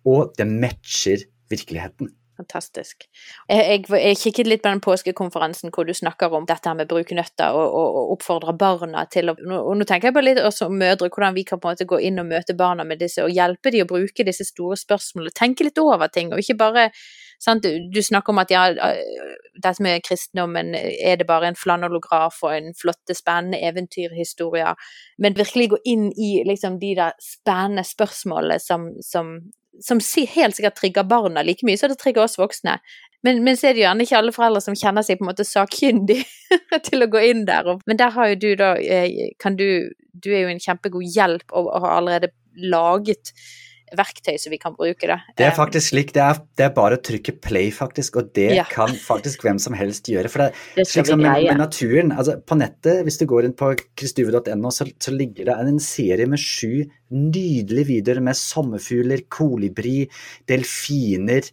og 0.07 0.37
det 0.37 0.47
matcher 0.47 1.25
virkeligheten. 1.51 2.13
Fantastisk. 2.37 3.07
Jeg, 3.49 3.63
jeg, 3.65 3.85
jeg, 3.89 4.17
kikket 4.21 4.49
litt 4.51 4.61
på 4.61 4.69
den 4.69 4.81
påskekonferansen 4.85 5.71
hvor 5.73 5.87
du 5.87 5.93
snakker 5.97 6.33
om 6.37 6.45
dette 6.45 6.69
med 6.77 6.89
brukenøtter 6.89 7.55
og, 7.57 7.65
og, 7.65 7.95
og 7.97 8.11
oppfordre 8.13 8.53
barna 8.53 9.07
til 9.09 9.31
å 9.31 9.35
Og 9.57 9.71
nå 9.79 9.87
tenker 9.89 10.11
jeg 10.11 10.17
på 10.17 10.21
litt 10.21 10.41
også 10.43 10.67
om 10.69 10.77
mødre, 10.77 11.09
hvordan 11.09 11.33
vi 11.33 11.47
kan 11.47 11.61
på 11.61 11.71
en 11.71 11.73
måte 11.73 11.87
gå 11.89 11.99
inn 12.05 12.21
og 12.21 12.29
møte 12.29 12.53
barna 12.57 12.85
med 12.85 13.01
disse 13.01 13.25
og 13.25 13.33
hjelpe 13.33 13.73
dem 13.73 13.87
å 13.87 13.89
bruke 13.89 14.25
disse 14.27 14.45
store 14.45 14.77
spørsmålene. 14.77 15.33
Tenke 15.33 15.65
litt 15.65 15.81
over 15.81 16.13
ting, 16.13 16.29
og 16.29 16.43
ikke 16.43 16.59
bare 16.61 16.85
sant? 17.41 17.65
Du 17.65 18.01
snakker 18.03 18.35
om 18.35 18.43
at 18.43 18.53
ja, 18.53 18.67
dette 19.57 19.83
med 19.83 20.05
kristendommen, 20.05 20.73
er 20.77 21.17
det 21.17 21.27
bare 21.29 21.49
en 21.49 21.57
flanellograf 21.57 22.37
og 22.45 22.53
en 22.53 22.73
flotte, 22.77 23.17
spennende 23.17 23.63
eventyrhistorier? 23.65 24.77
Men 25.17 25.37
virkelig 25.41 25.71
gå 25.73 25.81
inn 25.89 26.11
i 26.13 26.35
liksom 26.45 26.77
de 26.83 26.93
der 27.01 27.17
spennende 27.23 27.85
spørsmålene 27.87 28.61
som, 28.61 28.91
som 29.01 29.39
som 29.83 30.01
helt 30.33 30.57
sikkert 30.57 30.77
trigger 30.79 31.05
barna 31.07 31.43
like 31.45 31.65
mye 31.65 31.77
som 31.77 31.91
det 31.91 31.99
trigger 32.01 32.23
oss 32.23 32.37
voksne. 32.39 32.77
Men, 33.25 33.43
men 33.43 33.57
så 33.57 33.69
er 33.69 33.75
det 33.75 33.83
gjerne 33.83 34.05
ikke 34.05 34.17
alle 34.19 34.33
foreldre 34.35 34.61
som 34.63 34.77
kjenner 34.77 35.05
seg 35.05 35.19
på 35.19 35.25
en 35.25 35.31
måte 35.31 35.45
sakkyndig 35.47 36.19
til 36.87 37.03
å 37.03 37.09
gå 37.11 37.23
inn 37.31 37.45
der. 37.49 37.69
Men 37.89 37.99
der 37.99 38.13
har 38.13 38.31
jo 38.31 38.41
du 38.43 38.49
da 38.59 38.75
eh, 38.77 39.33
kan 39.41 39.57
du 39.59 39.93
Du 40.17 40.31
er 40.33 40.47
jo 40.47 40.49
en 40.49 40.61
kjempegod 40.61 41.05
hjelp 41.13 41.51
og, 41.53 41.67
har 41.83 41.99
allerede 41.99 42.31
laget 42.57 43.33
verktøy 43.95 44.35
som 44.41 44.51
vi 44.51 44.59
kan 44.61 44.75
bruke. 44.75 45.07
Da. 45.09 45.19
Det 45.39 45.45
er 45.47 45.53
faktisk 45.55 45.91
slik. 45.91 46.13
Det 46.15 46.23
er, 46.23 46.41
det 46.59 46.65
er 46.67 46.73
bare 46.75 46.97
å 46.97 47.03
trykke 47.03 47.35
play, 47.43 47.69
faktisk, 47.73 48.19
og 48.19 48.31
det 48.37 48.49
ja. 48.57 48.65
kan 48.71 48.91
faktisk 48.99 49.45
hvem 49.45 49.61
som 49.61 49.77
helst 49.77 50.09
gjøre. 50.11 50.31
For 50.31 50.43
det, 50.43 50.49
det 50.79 50.87
slik 50.89 51.09
som 51.09 51.21
med, 51.23 51.45
med, 51.47 51.61
naturen, 51.61 52.13
altså 52.15 52.37
På 52.47 52.57
nettet, 52.59 53.03
hvis 53.07 53.19
du 53.21 53.27
går 53.29 53.47
inn 53.47 53.55
på 53.57 53.71
kristuve.no, 53.99 54.73
så, 54.73 54.89
så, 54.99 55.13
ligger 55.17 55.49
det 55.49 55.57
en 55.57 55.79
serie 55.83 56.27
med 56.29 56.41
sju 56.41 56.83
nydelige 57.13 57.87
videoer 57.87 58.21
med 58.23 58.37
sommerfugler, 58.37 59.23
kolibri, 59.31 60.01
delfiner, 60.49 61.47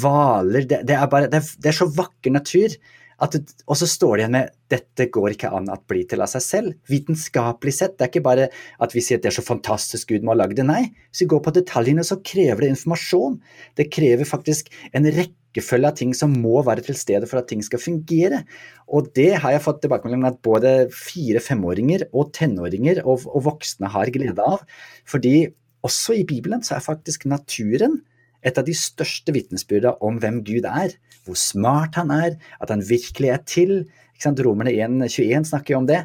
hvaler 0.00 0.68
det, 0.70 0.84
det, 0.86 0.96
er 0.96 1.10
bare, 1.10 1.30
det 1.30 1.42
er 1.42 1.76
så 1.76 1.88
vakker 1.90 2.34
natur 2.36 2.78
og 3.20 3.76
så 3.76 3.88
står 3.88 4.14
det 4.14 4.22
igjen 4.22 4.34
med 4.34 4.52
dette 4.72 5.06
går 5.12 5.34
ikke 5.34 5.50
an 5.52 5.68
at 5.72 5.82
bli 5.90 6.04
til 6.08 6.22
av 6.24 6.30
seg 6.32 6.44
selv. 6.44 6.76
Vitenskapelig 6.88 7.74
sett. 7.76 7.96
Det 7.98 8.06
er 8.06 8.12
ikke 8.12 8.24
bare 8.24 8.46
at 8.80 8.94
vi 8.96 9.02
sier 9.04 9.20
at 9.20 9.26
det 9.26 9.32
er 9.32 9.36
så 9.40 9.44
fantastisk 9.44 10.12
Gud 10.12 10.24
må 10.24 10.32
ha 10.32 10.40
lagd 10.40 10.56
det. 10.60 10.66
Nei, 10.68 10.86
hvis 11.10 11.24
vi 11.24 11.30
går 11.34 11.42
på 11.44 11.54
detaljene, 11.58 12.06
så 12.06 12.20
krever 12.24 12.64
det 12.64 12.72
informasjon. 12.74 13.36
Det 13.76 13.90
krever 13.92 14.28
faktisk 14.28 14.70
en 14.96 15.08
rekkefølge 15.10 15.90
av 15.90 16.00
ting 16.00 16.14
som 16.16 16.32
må 16.42 16.62
være 16.66 16.86
til 16.86 16.98
stede 16.98 17.28
for 17.28 17.42
at 17.42 17.50
ting 17.50 17.64
skal 17.66 17.82
fungere. 17.82 18.44
Og 18.88 19.12
det 19.18 19.34
har 19.42 19.56
jeg 19.56 19.66
fått 19.66 19.82
tilbakemelding 19.84 20.24
om 20.24 20.30
at 20.32 20.42
både 20.46 20.74
fire-femåringer 20.94 22.08
og 22.10 22.32
tenåringer 22.36 23.02
og, 23.04 23.26
og 23.28 23.48
voksne 23.50 23.90
har 23.92 24.14
glede 24.14 24.46
av. 24.54 24.64
Fordi 25.08 25.50
også 25.86 26.16
i 26.20 26.24
Bibelen 26.28 26.64
så 26.64 26.76
er 26.76 26.88
faktisk 26.88 27.28
naturen 27.28 28.00
et 28.46 28.58
av 28.58 28.66
de 28.66 28.74
største 28.76 29.34
vitnesbyrda 29.36 29.96
om 30.04 30.18
hvem 30.22 30.40
Gud 30.46 30.68
er, 30.68 30.94
hvor 31.26 31.38
smart 31.38 31.98
han 32.00 32.12
er, 32.14 32.36
at 32.60 32.72
han 32.72 32.84
virkelig 32.86 33.32
er 33.34 33.42
til. 33.48 33.74
Romerne 34.20 34.72
1,21 34.72 35.48
snakker 35.48 35.74
jo 35.74 35.80
om 35.80 35.88
det. 35.88 36.02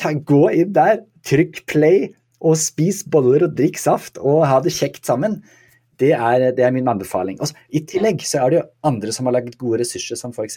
Ta, 0.00 0.14
gå 0.14 0.42
inn 0.56 0.72
der, 0.72 1.02
trykk 1.28 1.64
play, 1.68 2.08
og 2.40 2.56
spis 2.56 3.02
boller 3.04 3.44
og 3.44 3.56
drikk 3.56 3.76
saft 3.80 4.16
og 4.20 4.46
ha 4.48 4.60
det 4.64 4.72
kjekt 4.72 5.04
sammen. 5.08 5.42
Det 6.00 6.14
er, 6.16 6.46
det 6.56 6.64
er 6.64 6.72
min 6.72 6.88
anbefaling. 6.88 7.36
Også, 7.44 7.56
I 7.76 7.82
tillegg 7.84 8.24
så 8.24 8.46
er 8.46 8.52
det 8.52 8.60
jo 8.60 8.66
andre 8.88 9.12
som 9.12 9.28
har 9.28 9.36
laget 9.36 9.58
gode 9.60 9.82
ressurser, 9.82 10.16
som 10.16 10.32
f.eks. 10.32 10.56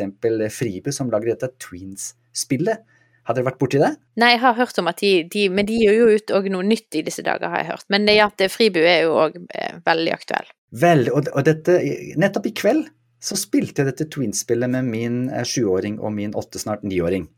Fribu, 0.55 0.87
som 0.95 1.11
lager 1.11 1.33
dette 1.33 1.51
Tweens-spillet. 1.65 2.85
Har 3.27 3.35
dere 3.35 3.47
vært 3.47 3.59
borti 3.59 3.79
det? 3.79 3.93
Nei, 4.19 4.33
jeg 4.33 4.41
har 4.43 4.55
hørt 4.55 4.79
om 4.79 4.89
at 4.91 4.99
de, 4.99 5.11
de 5.31 5.45
Men 5.51 5.67
de 5.67 5.77
gir 5.79 5.95
jo 5.95 6.09
ut 6.11 6.33
noe 6.51 6.65
nytt 6.67 6.97
i 6.99 7.03
disse 7.07 7.23
dager, 7.23 7.51
har 7.51 7.63
jeg 7.63 7.71
hørt. 7.71 7.87
Men 7.91 8.07
det 8.07 8.17
at 8.23 8.43
Fribu 8.51 8.81
er 8.83 9.05
jo 9.05 9.15
òg 9.27 9.37
eh, 9.55 9.79
veldig 9.83 10.15
aktuell. 10.15 10.49
Vel, 10.73 11.05
og, 11.13 11.29
og 11.33 11.45
dette, 11.45 11.77
nettopp 12.17 12.49
i 12.49 12.55
kveld 12.57 12.87
så 13.23 13.37
spilte 13.39 13.83
jeg 13.83 13.91
dette 13.91 14.09
Twins-spillet 14.11 14.71
med 14.73 14.89
min 14.89 15.17
eh, 15.29 15.45
sjuåring 15.47 15.99
og 16.01 16.15
min 16.15 16.33
åtte, 16.35 16.59
snart 16.59 16.83
niåring. 16.83 17.29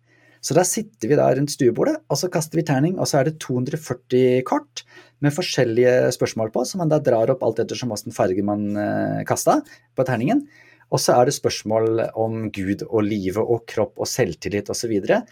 Så 0.45 0.55
da 0.57 0.63
sitter 0.67 1.09
vi 1.09 1.17
da 1.17 1.27
rundt 1.33 1.53
stuebordet, 1.53 1.97
og 2.09 2.19
så 2.21 2.29
kaster 2.33 2.59
vi 2.59 2.65
terning, 2.65 2.99
og 3.01 3.09
så 3.09 3.19
er 3.19 3.29
det 3.29 3.39
240 3.41 4.43
kort 4.45 4.83
med 5.25 5.33
forskjellige 5.33 6.11
spørsmål 6.13 6.51
på, 6.53 6.63
som 6.69 6.83
man 6.83 6.91
da 6.91 6.99
drar 7.01 7.31
opp 7.33 7.43
alt 7.45 7.61
ettersom 7.63 7.93
hvilken 7.93 8.15
farge 8.15 8.45
man 8.45 8.67
eh, 8.77 9.23
kasta 9.29 9.59
på 9.97 10.05
terningen. 10.07 10.45
Og 10.93 11.01
så 11.01 11.17
er 11.17 11.27
det 11.27 11.35
spørsmål 11.37 12.05
om 12.13 12.45
Gud 12.53 12.85
og 12.85 13.07
livet 13.07 13.41
og 13.41 13.65
kropp 13.69 13.97
og 13.97 14.09
selvtillit 14.09 14.69
osv. 14.69 14.93
Og, 15.01 15.09
så 15.09 15.23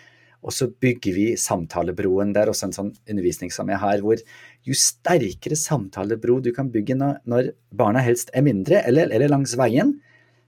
og 0.44 0.54
så 0.56 0.68
bygger 0.68 1.16
vi 1.16 1.26
samtalebroen. 1.40 2.34
Det 2.36 2.44
er 2.44 2.52
også 2.52 2.68
en 2.68 2.76
sånn 2.76 2.92
undervisning 3.10 3.52
som 3.54 3.72
jeg 3.72 3.80
har, 3.82 4.04
hvor 4.04 4.20
jo 4.68 4.78
sterkere 4.78 5.58
samtalebro 5.60 6.40
du 6.44 6.52
kan 6.56 6.72
bygge 6.74 6.98
når, 7.00 7.54
barna 7.76 8.04
helst 8.04 8.34
er 8.36 8.46
mindre, 8.46 8.84
eller, 8.84 9.10
eller, 9.10 9.32
langs 9.32 9.56
veien, 9.60 9.96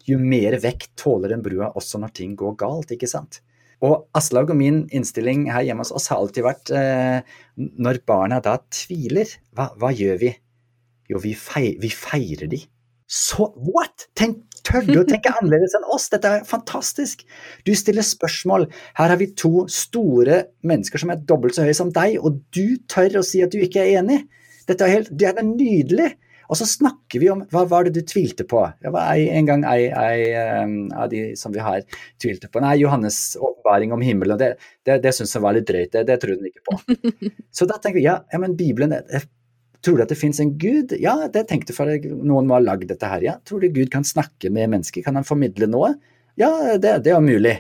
jo 0.05 0.19
mer 0.21 0.59
vekt 0.61 0.91
tåler 1.01 1.33
den 1.33 1.43
brua 1.45 1.71
også 1.73 1.99
når 2.01 2.13
ting 2.17 2.35
går 2.37 2.57
galt, 2.61 2.93
ikke 2.93 3.09
sant. 3.09 3.41
Og 3.83 4.05
Aslaug 4.15 4.53
og 4.53 4.59
min 4.59 4.83
innstilling 4.95 5.49
her 5.51 5.65
hjemme 5.65 5.83
hos 5.83 5.93
oss 5.95 6.07
har 6.11 6.21
alltid 6.21 6.45
vært 6.45 6.71
eh, 6.75 7.19
når 7.55 8.01
barna 8.07 8.39
da 8.43 8.59
tviler, 8.71 9.29
hva, 9.55 9.71
hva 9.79 9.91
gjør 9.95 10.21
vi? 10.21 10.31
Jo, 11.11 11.19
vi, 11.21 11.35
feirer, 11.37 11.81
vi 11.83 11.91
feirer 11.93 12.49
de. 12.49 12.61
Så 13.05 13.51
what?! 13.61 14.07
Tenk, 14.17 14.41
tør 14.65 14.85
du 14.87 14.95
å 15.01 15.05
tenke 15.07 15.33
annerledes 15.37 15.75
enn 15.77 15.85
oss? 15.93 16.07
Dette 16.13 16.31
er 16.39 16.47
fantastisk! 16.49 17.23
Du 17.67 17.73
stiller 17.77 18.05
spørsmål. 18.05 18.67
Her 18.97 19.13
har 19.13 19.21
vi 19.21 19.31
to 19.37 19.67
store 19.71 20.43
mennesker 20.65 21.01
som 21.01 21.13
er 21.13 21.21
dobbelt 21.21 21.57
så 21.57 21.67
høye 21.67 21.77
som 21.77 21.93
deg, 21.93 22.17
og 22.21 22.41
du 22.55 22.77
tør 22.91 23.21
å 23.21 23.25
si 23.25 23.43
at 23.45 23.53
du 23.53 23.61
ikke 23.61 23.83
er 23.83 24.01
enig. 24.01 24.23
Dette 24.65 24.87
er, 24.87 24.97
helt, 24.97 25.13
det 25.13 25.29
er 25.31 25.45
nydelig! 25.45 26.15
Og 26.45 26.59
så 26.59 26.67
snakker 26.69 27.21
vi 27.21 27.29
om 27.33 27.41
hva 27.49 27.63
var 27.69 27.87
det 27.87 27.95
du 27.95 28.05
tvilte 28.05 28.45
på? 28.49 28.59
Det 28.81 28.91
var 28.93 29.17
en 29.17 29.47
gang 29.47 29.63
ei, 29.65 29.87
um, 30.61 30.75
av 30.93 31.09
de 31.09 31.31
som 31.39 31.53
vi 31.53 31.63
har 31.63 31.81
tvilte 32.21 32.49
på. 32.51 32.61
Nei, 32.61 32.75
Johannes' 32.83 33.33
åpenbaring 33.39 33.95
om 33.95 34.03
himmelen. 34.05 34.37
Det, 34.37 34.51
det, 34.85 34.99
det 35.05 35.15
syns 35.17 35.33
jeg 35.33 35.45
var 35.45 35.57
litt 35.57 35.65
drøyt. 35.69 35.91
Det, 35.95 36.05
det 36.09 36.19
trodde 36.21 36.43
hun 36.43 36.51
ikke 36.51 36.65
på. 36.69 37.31
Så 37.57 37.69
da 37.69 37.79
tenker 37.81 37.97
vi 37.97 38.05
ja, 38.05 38.19
ja 38.31 38.41
men 38.41 38.53
Bibelen 38.59 38.93
er 38.93 39.25
Tror 39.85 39.99
du 39.99 40.05
at 40.05 40.09
det 40.09 40.17
fins 40.17 40.39
en 40.41 40.55
gud? 40.57 40.95
Ja, 41.01 41.13
det 41.31 41.45
tenkte 41.51 41.75
for 41.77 41.89
noen 42.09 42.49
må 42.49 42.57
ha 42.57 42.63
lagd 42.63 42.87
dette 42.89 43.09
her, 43.09 43.21
ja. 43.21 43.35
Tror 43.45 43.61
du 43.61 43.69
Gud 43.69 43.91
kan 43.93 44.07
snakke 44.07 44.49
med 44.49 44.71
mennesker? 44.73 45.05
Kan 45.05 45.19
han 45.19 45.27
formidle 45.27 45.69
noe? 45.69 45.93
Ja, 46.41 46.49
det, 46.81 46.97
det 47.05 47.13
er 47.13 47.23
mulig. 47.23 47.59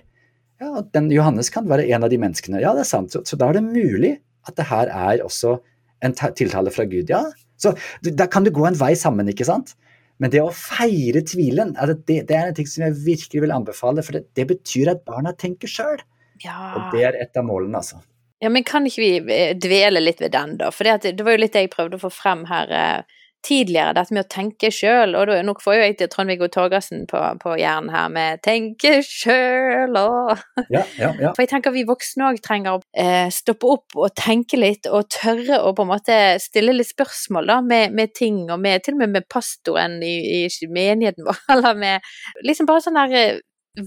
Ja, 0.61 0.81
den 0.95 1.11
Johannes 1.13 1.51
kan 1.53 1.67
være 1.69 1.85
en 1.91 2.05
av 2.07 2.11
de 2.11 2.19
menneskene. 2.21 2.61
Ja, 2.63 2.73
det 2.73 2.85
er 2.85 2.89
sant. 2.89 3.13
Så, 3.13 3.21
så 3.27 3.37
da 3.39 3.51
er 3.51 3.59
det 3.59 3.65
mulig 3.67 4.15
at 4.49 4.57
det 4.57 4.67
her 4.71 4.89
er 4.89 5.23
også 5.25 5.59
en 6.05 6.15
tiltale 6.15 6.73
fra 6.73 6.85
Gud. 6.89 7.11
Ja, 7.11 7.23
så 7.61 7.75
da 8.01 8.27
kan 8.31 8.45
du 8.45 8.51
gå 8.55 8.65
en 8.67 8.77
vei 8.79 8.93
sammen, 8.99 9.29
ikke 9.31 9.47
sant? 9.47 9.75
Men 10.21 10.31
det 10.31 10.41
å 10.41 10.51
feire 10.55 11.21
tvilen, 11.27 11.73
det, 12.07 12.21
det 12.29 12.35
er 12.35 12.49
en 12.49 12.57
ting 12.57 12.67
som 12.71 12.85
jeg 12.85 12.97
virkelig 13.03 13.43
vil 13.43 13.53
anbefale, 13.55 14.03
for 14.05 14.15
det, 14.15 14.25
det 14.37 14.47
betyr 14.51 14.93
at 14.93 15.05
barna 15.07 15.35
tenker 15.35 15.71
sjøl. 15.71 15.99
Ja. 16.43 16.57
Og 16.75 16.95
det 16.95 17.03
er 17.07 17.17
et 17.19 17.39
av 17.39 17.47
målene, 17.47 17.81
altså. 17.81 17.99
Ja, 18.43 18.49
men 18.51 18.65
kan 18.67 18.87
ikke 18.87 19.01
vi 19.01 19.11
eh, 19.33 19.53
dvele 19.55 20.01
litt 20.03 20.19
ved 20.21 20.33
den, 20.35 20.57
da? 20.59 20.71
For 20.73 20.87
det, 20.87 21.15
var 21.23 21.37
jo 21.37 21.43
litt 21.43 21.55
det 21.55 21.65
jeg 21.65 21.75
prøvde 21.75 21.99
å 21.99 22.03
få 22.03 22.11
frem 22.11 22.43
her 22.49 22.73
eh, 22.75 23.21
tidligere, 23.45 23.93
dette 23.95 24.15
med 24.15 24.25
å 24.25 24.31
tenke 24.31 24.71
sjøl. 24.73 25.15
Og 25.17 25.31
nå 25.45 25.55
får 25.61 25.77
jo 25.77 25.83
jeg 25.83 25.95
til 25.99 26.09
Trond-Viggo 26.11 26.49
Torgersen 26.51 27.05
på, 27.09 27.21
på 27.41 27.55
hjernen 27.59 27.91
her 27.93 28.09
med 28.13 28.41
'tenke 28.45 28.97
sjøl' 29.05 29.99
og 30.01 30.33
ja, 30.75 30.83
ja, 30.99 31.11
ja. 31.21 31.31
For 31.31 31.43
jeg 31.43 31.51
tenker 31.53 31.75
vi 31.75 31.85
voksne 31.87 32.31
òg 32.31 32.41
trenger 32.45 32.77
å 32.77 32.83
eh, 32.91 33.29
stoppe 33.33 33.71
opp 33.77 33.97
og 33.99 34.15
tenke 34.19 34.59
litt, 34.59 34.89
og 34.89 35.09
tørre 35.13 35.61
å 35.61 35.73
på 35.77 35.85
en 35.85 35.93
måte 35.93 36.19
stille 36.43 36.75
litt 36.75 36.91
spørsmål 36.91 37.51
da, 37.53 37.59
med, 37.65 37.95
med 37.95 38.15
ting, 38.17 38.45
og 38.49 38.59
med, 38.61 38.83
til 38.85 38.97
og 38.97 39.03
med 39.05 39.15
med 39.15 39.29
pastoren 39.31 40.01
i, 40.03 40.15
i 40.43 40.67
menigheten 40.67 41.27
vår, 41.27 41.43
eller 41.55 41.77
med 41.79 42.13
Liksom 42.45 42.67
bare 42.67 42.83
sånn 42.83 42.97
der 42.99 43.41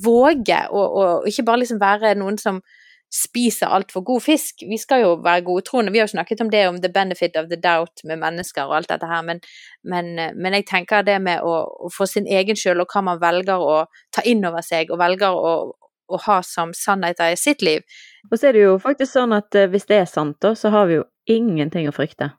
våge, 0.04 0.58
og, 0.70 0.98
og 1.00 1.28
ikke 1.28 1.46
bare 1.48 1.62
liksom 1.62 1.80
være 1.80 2.14
noen 2.20 2.36
som 2.40 2.60
spiser 3.14 3.72
altfor 3.72 4.04
god 4.04 4.22
fisk. 4.22 4.62
Vi 4.68 4.78
skal 4.80 5.02
jo 5.02 5.14
være 5.24 5.44
godtroende. 5.46 5.92
Vi 5.92 6.00
har 6.00 6.08
jo 6.08 6.12
snakket 6.12 6.42
om 6.44 6.50
det, 6.52 6.66
om 6.68 6.80
the 6.82 6.90
benefit 6.92 7.36
of 7.40 7.48
the 7.48 7.56
doubt 7.56 8.04
med 8.04 8.20
mennesker 8.20 8.68
og 8.68 8.76
alt 8.76 8.92
dette 8.92 9.08
her, 9.08 9.22
men, 9.24 9.40
men, 9.84 10.14
men 10.36 10.56
jeg 10.58 10.68
tenker 10.68 11.06
det 11.06 11.16
med 11.24 11.44
å, 11.44 11.54
å 11.88 11.92
få 11.92 12.08
sin 12.10 12.28
egen 12.28 12.58
skyld, 12.58 12.82
og 12.84 12.92
hva 12.92 13.04
man 13.06 13.22
velger 13.22 13.64
å 13.64 13.78
ta 14.14 14.24
inn 14.28 14.44
over 14.44 14.64
seg, 14.64 14.92
og 14.92 15.00
velger 15.00 15.32
å, 15.32 15.54
å 16.08 16.20
ha 16.26 16.40
som 16.44 16.74
sannheter 16.76 17.32
i 17.32 17.40
sitt 17.40 17.64
liv. 17.64 17.86
Og 18.28 18.36
så 18.36 18.50
er 18.50 18.58
det 18.58 18.66
jo 18.66 18.76
faktisk 18.82 19.14
sånn 19.14 19.32
at 19.36 19.56
eh, 19.56 19.70
hvis 19.72 19.88
det 19.88 20.02
er 20.02 20.10
sant, 20.10 20.36
da, 20.44 20.52
så 20.58 20.72
har 20.74 20.90
vi 20.90 21.00
jo 21.00 21.08
ingenting 21.28 21.88
å 21.88 21.96
frykte. 21.96 22.32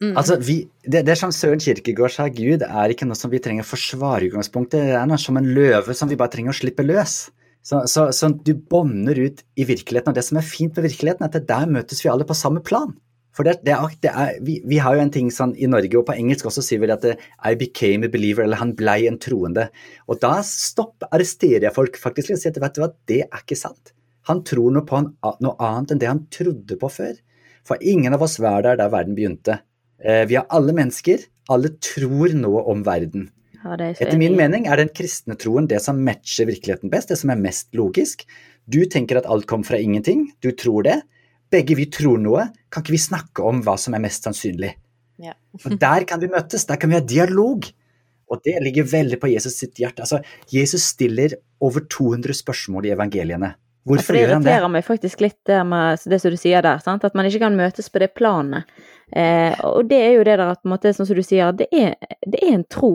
Mm. 0.00 0.14
Altså, 0.16 0.38
vi, 0.40 0.62
det, 0.86 1.02
det, 1.04 1.16
som 1.20 1.32
Søren 1.34 1.60
Kirkegård 1.60 2.14
sa, 2.14 2.26
Gud 2.32 2.64
er 2.64 2.92
ikke 2.92 3.08
noe 3.08 3.18
som 3.18 3.30
vi 3.32 3.42
trenger 3.42 3.66
å 3.66 3.68
forsvare 3.68 4.24
i 4.24 4.30
utgangspunktet. 4.30 4.86
Det 4.88 4.96
er 4.96 5.10
noe 5.10 5.20
som 5.20 5.36
en 5.36 5.50
løve 5.54 5.96
som 5.96 6.08
vi 6.08 6.16
bare 6.18 6.32
trenger 6.32 6.54
å 6.54 6.60
slippe 6.62 6.86
løs. 6.86 7.26
Så, 7.62 7.82
så, 7.92 8.08
så, 8.16 8.30
du 8.32 8.54
bånder 8.54 9.18
ut 9.20 9.44
i 9.56 9.66
virkeligheten. 9.68 10.12
Og 10.12 10.16
det 10.16 10.24
som 10.26 10.40
er 10.40 10.46
fint 10.46 10.76
med 10.76 10.88
virkeligheten, 10.88 11.26
er 11.26 11.32
at 11.36 11.48
der 11.48 11.70
møtes 11.70 12.02
vi 12.04 12.10
alle 12.12 12.26
på 12.28 12.36
samme 12.36 12.62
plan. 12.64 12.94
For 13.36 13.46
det, 13.46 13.60
det 13.62 13.74
er, 13.76 13.92
det 14.02 14.10
er, 14.10 14.38
vi, 14.42 14.56
vi, 14.66 14.80
har 14.82 14.96
jo 14.96 15.04
en 15.04 15.12
ting 15.14 15.28
sånn 15.32 15.52
i 15.54 15.68
Norge, 15.70 15.92
og 16.00 16.08
på 16.08 16.16
engelsk 16.18 16.48
også 16.50 16.64
sier 16.66 16.80
vi 16.82 16.90
at 16.90 17.04
det, 17.04 17.14
I 17.46 17.54
became 17.58 18.08
a 18.08 18.12
believer, 18.12 18.42
eller 18.44 18.58
han 18.58 18.74
blei 18.78 19.04
en 19.08 19.20
troende. 19.22 19.68
Og 20.10 20.18
da 20.24 20.40
stopp, 20.46 21.06
arresterer 21.12 21.68
jeg 21.68 21.76
folk 21.76 22.00
faktisk 22.00 22.34
og 22.34 22.42
sier 22.42 22.56
at 22.56 22.62
vet 22.64 22.76
du 22.76 22.82
hva, 22.82 22.90
det 23.10 23.22
er 23.28 23.44
ikke 23.44 23.58
sant. 23.60 23.94
Han 24.28 24.42
tror 24.46 24.74
noe 24.74 24.86
på 24.86 24.98
en, 24.98 25.12
noe 25.44 25.56
annet 25.62 25.94
enn 25.94 26.02
det 26.02 26.10
han 26.10 26.24
trodde 26.32 26.76
på 26.80 26.90
før. 26.92 27.14
For 27.66 27.80
ingen 27.80 28.16
av 28.16 28.24
oss 28.26 28.38
var 28.42 28.64
der 28.66 28.80
da 28.80 28.88
verden 28.92 29.16
begynte. 29.16 29.60
Eh, 30.02 30.24
vi 30.28 30.36
er 30.40 30.48
alle 30.50 30.74
mennesker, 30.76 31.22
alle 31.52 31.74
tror 31.82 32.34
noe 32.36 32.64
om 32.72 32.82
verden. 32.86 33.28
Det 33.60 33.90
er 33.90 33.98
Etter 34.06 34.20
min 34.20 34.36
mening 34.38 34.66
er 34.70 34.80
den 34.80 34.92
kristne 34.94 35.36
troen 35.40 35.66
det 35.68 35.82
som 35.84 35.98
matcher 36.04 36.48
virkeligheten 36.48 36.92
best, 36.92 37.10
det 37.12 37.18
som 37.20 37.32
er 37.32 37.40
mest 37.40 37.68
logisk. 37.76 38.24
Du 38.70 38.82
tenker 38.88 39.20
at 39.20 39.28
alt 39.28 39.48
kom 39.50 39.64
fra 39.66 39.80
ingenting, 39.80 40.30
du 40.40 40.52
tror 40.56 40.86
det. 40.86 41.00
Begge 41.50 41.76
vi 41.76 41.88
tror 41.92 42.20
noe, 42.22 42.46
kan 42.70 42.84
ikke 42.84 42.94
vi 42.94 43.02
snakke 43.02 43.44
om 43.44 43.60
hva 43.66 43.76
som 43.80 43.96
er 43.96 44.02
mest 44.04 44.26
sannsynlig? 44.26 44.72
Ja. 45.20 45.34
Og 45.66 45.76
der 45.80 46.06
kan 46.08 46.22
vi 46.22 46.30
møtes, 46.32 46.64
der 46.68 46.80
kan 46.80 46.92
vi 46.92 47.00
ha 47.00 47.04
dialog. 47.04 47.68
Og 48.30 48.44
det 48.46 48.60
ligger 48.62 48.86
veldig 48.86 49.18
på 49.20 49.32
Jesus 49.32 49.56
sitt 49.58 49.80
hjerte. 49.82 50.06
Altså, 50.06 50.20
Jesus 50.54 50.86
stiller 50.94 51.34
over 51.60 51.82
200 51.90 52.36
spørsmål 52.38 52.86
i 52.86 52.94
evangeliene. 52.94 53.56
Hvorfor 53.88 54.14
gjør 54.14 54.36
han 54.36 54.44
det? 54.44 54.52
irriterer 54.52 54.70
meg 54.70 54.84
faktisk 54.86 55.22
litt 55.24 55.38
det, 55.48 55.58
med, 55.66 56.02
det 56.12 56.20
som 56.22 56.32
du 56.32 56.38
sier 56.38 56.62
der, 56.62 56.80
sant? 56.84 57.04
at 57.04 57.16
man 57.16 57.26
ikke 57.26 57.42
kan 57.42 57.56
møtes 57.58 57.90
på 57.90 58.02
det 58.02 58.12
planet. 58.14 58.68
Eh, 59.10 59.56
og 59.66 59.88
det 59.90 59.98
er 60.04 60.12
jo 60.14 60.26
det 60.28 60.36
der 60.36 60.52
at 60.52 60.60
på 60.60 60.68
en 60.68 60.74
måte, 60.76 60.92
sånn 60.94 61.08
som 61.08 61.18
du 61.18 61.24
sier, 61.26 61.50
det 61.56 61.66
er, 61.74 61.96
det 62.22 62.42
er 62.44 62.54
en 62.54 62.66
tro. 62.70 62.92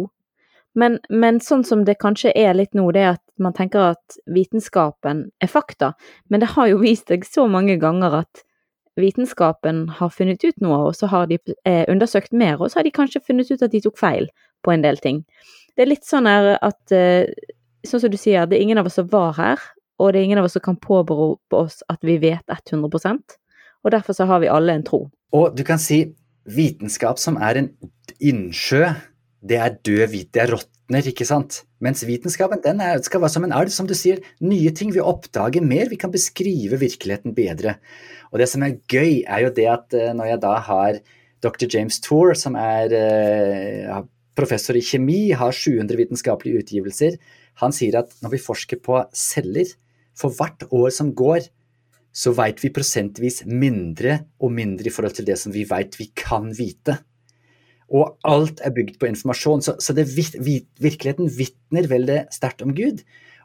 Men, 0.75 0.97
men 1.09 1.39
sånn 1.43 1.63
som 1.67 1.85
det 1.87 1.97
kanskje 2.01 2.33
er 2.35 2.55
litt 2.57 2.75
nå, 2.75 2.89
det 2.95 3.03
er 3.03 3.13
at 3.15 3.23
man 3.41 3.55
tenker 3.55 3.93
at 3.93 4.17
vitenskapen 4.31 5.29
er 5.43 5.51
fakta. 5.51 5.93
Men 6.31 6.43
det 6.43 6.51
har 6.55 6.67
jo 6.71 6.81
vist 6.81 7.11
seg 7.11 7.23
så 7.27 7.47
mange 7.51 7.77
ganger 7.81 8.19
at 8.21 8.43
vitenskapen 8.99 9.85
har 9.97 10.11
funnet 10.11 10.43
ut 10.43 10.59
noe, 10.63 10.81
og 10.89 10.95
så 10.95 11.09
har 11.11 11.27
de 11.31 11.39
eh, 11.67 11.83
undersøkt 11.91 12.35
mer, 12.35 12.59
og 12.59 12.71
så 12.71 12.79
har 12.79 12.87
de 12.87 12.95
kanskje 12.95 13.23
funnet 13.23 13.51
ut 13.51 13.63
at 13.63 13.71
de 13.73 13.83
tok 13.83 13.99
feil 13.99 14.29
på 14.63 14.71
en 14.71 14.83
del 14.83 14.99
ting. 15.03 15.23
Det 15.75 15.83
er 15.83 15.91
litt 15.91 16.07
sånn 16.07 16.29
at 16.29 16.95
eh, 16.95 17.31
Sånn 17.85 18.01
som 18.01 18.09
du 18.09 18.15
sier, 18.17 18.47
det 18.49 18.55
er 18.57 18.63
ingen 18.65 18.79
av 18.81 18.87
oss 18.89 18.95
som 18.97 19.05
var 19.11 19.35
her, 19.37 19.61
og 20.01 20.07
det 20.09 20.17
er 20.17 20.23
ingen 20.25 20.39
av 20.41 20.47
oss 20.47 20.55
som 20.57 20.63
kan 20.65 20.77
påberope 20.81 21.53
oss 21.53 21.83
at 21.93 21.99
vi 22.01 22.15
vet 22.17 22.49
100% 22.49 23.35
og 23.85 23.91
derfor 23.93 24.13
så 24.17 24.25
har 24.25 24.41
vi 24.41 24.49
alle 24.49 24.73
en 24.73 24.83
tro. 24.83 25.05
Og 25.31 25.53
du 25.57 25.63
kan 25.63 25.79
si 25.81 26.01
vitenskap 26.49 27.21
som 27.21 27.37
er 27.37 27.61
en 27.61 27.69
innsjø, 28.19 28.89
det 29.45 29.59
er 29.61 29.77
død 29.85 30.07
hvit, 30.09 30.31
det 30.33 30.41
er 30.43 30.53
råtner, 30.55 31.05
ikke 31.11 31.27
sant? 31.27 31.61
Mens 31.83 32.01
vitenskapen 32.07 32.63
den 32.63 32.81
er, 32.81 33.01
skal 33.05 33.21
være 33.21 33.35
som 33.35 33.45
en 33.45 33.53
elv, 33.53 33.69
som 33.73 33.87
du 33.89 33.93
sier. 33.97 34.23
Nye 34.41 34.71
ting, 34.73 34.93
vi 34.95 35.03
oppdager 35.03 35.65
mer, 35.65 35.89
vi 35.91 35.99
kan 36.01 36.13
beskrive 36.13 36.79
virkeligheten 36.81 37.35
bedre. 37.37 37.77
Og 38.33 38.41
det 38.41 38.49
som 38.49 38.65
er 38.65 38.79
gøy, 38.89 39.21
er 39.21 39.45
jo 39.45 39.53
det 39.53 39.69
at 39.69 39.97
eh, 39.97 40.13
når 40.17 40.31
jeg 40.31 40.41
da 40.45 40.55
har 40.69 40.99
dr. 41.45 41.67
James 41.69 42.01
Tour, 42.01 42.33
som 42.37 42.57
er 42.57 42.95
eh, 42.97 44.03
professor 44.35 44.77
i 44.77 44.83
kjemi, 44.83 45.29
har 45.37 45.53
700 45.53 45.99
vitenskapelige 46.01 46.65
utgivelser, 46.65 47.19
han 47.61 47.75
sier 47.75 48.01
at 48.01 48.15
når 48.25 48.35
vi 48.35 48.43
forsker 48.43 48.81
på 48.83 49.03
celler, 49.15 49.69
for 50.15 50.31
hvert 50.31 50.63
år 50.71 50.89
som 50.95 51.11
går, 51.15 51.49
så 52.15 52.31
vet 52.31 52.61
vi 52.63 52.71
prosentvis 52.71 53.41
mindre 53.45 54.21
og 54.39 54.53
mindre 54.55 54.87
i 54.87 54.93
forhold 54.95 55.17
til 55.17 55.27
det 55.27 55.35
som 55.39 55.51
vi 55.51 55.65
vet 55.67 55.97
vi 55.99 56.07
kan 56.15 56.47
vite. 56.55 57.01
Og 57.93 58.15
alt 58.25 58.63
er 58.65 58.73
bygd 58.73 58.97
på 59.01 59.09
informasjon, 59.11 59.61
så, 59.61 59.75
så 59.81 59.93
det, 59.93 60.07
virkeligheten 60.15 61.29
vitner 61.37 61.89
veldig 61.91 62.23
sterkt 62.33 62.63
om 62.65 62.73
Gud. 62.77 63.03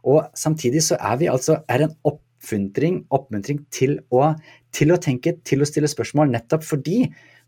Og 0.09 0.24
samtidig 0.38 0.82
så 0.86 0.97
er 0.97 1.18
vi 1.20 1.28
altså 1.28 1.59
er 1.68 1.84
en 1.84 1.93
oppmuntring, 2.09 3.03
oppmuntring 3.12 3.61
til, 3.74 3.99
å, 4.09 4.32
til 4.72 4.95
å 4.95 5.01
tenke, 5.03 5.36
til 5.45 5.61
å 5.61 5.68
stille 5.68 5.91
spørsmål, 5.93 6.32
nettopp 6.32 6.64
fordi 6.64 7.03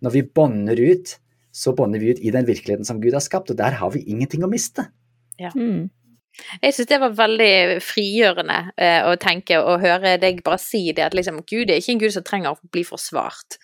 når 0.04 0.16
vi 0.18 0.26
bånder 0.36 0.84
ut, 0.92 1.16
så 1.52 1.72
bånder 1.76 2.00
vi 2.00 2.12
ut 2.12 2.20
i 2.20 2.32
den 2.34 2.46
virkeligheten 2.48 2.88
som 2.88 3.00
Gud 3.00 3.16
har 3.16 3.24
skapt, 3.24 3.52
og 3.52 3.60
der 3.60 3.76
har 3.80 3.92
vi 3.94 4.04
ingenting 4.08 4.44
å 4.44 4.50
miste. 4.50 4.88
Mm. 5.40 5.88
Jeg 6.62 6.74
syns 6.74 6.88
det 6.88 7.00
var 7.02 7.16
veldig 7.16 7.80
frigjørende 7.84 8.58
eh, 8.80 9.04
å 9.04 9.16
tenke 9.20 9.58
og 9.60 9.82
høre 9.84 10.16
deg 10.20 10.40
bare 10.44 10.60
si 10.60 10.86
det, 10.96 11.04
at 11.04 11.16
liksom 11.16 11.42
Gud 11.44 11.70
er 11.70 11.80
ikke 11.80 11.96
en 11.96 12.00
gud 12.00 12.14
som 12.14 12.24
trenger 12.24 12.54
å 12.54 12.72
bli 12.72 12.84
forsvart. 12.88 13.58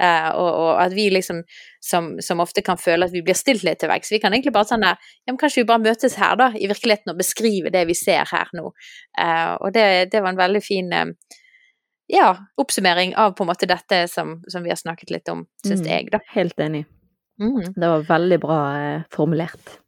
Eh, 0.00 0.30
og, 0.32 0.48
og 0.48 0.70
at 0.82 0.96
vi 0.96 1.10
liksom, 1.12 1.42
som, 1.84 2.14
som 2.24 2.40
ofte 2.40 2.62
kan 2.64 2.80
føle 2.80 3.04
at 3.06 3.12
vi 3.12 3.22
blir 3.24 3.36
stilt 3.36 3.64
litt 3.66 3.82
til 3.82 3.90
veggs, 3.92 4.12
vi 4.14 4.20
kan 4.22 4.32
egentlig 4.32 4.54
bare 4.56 4.70
sånn 4.70 4.84
der 4.86 4.96
Ja, 4.96 5.32
men 5.32 5.40
kanskje 5.40 5.62
vi 5.62 5.68
bare 5.68 5.84
møtes 5.84 6.16
her, 6.20 6.36
da, 6.40 6.50
i 6.56 6.68
virkeligheten, 6.70 7.12
og 7.12 7.20
beskrive 7.20 7.72
det 7.74 7.84
vi 7.90 7.96
ser 7.98 8.28
her 8.30 8.52
nå. 8.56 8.70
Uh, 9.18 9.54
og 9.60 9.74
det, 9.76 9.86
det 10.14 10.22
var 10.24 10.32
en 10.32 10.40
veldig 10.40 10.62
fin 10.64 10.88
uh, 10.94 11.12
ja, 12.12 12.32
oppsummering 12.60 13.14
av 13.20 13.36
på 13.36 13.44
en 13.44 13.52
måte 13.52 13.68
dette 13.68 14.04
som, 14.12 14.38
som 14.48 14.64
vi 14.64 14.72
har 14.72 14.80
snakket 14.80 15.12
litt 15.14 15.32
om, 15.32 15.46
syns 15.66 15.84
Mm. 15.84 15.90
jeg, 15.92 16.10
da. 16.12 16.20
Helt 16.34 16.60
enig. 16.60 16.84
Mm. 17.40 17.72
Det 17.74 17.88
var 17.94 18.04
veldig 18.08 18.40
bra 18.42 18.58
uh, 18.72 19.06
formulert. 19.12 19.78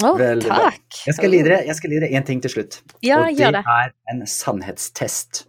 Å, 0.00 0.14
Veldig 0.16 0.48
takk! 0.48 1.00
Jeg 1.08 1.16
skal 1.16 1.32
lide 1.34 1.48
dere, 1.50 1.62
jeg 1.66 1.76
skal 1.76 1.92
lide 1.92 2.08
én 2.08 2.20
en 2.22 2.26
ting 2.28 2.40
til 2.40 2.52
slutt. 2.52 2.80
Ja, 3.04 3.24
og 3.26 3.36
det, 3.36 3.50
det. 3.58 3.64
er 3.66 3.90
en 4.12 4.22
sannhetstest. 4.28 5.44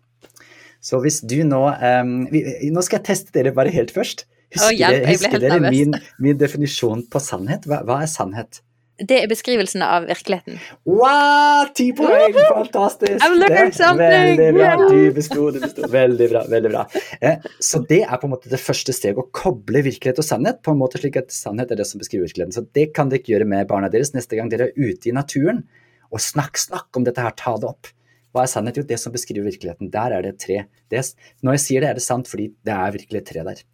Så 0.81 0.97
hvis 1.03 1.21
du 1.21 1.43
nå 1.45 1.61
um, 1.69 2.15
vi, 2.31 2.41
Nå 2.73 2.81
skal 2.81 2.99
jeg 2.99 3.05
teste 3.11 3.35
dere 3.35 3.53
bare 3.53 3.69
helt 3.73 3.93
først. 3.93 4.25
Husker, 4.51 4.75
hjelp, 4.75 5.07
husker 5.07 5.39
dere 5.39 5.61
min, 5.71 5.95
min 6.19 6.39
definisjon 6.39 7.05
på 7.11 7.21
sannhet? 7.23 7.67
Hva, 7.69 7.81
hva 7.87 8.01
er 8.03 8.11
sannhet? 8.11 8.59
Det 9.01 9.17
er 9.23 9.29
beskrivelsen 9.29 9.81
av 9.81 10.03
virkeligheten. 10.05 10.59
Wow, 10.85 11.69
ti 11.73 11.87
poeng! 11.97 12.35
Fantastisk! 12.37 13.23
Veldig 13.23 14.49
bra. 14.53 14.73
Du 14.77 14.99
besto, 15.15 15.47
du 15.55 15.57
besto. 15.63 15.87
Veldig 15.89 16.27
bra. 16.29 16.43
veldig 16.51 16.71
bra. 16.73 16.83
Eh, 17.17 17.47
så 17.63 17.81
det 17.89 18.03
er 18.03 18.19
på 18.21 18.29
en 18.29 18.35
måte 18.35 18.51
det 18.51 18.59
første 18.61 18.93
steget, 18.93 19.17
å 19.17 19.33
koble 19.33 19.81
virkelighet 19.87 20.21
og 20.21 20.27
sannhet, 20.27 20.61
på 20.61 20.75
en 20.75 20.81
måte 20.83 21.01
slik 21.01 21.17
at 21.23 21.33
sannhet 21.33 21.73
er 21.73 21.81
det 21.81 21.87
som 21.89 22.03
beskriver 22.03 22.27
virkeligheten. 22.27 22.53
Så 22.59 22.67
det 22.77 22.91
kan 22.97 23.09
dere 23.09 23.25
gjøre 23.25 23.47
med 23.49 23.71
barna 23.71 23.89
deres 23.89 24.13
neste 24.13 24.37
gang 24.37 24.51
dere 24.53 24.69
er 24.69 24.77
ute 24.77 25.09
i 25.09 25.15
naturen. 25.17 25.63
Og 26.11 26.21
snakk, 26.21 26.61
snakk 26.61 26.99
om 26.99 27.07
dette 27.07 27.25
her, 27.25 27.33
ta 27.39 27.55
det 27.57 27.71
opp. 27.71 27.89
Hva 28.35 28.45
er 28.45 28.53
sannhet? 28.53 28.77
Jo, 28.77 28.85
det 28.87 29.01
som 29.01 29.15
beskriver 29.15 29.49
virkeligheten. 29.49 29.89
Der 29.91 30.13
er 30.13 30.27
det 30.27 30.37
tre. 30.43 30.65
Det, 30.91 31.01
når 31.41 31.57
jeg 31.57 31.65
sier 31.65 31.83
det, 31.83 31.89
er 31.89 31.99
det 31.99 32.05
sant 32.05 32.29
fordi 32.29 32.51
det 32.67 32.77
er 32.77 32.93
virkelig 32.99 33.23
et 33.23 33.29
tre 33.33 33.49
der. 33.49 33.65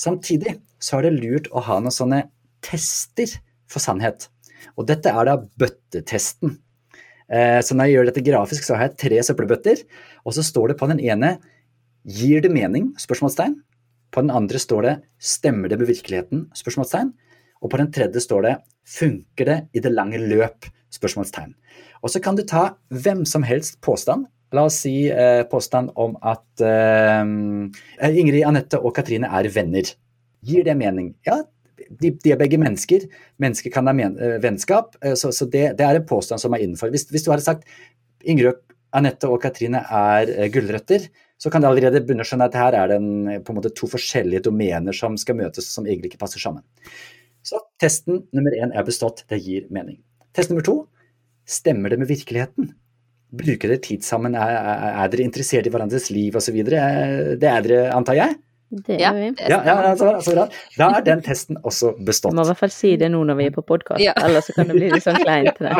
Samtidig 0.00 0.56
så 0.80 0.98
er 0.98 1.08
det 1.08 1.18
lurt 1.18 1.48
å 1.52 1.62
ha 1.66 1.78
noen 1.82 1.94
sånne 1.94 2.24
tester 2.64 3.34
for 3.70 3.82
sannhet. 3.84 4.28
Og 4.76 4.86
dette 4.88 5.12
er 5.12 5.28
da 5.28 5.36
bøttetesten. 5.60 6.56
Eh, 7.30 7.60
så 7.62 7.76
når 7.76 7.88
jeg 7.88 7.96
gjør 7.96 8.08
dette 8.08 8.24
grafisk, 8.26 8.66
så 8.66 8.76
har 8.76 8.88
jeg 8.88 9.00
tre 9.04 9.20
søppelbøtter, 9.26 9.82
og 10.24 10.34
så 10.36 10.44
står 10.46 10.72
det 10.72 10.78
på 10.80 10.88
den 10.90 11.02
ene 11.04 11.36
Gir 12.00 12.40
det 12.40 12.48
mening? 12.52 12.94
spørsmålstegn. 12.96 13.58
På 14.10 14.24
den 14.24 14.32
andre 14.32 14.58
står 14.58 14.86
det 14.86 14.94
Stemmer 15.20 15.68
det 15.68 15.78
med 15.78 15.90
virkeligheten? 15.90 16.46
spørsmålstegn. 16.56 17.12
Og 17.60 17.70
på 17.70 17.76
den 17.76 17.92
tredje 17.92 18.22
står 18.24 18.46
det 18.46 18.54
Funker 18.88 19.46
det 19.46 19.58
i 19.76 19.84
det 19.84 19.92
lange 19.92 20.18
løp? 20.18 20.64
spørsmålstegn. 20.90 21.52
Og 22.02 22.10
så 22.10 22.18
kan 22.24 22.34
du 22.34 22.42
ta 22.42 22.74
hvem 22.90 23.26
som 23.28 23.44
helst 23.46 23.78
påstand. 23.84 24.26
La 24.56 24.64
oss 24.66 24.80
si 24.82 24.94
eh, 25.06 25.42
påstand 25.50 25.92
om 26.00 26.16
at 26.26 26.64
eh, 26.66 27.22
Ingrid, 28.10 28.42
Anette 28.48 28.80
og 28.80 28.94
Katrine 28.96 29.30
er 29.30 29.48
venner. 29.54 29.92
Gir 30.46 30.66
det 30.66 30.74
mening? 30.80 31.12
Ja, 31.26 31.42
de, 32.00 32.10
de 32.12 32.32
er 32.34 32.40
begge 32.40 32.58
mennesker. 32.60 33.06
Mennesker 33.42 33.72
kan 33.74 33.86
ha 33.86 33.94
men, 33.96 34.18
eh, 34.18 34.38
vennskap, 34.42 34.96
eh, 35.04 35.14
så, 35.18 35.30
så 35.34 35.46
det, 35.50 35.76
det 35.78 35.86
er 35.86 36.00
en 36.00 36.08
påstand 36.08 36.42
som 36.42 36.56
er 36.56 36.64
innenfor. 36.64 36.90
Hvis, 36.94 37.06
hvis 37.12 37.26
du 37.26 37.30
hadde 37.32 37.46
sagt 37.46 37.68
Ingrid, 38.26 38.58
Anette 38.96 39.28
og 39.30 39.38
Katrine 39.42 39.84
er 39.86 40.32
eh, 40.34 40.50
gulrøtter, 40.52 41.06
så 41.40 41.50
kan 41.52 41.62
du 41.62 41.70
allerede 41.70 42.02
begynne 42.04 42.26
å 42.26 42.28
skjønne 42.28 42.50
at 42.50 42.58
her 42.58 42.76
er 42.76 42.90
det 42.90 42.98
en, 43.00 43.12
eh, 43.30 43.40
på 43.44 43.54
en 43.54 43.60
måte 43.60 43.72
to 43.76 43.88
forskjellige 43.90 44.44
domener 44.48 44.96
som 44.96 45.16
skal 45.20 45.38
møtes, 45.38 45.70
som 45.72 45.86
egentlig 45.86 46.12
ikke 46.12 46.24
passer 46.24 46.42
sammen. 46.42 46.66
Så 47.46 47.62
testen 47.80 48.24
nummer 48.36 48.54
én 48.58 48.74
er 48.76 48.86
bestått, 48.86 49.24
det 49.30 49.40
gir 49.44 49.70
mening. 49.72 50.02
Test 50.36 50.52
nummer 50.52 50.66
to, 50.66 50.76
stemmer 51.48 51.92
det 51.92 52.00
med 52.02 52.10
virkeligheten? 52.10 52.74
Bruker 53.32 53.68
dere 53.70 53.78
tid 53.80 54.02
sammen, 54.02 54.34
er, 54.34 54.50
er, 54.58 54.94
er 55.04 55.08
dere 55.12 55.22
interessert 55.26 55.66
i 55.66 55.70
hverandres 55.70 56.10
liv 56.10 56.34
osv.? 56.40 56.56
Det 56.64 56.78
er 56.78 57.62
dere, 57.66 57.90
antar 57.94 58.14
jeg? 58.18 58.38
Det 58.70 59.00
Ja, 59.00 59.10
gjør 59.10 59.16
vi. 59.18 59.28
Ja, 59.48 59.48
ja, 59.50 59.58
stemmer. 59.60 59.82
ja, 59.82 59.94
så 59.98 60.04
bra, 60.06 60.18
så 60.22 60.32
bra. 60.36 60.44
Da 60.78 60.88
er 60.98 61.02
den 61.06 61.22
testen 61.26 61.56
også 61.66 61.88
Du 61.98 62.04
bestått. 62.06 62.34
må 62.38 62.42
i 62.44 62.50
hvert 62.52 62.58
fall 62.60 62.70
si 62.70 62.92
det 62.96 63.08
nå 63.10 63.24
når 63.26 63.36
vi 63.40 63.46
er 63.50 63.54
på 63.56 63.64
podkast, 63.66 63.98
Ja. 64.02 64.12
ellers 64.22 64.46
så 64.46 64.54
kan 64.54 64.68
det 64.70 64.76
bli 64.76 64.90
litt 64.92 65.02
sånn 65.02 65.18
kleint. 65.18 65.58
det. 65.64 65.72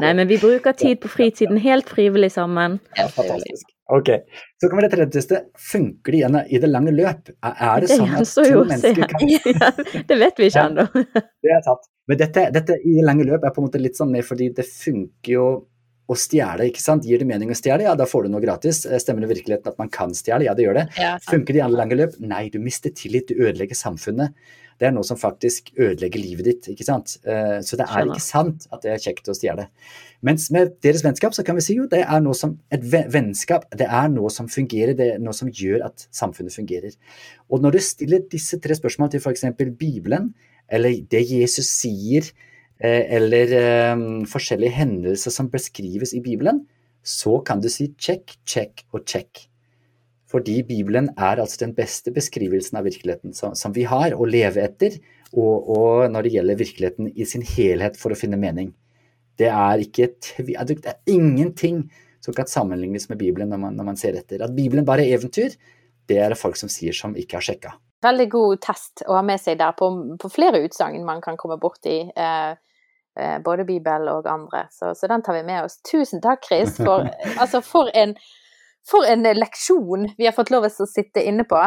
Nei, 0.00 0.12
men 0.14 0.28
vi 0.30 0.38
bruker 0.38 0.72
tid 0.78 1.00
på 1.02 1.10
fritiden 1.10 1.58
helt 1.58 1.90
frivillig 1.90 2.30
sammen. 2.36 2.78
Ja, 2.98 3.08
fantastisk. 3.08 3.66
Ok, 3.90 4.08
Så 4.62 4.68
kommer 4.68 4.82
det 4.82 4.92
tredje 4.96 5.12
testet. 5.14 5.44
Funker 5.58 6.10
det 6.12 6.18
igjen 6.18 6.38
i 6.50 6.58
det 6.58 6.70
lange 6.70 6.90
løp? 6.94 7.28
Er 7.42 7.54
er 7.66 7.80
det 7.80 7.88
Det 7.90 7.98
sånn 7.98 8.14
at 8.14 8.34
to 8.34 8.64
mennesker 8.66 9.10
kan 9.10 9.28
Ja, 9.30 10.02
det 10.10 10.18
vet 10.18 10.38
vi 10.38 10.46
ikke 10.50 10.58
Ja. 10.58 10.68
ennå. 10.70 10.86
Det 11.42 11.50
er 11.54 11.62
sant. 11.62 11.86
Men 12.08 12.18
dette, 12.18 12.50
dette 12.54 12.78
i 12.82 12.94
det 12.98 13.04
lange 13.06 13.26
løp 13.26 13.42
er 13.46 13.50
på 13.54 13.62
en 13.62 13.66
måte 13.68 13.78
litt 13.82 13.94
sånn 13.98 14.10
mer 14.14 14.22
fordi 14.22 14.52
det 14.54 14.66
funker 14.66 15.32
jo 15.34 15.46
å 16.08 16.14
stjele, 16.18 16.68
ikke 16.70 16.82
sant. 16.82 17.06
Gir 17.08 17.18
det 17.22 17.26
mening 17.28 17.50
å 17.50 17.56
stjele, 17.58 17.82
ja 17.88 17.94
da 17.98 18.06
får 18.06 18.26
du 18.26 18.34
noe 18.34 18.44
gratis. 18.44 18.84
Eh, 18.86 19.00
Stemmer 19.02 19.24
det 19.26 19.32
virkeligheten 19.34 19.72
at 19.72 19.78
man 19.80 19.90
kan 19.92 20.14
stjele? 20.14 20.46
Ja, 20.46 20.54
det 20.54 20.66
gjør 20.66 20.78
det. 20.82 20.86
Ja. 21.00 21.16
Funker 21.26 21.52
det 21.56 21.62
i 21.62 21.64
alle 21.66 21.80
lange 21.80 21.98
løp? 21.98 22.14
Nei, 22.22 22.46
du 22.52 22.60
mister 22.62 22.94
tillit, 22.94 23.28
du 23.32 23.42
ødelegger 23.42 23.78
samfunnet. 23.78 24.36
Det 24.76 24.84
er 24.84 24.92
noe 24.92 25.06
som 25.08 25.16
faktisk 25.16 25.70
ødelegger 25.80 26.20
livet 26.20 26.44
ditt, 26.44 26.66
ikke 26.68 26.84
sant. 26.84 27.14
Eh, 27.24 27.58
Så 27.64 27.78
det 27.80 27.86
er 27.88 28.04
ikke 28.10 28.20
sant 28.20 28.66
at 28.70 28.82
det 28.84 28.90
er 28.92 29.00
kjekt 29.00 29.30
å 29.32 29.34
stjele. 29.34 29.68
Mens 30.22 30.50
med 30.52 30.74
deres 30.84 31.02
vennskap 31.02 31.32
så 31.32 31.42
kan 31.46 31.56
vi 31.56 31.64
si 31.64 31.76
jo 31.78 31.86
det 31.88 32.02
er 32.04 32.20
noe 32.20 32.36
som 32.36 32.58
et 32.70 32.84
vennskap, 32.84 33.64
det 33.72 33.88
er 33.88 34.10
noe 34.12 34.28
som 34.30 34.48
fungerer, 34.52 34.92
det 34.96 35.14
er 35.14 35.18
noe 35.24 35.32
som 35.36 35.48
gjør 35.48 35.86
at 35.88 36.06
samfunnet 36.12 36.52
fungerer. 36.52 36.92
Og 37.50 37.64
når 37.64 37.78
du 37.78 37.78
stiller 37.88 38.20
disse 38.30 38.60
tre 38.60 38.76
spørsmålene 38.76 39.16
til 39.16 39.24
f.eks. 39.24 39.48
Bibelen, 39.80 40.34
eller 40.68 41.00
det 41.08 41.24
Jesus 41.30 41.68
sier, 41.72 42.28
eller 42.84 43.52
eh, 43.56 44.06
forskjellige 44.28 44.76
hendelser 44.76 45.32
som 45.32 45.50
beskrives 45.52 46.12
i 46.16 46.22
Bibelen, 46.24 46.64
så 47.06 47.38
kan 47.46 47.62
du 47.62 47.70
si 47.72 47.92
check, 47.98 48.36
check 48.44 48.84
og 48.92 49.06
check. 49.06 49.46
Fordi 50.26 50.58
Bibelen 50.66 51.12
er 51.14 51.38
altså 51.38 51.62
den 51.62 51.74
beste 51.76 52.10
beskrivelsen 52.12 52.80
av 52.80 52.88
virkeligheten 52.88 53.34
som, 53.36 53.54
som 53.54 53.72
vi 53.76 53.86
har 53.86 54.16
å 54.16 54.26
leve 54.26 54.64
etter, 54.64 54.98
og, 55.32 55.70
og 55.70 56.10
når 56.10 56.26
det 56.26 56.34
gjelder 56.34 56.58
virkeligheten 56.60 57.12
i 57.14 57.26
sin 57.28 57.46
helhet 57.46 57.96
for 58.00 58.12
å 58.12 58.18
finne 58.18 58.40
mening. 58.40 58.72
Det 59.38 59.48
er, 59.52 59.82
ikke, 59.84 60.10
det 60.42 60.56
er 60.58 60.98
ingenting 61.12 61.84
som 62.24 62.34
kan 62.34 62.48
sammenlignes 62.50 63.08
med 63.10 63.20
Bibelen 63.20 63.52
når 63.52 63.62
man, 63.62 63.76
når 63.78 63.90
man 63.92 63.98
ser 64.00 64.18
etter. 64.18 64.42
At 64.42 64.54
Bibelen 64.56 64.86
bare 64.88 65.04
er 65.06 65.18
eventyr, 65.18 65.54
det 66.10 66.18
er 66.22 66.32
det 66.32 66.40
folk 66.40 66.58
som 66.58 66.70
sier 66.72 66.96
som 66.96 67.14
ikke 67.18 67.38
har 67.38 67.46
sjekka. 67.46 67.76
Veldig 68.04 68.28
god 68.30 68.60
test 68.60 69.02
å 69.08 69.16
ha 69.16 69.24
med 69.24 69.40
seg 69.40 69.58
der 69.60 69.72
på, 69.76 69.88
på 70.20 70.30
flere 70.32 70.60
utsagn 70.66 71.04
man 71.06 71.22
kan 71.24 71.38
komme 71.40 71.56
borti. 71.60 72.02
Eh, 72.12 72.52
eh, 73.16 73.36
både 73.44 73.64
Bibel 73.68 74.10
og 74.12 74.28
andre. 74.30 74.66
Så, 74.72 74.92
så, 74.98 75.08
den 75.10 75.24
tar 75.24 75.38
vi 75.38 75.46
med 75.48 75.64
oss. 75.64 75.78
Tusen 75.86 76.20
takk, 76.24 76.44
Chris, 76.44 76.76
for, 76.76 77.08
altså 77.42 77.62
for, 77.64 77.90
en, 77.96 78.14
for 78.86 79.08
en 79.08 79.24
leksjon 79.36 80.10
vi 80.18 80.28
har 80.28 80.36
fått 80.36 80.52
lov 80.52 80.68
til 80.68 80.84
å 80.84 80.90
sitte 80.90 81.24
inne 81.24 81.48
på. 81.48 81.62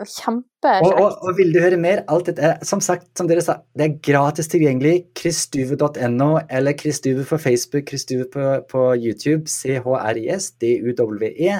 Kjempekjekt. 0.00 0.86
Og, 0.86 1.00
og, 1.02 1.16
og, 1.20 1.34
vil 1.36 1.50
du 1.52 1.58
høre 1.60 1.76
mer? 1.80 2.00
Alt 2.10 2.30
dette 2.30 2.44
er, 2.48 2.62
som 2.64 2.80
sagt, 2.80 3.10
som 3.18 3.28
dere 3.28 3.42
sa, 3.44 3.58
det 3.76 3.84
er 3.84 3.96
gratis 4.06 4.48
tilgjengelig. 4.48 5.10
chrisduve.no 5.18 6.30
eller 6.48 6.76
chrisduve 6.78 7.26
på 7.28 7.38
Facebook, 7.42 7.90
chrisduve 7.90 8.28
på, 8.32 8.46
på 8.70 8.84
YouTube. 8.96 9.50
C-H-R-I-S, 9.52 10.52
D-U-W-E. 10.62 11.58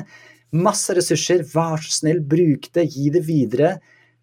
Masse 0.63 0.97
ressurser. 0.97 1.45
Vær 1.53 1.85
så 1.85 1.99
snill, 2.01 2.23
bruk 2.25 2.71
det, 2.73 2.87
gi 2.95 3.13
det 3.13 3.27
videre. 3.29 3.75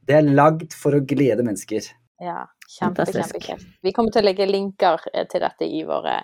Det 0.10 0.18
er 0.18 0.26
lagd 0.26 0.74
for 0.74 0.97
å 0.97 1.03
glede 1.05 1.45
mennesker. 1.45 1.86
Ja, 2.20 2.47
kjempe, 2.66 3.05
kjempekult. 3.05 3.66
Vi 3.86 3.93
kommer 3.93 4.14
til 4.14 4.24
å 4.24 4.28
legge 4.28 4.47
linker 4.49 5.03
eh, 5.14 5.28
til 5.30 5.43
dette 5.45 5.68
i 5.70 5.84
våre, 5.86 6.16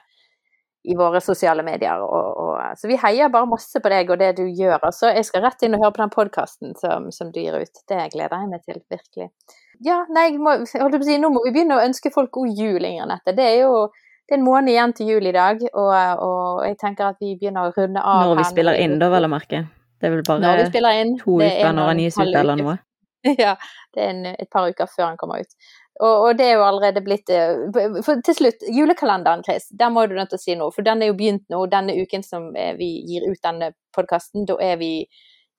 i 0.89 0.95
våre 0.97 1.21
sosiale 1.21 1.61
medier. 1.63 2.01
Og, 2.01 2.39
og, 2.41 2.79
så 2.79 2.89
vi 2.89 2.97
heier 2.99 3.29
bare 3.31 3.47
masse 3.49 3.79
på 3.81 3.91
deg 3.93 4.09
og 4.09 4.17
det 4.23 4.31
du 4.39 4.43
gjør. 4.47 4.89
så 4.89 5.13
jeg 5.13 5.27
skal 5.29 5.45
rett 5.45 5.67
inn 5.67 5.77
og 5.77 5.85
høre 5.85 5.93
på 5.95 6.01
den 6.01 6.15
podkasten 6.15 6.73
som, 6.81 7.11
som, 7.13 7.29
du 7.29 7.39
gir 7.43 7.59
ut. 7.61 7.83
Det 7.85 8.07
gleder 8.15 8.41
jeg 8.41 8.51
meg 8.55 8.65
til, 8.65 8.81
virkelig. 8.89 9.29
Ja, 9.85 10.01
nei, 10.09 10.31
må, 10.41 10.57
si, 10.65 10.81
nå 11.21 11.29
må 11.29 11.45
vi 11.45 11.53
begynne 11.53 11.77
å 11.77 11.85
ønske 11.85 12.09
folk 12.15 12.33
god 12.39 12.57
jul, 12.57 12.81
Inger 12.81 13.11
Nette. 13.13 13.35
Det 13.37 13.45
er 13.51 13.61
jo 13.67 13.85
det 14.25 14.33
er 14.33 14.39
en 14.39 14.47
måned 14.47 14.73
igjen 14.73 14.93
til 14.97 15.09
jul 15.13 15.27
i 15.29 15.35
dag, 15.35 15.59
og, 15.77 15.91
og, 16.25 16.63
jeg 16.65 16.79
tenker 16.81 17.11
at 17.11 17.19
vi 17.21 17.35
begynner 17.37 17.69
å 17.69 17.75
runde 17.75 18.01
av. 18.01 18.23
Når 18.25 18.39
vi 18.39 18.45
spiller 18.49 18.81
inn, 18.81 18.97
da, 18.97 19.11
vel 19.13 19.27
å 19.27 19.29
merke. 19.29 19.61
Det 20.01 20.09
er 20.09 20.15
vel 20.15 20.25
bare 20.25 20.55
to 21.21 21.37
uker 21.37 21.75
når 21.77 21.91
han 21.91 22.01
gis 22.01 22.17
ut, 22.17 22.33
eller 22.33 22.57
noe? 22.57 22.77
ja, 23.43 23.55
det 23.95 24.03
er 24.03 24.13
en, 24.13 24.25
et 24.35 24.49
par 24.51 24.69
uker 24.69 24.89
før 24.91 25.09
han 25.11 25.19
kommer 25.21 25.41
ut. 25.41 25.57
Og, 26.03 26.11
og, 26.11 26.31
det 26.35 26.49
er 26.49 26.57
jo 26.57 26.65
allerede 26.65 27.03
blitt 27.05 27.29
eh, 27.31 28.01
For 28.03 28.19
til 28.25 28.35
slutt, 28.35 28.65
julekalenderen, 28.67 29.45
Chris, 29.47 29.69
der 29.71 29.93
må 29.93 30.03
du 30.05 30.15
nødt 30.17 30.33
til 30.33 30.41
å 30.41 30.43
si 30.43 30.57
noe. 30.59 30.73
For 30.75 30.83
den 30.85 31.01
er 31.01 31.11
jo 31.11 31.17
begynt 31.17 31.45
nå, 31.53 31.61
denne 31.71 31.95
uken 31.95 32.25
som 32.25 32.49
eh, 32.59 32.73
vi 32.79 32.89
gir 33.07 33.27
ut 33.29 33.39
denne 33.45 33.71
podkasten. 33.95 34.43
Da 34.49 34.59
er 34.63 34.75
vi 34.81 34.91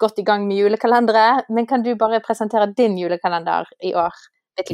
godt 0.01 0.21
i 0.21 0.27
gang 0.29 0.45
med 0.49 0.61
julekalendere. 0.61 1.47
Men 1.49 1.69
kan 1.71 1.85
du 1.87 1.95
bare 1.97 2.21
presentere 2.25 2.69
din 2.77 2.99
julekalender 3.01 3.71
i 3.81 3.95
år? 3.97 4.27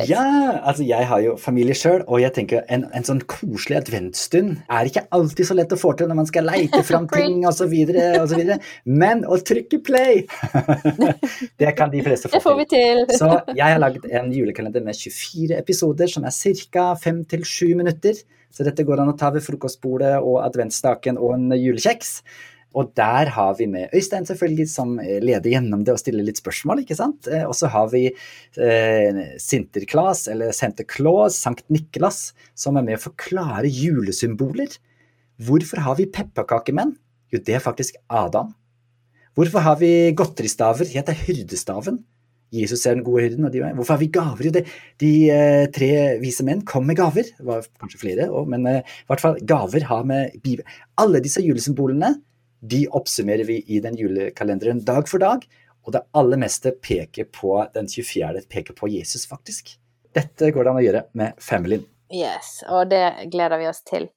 Ja, 0.07 0.61
altså 0.62 0.85
jeg 0.87 1.07
har 1.11 1.20
jo 1.24 1.33
familie 1.41 1.74
sjøl, 1.74 2.05
og 2.07 2.20
jeg 2.22 2.30
tenker 2.37 2.61
en, 2.70 2.85
en 2.95 3.07
sånn 3.07 3.22
koselig 3.26 3.80
adventsstund 3.80 4.61
er 4.70 4.87
ikke 4.87 5.03
alltid 5.16 5.49
så 5.49 5.57
lett 5.59 5.74
å 5.74 5.78
få 5.80 5.91
til 5.99 6.07
når 6.11 6.20
man 6.20 6.28
skal 6.30 6.47
leite 6.47 6.83
fram 6.89 7.09
ting 7.11 7.43
osv. 7.49 7.74
Men 8.87 9.24
å 9.26 9.39
trykke 9.43 9.80
play, 9.83 10.22
det 11.61 11.74
kan 11.78 11.91
de 11.91 12.05
fleste 12.07 12.30
få. 12.30 12.37
Det 12.37 12.45
får 12.45 12.61
vi 12.61 12.68
til. 12.76 13.03
så 13.18 13.33
jeg 13.51 13.66
har 13.66 13.83
lagd 13.83 14.07
en 14.07 14.30
julekalender 14.37 14.87
med 14.87 14.99
24 14.99 15.59
episoder 15.59 16.14
som 16.14 16.30
er 16.30 16.39
ca. 16.70 16.87
5-7 17.03 17.74
minutter. 17.74 18.22
Så 18.53 18.66
dette 18.66 18.85
går 18.85 19.01
an 19.01 19.11
å 19.11 19.16
ta 19.18 19.30
ved 19.33 19.43
frokostbordet 19.43 20.14
og 20.20 20.43
adventsstaken 20.45 21.18
og 21.18 21.39
en 21.39 21.57
julekjeks. 21.57 22.18
Og 22.79 22.93
der 22.97 23.31
har 23.35 23.57
vi 23.59 23.66
med 23.70 23.93
Øystein, 23.95 24.27
selvfølgelig, 24.29 24.68
som 24.70 24.95
leder 24.99 25.51
gjennom 25.51 25.85
det 25.85 25.95
og 25.95 26.01
stiller 26.01 26.25
litt 26.27 26.41
spørsmål. 26.41 26.83
ikke 26.83 26.97
sant? 26.99 27.29
Eh, 27.29 27.45
og 27.49 27.55
så 27.59 27.70
har 27.73 27.91
vi 27.93 28.07
eh, 28.09 29.20
Sinterklas, 29.43 30.27
eller 30.33 30.55
Santa 30.57 30.87
Claus, 30.89 31.37
Sankt 31.37 31.68
Niklas, 31.73 32.33
som 32.55 32.79
er 32.81 32.87
med 32.87 33.01
å 33.01 33.05
forklare 33.09 33.70
julesymboler. 33.70 34.79
Hvorfor 35.43 35.83
har 35.85 35.99
vi 36.01 36.11
pepperkakemenn? 36.12 36.97
Jo, 37.33 37.41
det 37.41 37.59
er 37.59 37.64
faktisk 37.64 37.99
Adam. 38.12 38.53
Hvorfor 39.37 39.64
har 39.64 39.79
vi 39.81 40.12
godteristaver? 40.16 40.89
Ja, 40.93 41.05
det 41.07 41.16
er 41.16 41.25
hyrdestaven. 41.29 42.03
Jesus 42.53 42.85
er 42.85 42.99
den 42.99 43.05
gode 43.05 43.25
hyrden. 43.25 43.47
og 43.49 43.53
de, 43.53 43.62
Hvorfor 43.79 43.97
har 43.97 44.03
vi 44.03 44.11
gaver? 44.12 44.45
Jo, 44.45 44.53
det, 44.53 44.66
de 45.01 45.12
eh, 45.33 45.64
tre 45.73 45.89
vise 46.20 46.45
menn 46.45 46.61
kom 46.68 46.85
med 46.89 46.99
gaver. 47.01 47.31
Det 47.39 47.47
var 47.49 47.64
kanskje 47.81 48.03
flere, 48.03 48.29
men 48.49 48.68
eh, 48.68 48.83
i 48.85 49.09
hvert 49.09 49.25
fall 49.25 49.41
gaver 49.49 49.89
har 49.89 50.05
med 50.09 50.37
Bibel. 50.45 50.68
Alle 51.01 51.23
disse 51.25 51.41
julesymbolene 51.45 52.12
de 52.63 52.87
oppsummerer 52.95 53.45
vi 53.49 53.59
i 53.75 53.81
den 53.83 53.99
julekalenderen 53.99 54.85
dag 54.87 55.09
for 55.11 55.23
dag. 55.23 55.45
Og 55.83 55.95
det 55.97 56.05
aller 56.15 56.39
meste 56.39 56.71
peker 56.79 57.27
på 57.35 57.57
den 57.75 57.89
24. 57.91 58.45
peker 58.51 58.77
på 58.79 58.89
Jesus, 58.89 59.27
faktisk. 59.27 59.75
Dette 60.15 60.53
går 60.55 60.65
det 60.65 60.73
an 60.73 60.79
å 60.79 60.85
gjøre 60.85 61.05
med 61.19 61.39
familien. 61.43 61.87
Yes, 62.13 62.61
og 62.69 62.91
det 62.93 63.31
gleder 63.33 63.59
vi 63.59 63.71
oss 63.71 63.83
til. 63.89 64.11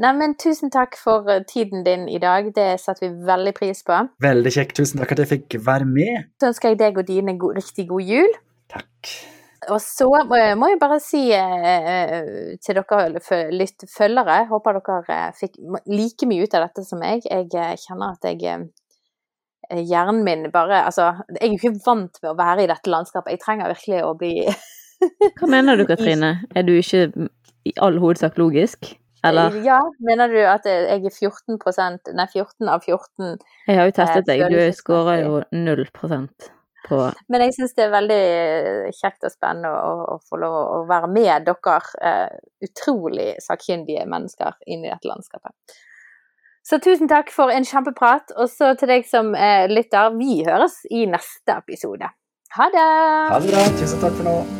Neimen, 0.00 0.32
tusen 0.40 0.72
takk 0.72 0.96
for 0.96 1.26
tiden 1.50 1.82
din 1.84 2.06
i 2.08 2.20
dag. 2.22 2.48
Det 2.56 2.70
setter 2.80 3.08
vi 3.08 3.26
veldig 3.28 3.52
pris 3.58 3.82
på. 3.84 3.98
Veldig 4.24 4.52
kjekt. 4.54 4.78
Tusen 4.78 5.02
takk 5.02 5.12
at 5.12 5.26
jeg 5.26 5.32
fikk 5.34 5.58
være 5.66 5.88
med. 5.88 6.30
Så 6.40 6.54
ønsker 6.54 6.72
jeg 6.72 6.80
deg 6.80 7.02
og 7.02 7.10
dine 7.10 7.36
go 7.36 7.52
riktig 7.52 7.90
god 7.90 8.08
jul. 8.08 8.32
Takk. 8.72 9.12
Og 9.68 9.80
så 9.84 10.06
må 10.56 10.68
jeg 10.70 10.78
bare 10.80 10.96
si 11.04 11.26
eh, 11.36 12.56
til 12.64 12.78
dere 12.80 13.50
litt 13.52 13.84
følgere, 13.92 14.46
håper 14.48 14.78
dere 14.78 15.16
eh, 15.16 15.34
fikk 15.36 15.58
like 15.90 16.28
mye 16.30 16.46
ut 16.46 16.56
av 16.56 16.64
dette 16.68 16.84
som 16.86 17.02
meg. 17.02 17.26
Jeg 17.28 17.50
eh, 17.52 17.74
kjenner 17.82 18.16
at 18.16 18.30
jeg 18.30 18.46
eh, 18.48 18.68
Hjernen 19.70 20.24
min 20.26 20.48
bare 20.50 20.80
Altså, 20.88 21.12
jeg 21.36 21.44
er 21.44 21.52
jo 21.52 21.58
ikke 21.60 21.84
vant 21.84 22.16
med 22.22 22.32
å 22.32 22.38
være 22.38 22.64
i 22.64 22.70
dette 22.70 22.90
landskapet. 22.90 23.36
Jeg 23.36 23.42
trenger 23.44 23.70
virkelig 23.74 24.00
å 24.06 24.14
bli 24.18 24.32
Hva 25.38 25.50
mener 25.50 25.78
du, 25.78 25.84
Katrine? 25.86 26.32
Er 26.56 26.66
du 26.66 26.72
ikke 26.78 27.28
i 27.68 27.74
all 27.84 28.00
hovedsak 28.00 28.40
logisk? 28.40 28.88
Eller? 29.22 29.60
Ja, 29.66 29.78
mener 30.00 30.32
du 30.32 30.40
at 30.48 30.64
jeg 30.64 31.04
er 31.04 31.12
14% 31.12 32.08
Nei, 32.16 32.26
14 32.32 32.72
av 32.72 32.86
14 32.88 33.36
Jeg 33.68 33.76
har 33.76 33.90
jo 33.90 33.96
testet 33.98 34.30
deg, 34.30 34.46
du 34.48 34.60
skårer 34.72 35.26
jo 35.26 35.42
0 35.52 35.84
på 36.88 36.98
Men 37.28 37.44
jeg 37.44 37.56
syns 37.56 37.74
det 37.76 37.86
er 37.86 37.92
veldig 37.94 38.22
kjekt 38.96 39.26
og 39.26 39.34
spennende 39.34 39.72
å, 39.72 39.92
å 40.14 40.18
få 40.24 40.40
lov 40.40 40.56
å 40.60 40.80
være 40.88 41.10
med 41.12 41.48
dere 41.48 41.76
uh, 41.80 42.38
utrolig 42.64 43.34
sakkyndige 43.44 44.06
mennesker 44.10 44.58
inn 44.66 44.84
i 44.86 44.92
dette 44.92 45.10
landskapet. 45.10 45.78
Så 46.66 46.78
tusen 46.82 47.08
takk 47.10 47.32
for 47.34 47.50
en 47.50 47.66
kjempeprat, 47.66 48.34
og 48.36 48.50
så 48.52 48.74
til 48.78 48.92
deg 48.92 49.08
som 49.08 49.32
uh, 49.34 49.66
lytter, 49.70 50.14
vi 50.20 50.42
høres 50.46 50.82
i 50.90 51.06
neste 51.10 51.56
episode. 51.56 52.12
Ha 52.56 52.72
det! 52.74 52.88
Ha 53.30 53.38
det 53.38 53.54
bra. 53.54 53.68
Tusen 53.78 54.02
takk 54.02 54.18
for 54.18 54.28
nå. 54.28 54.59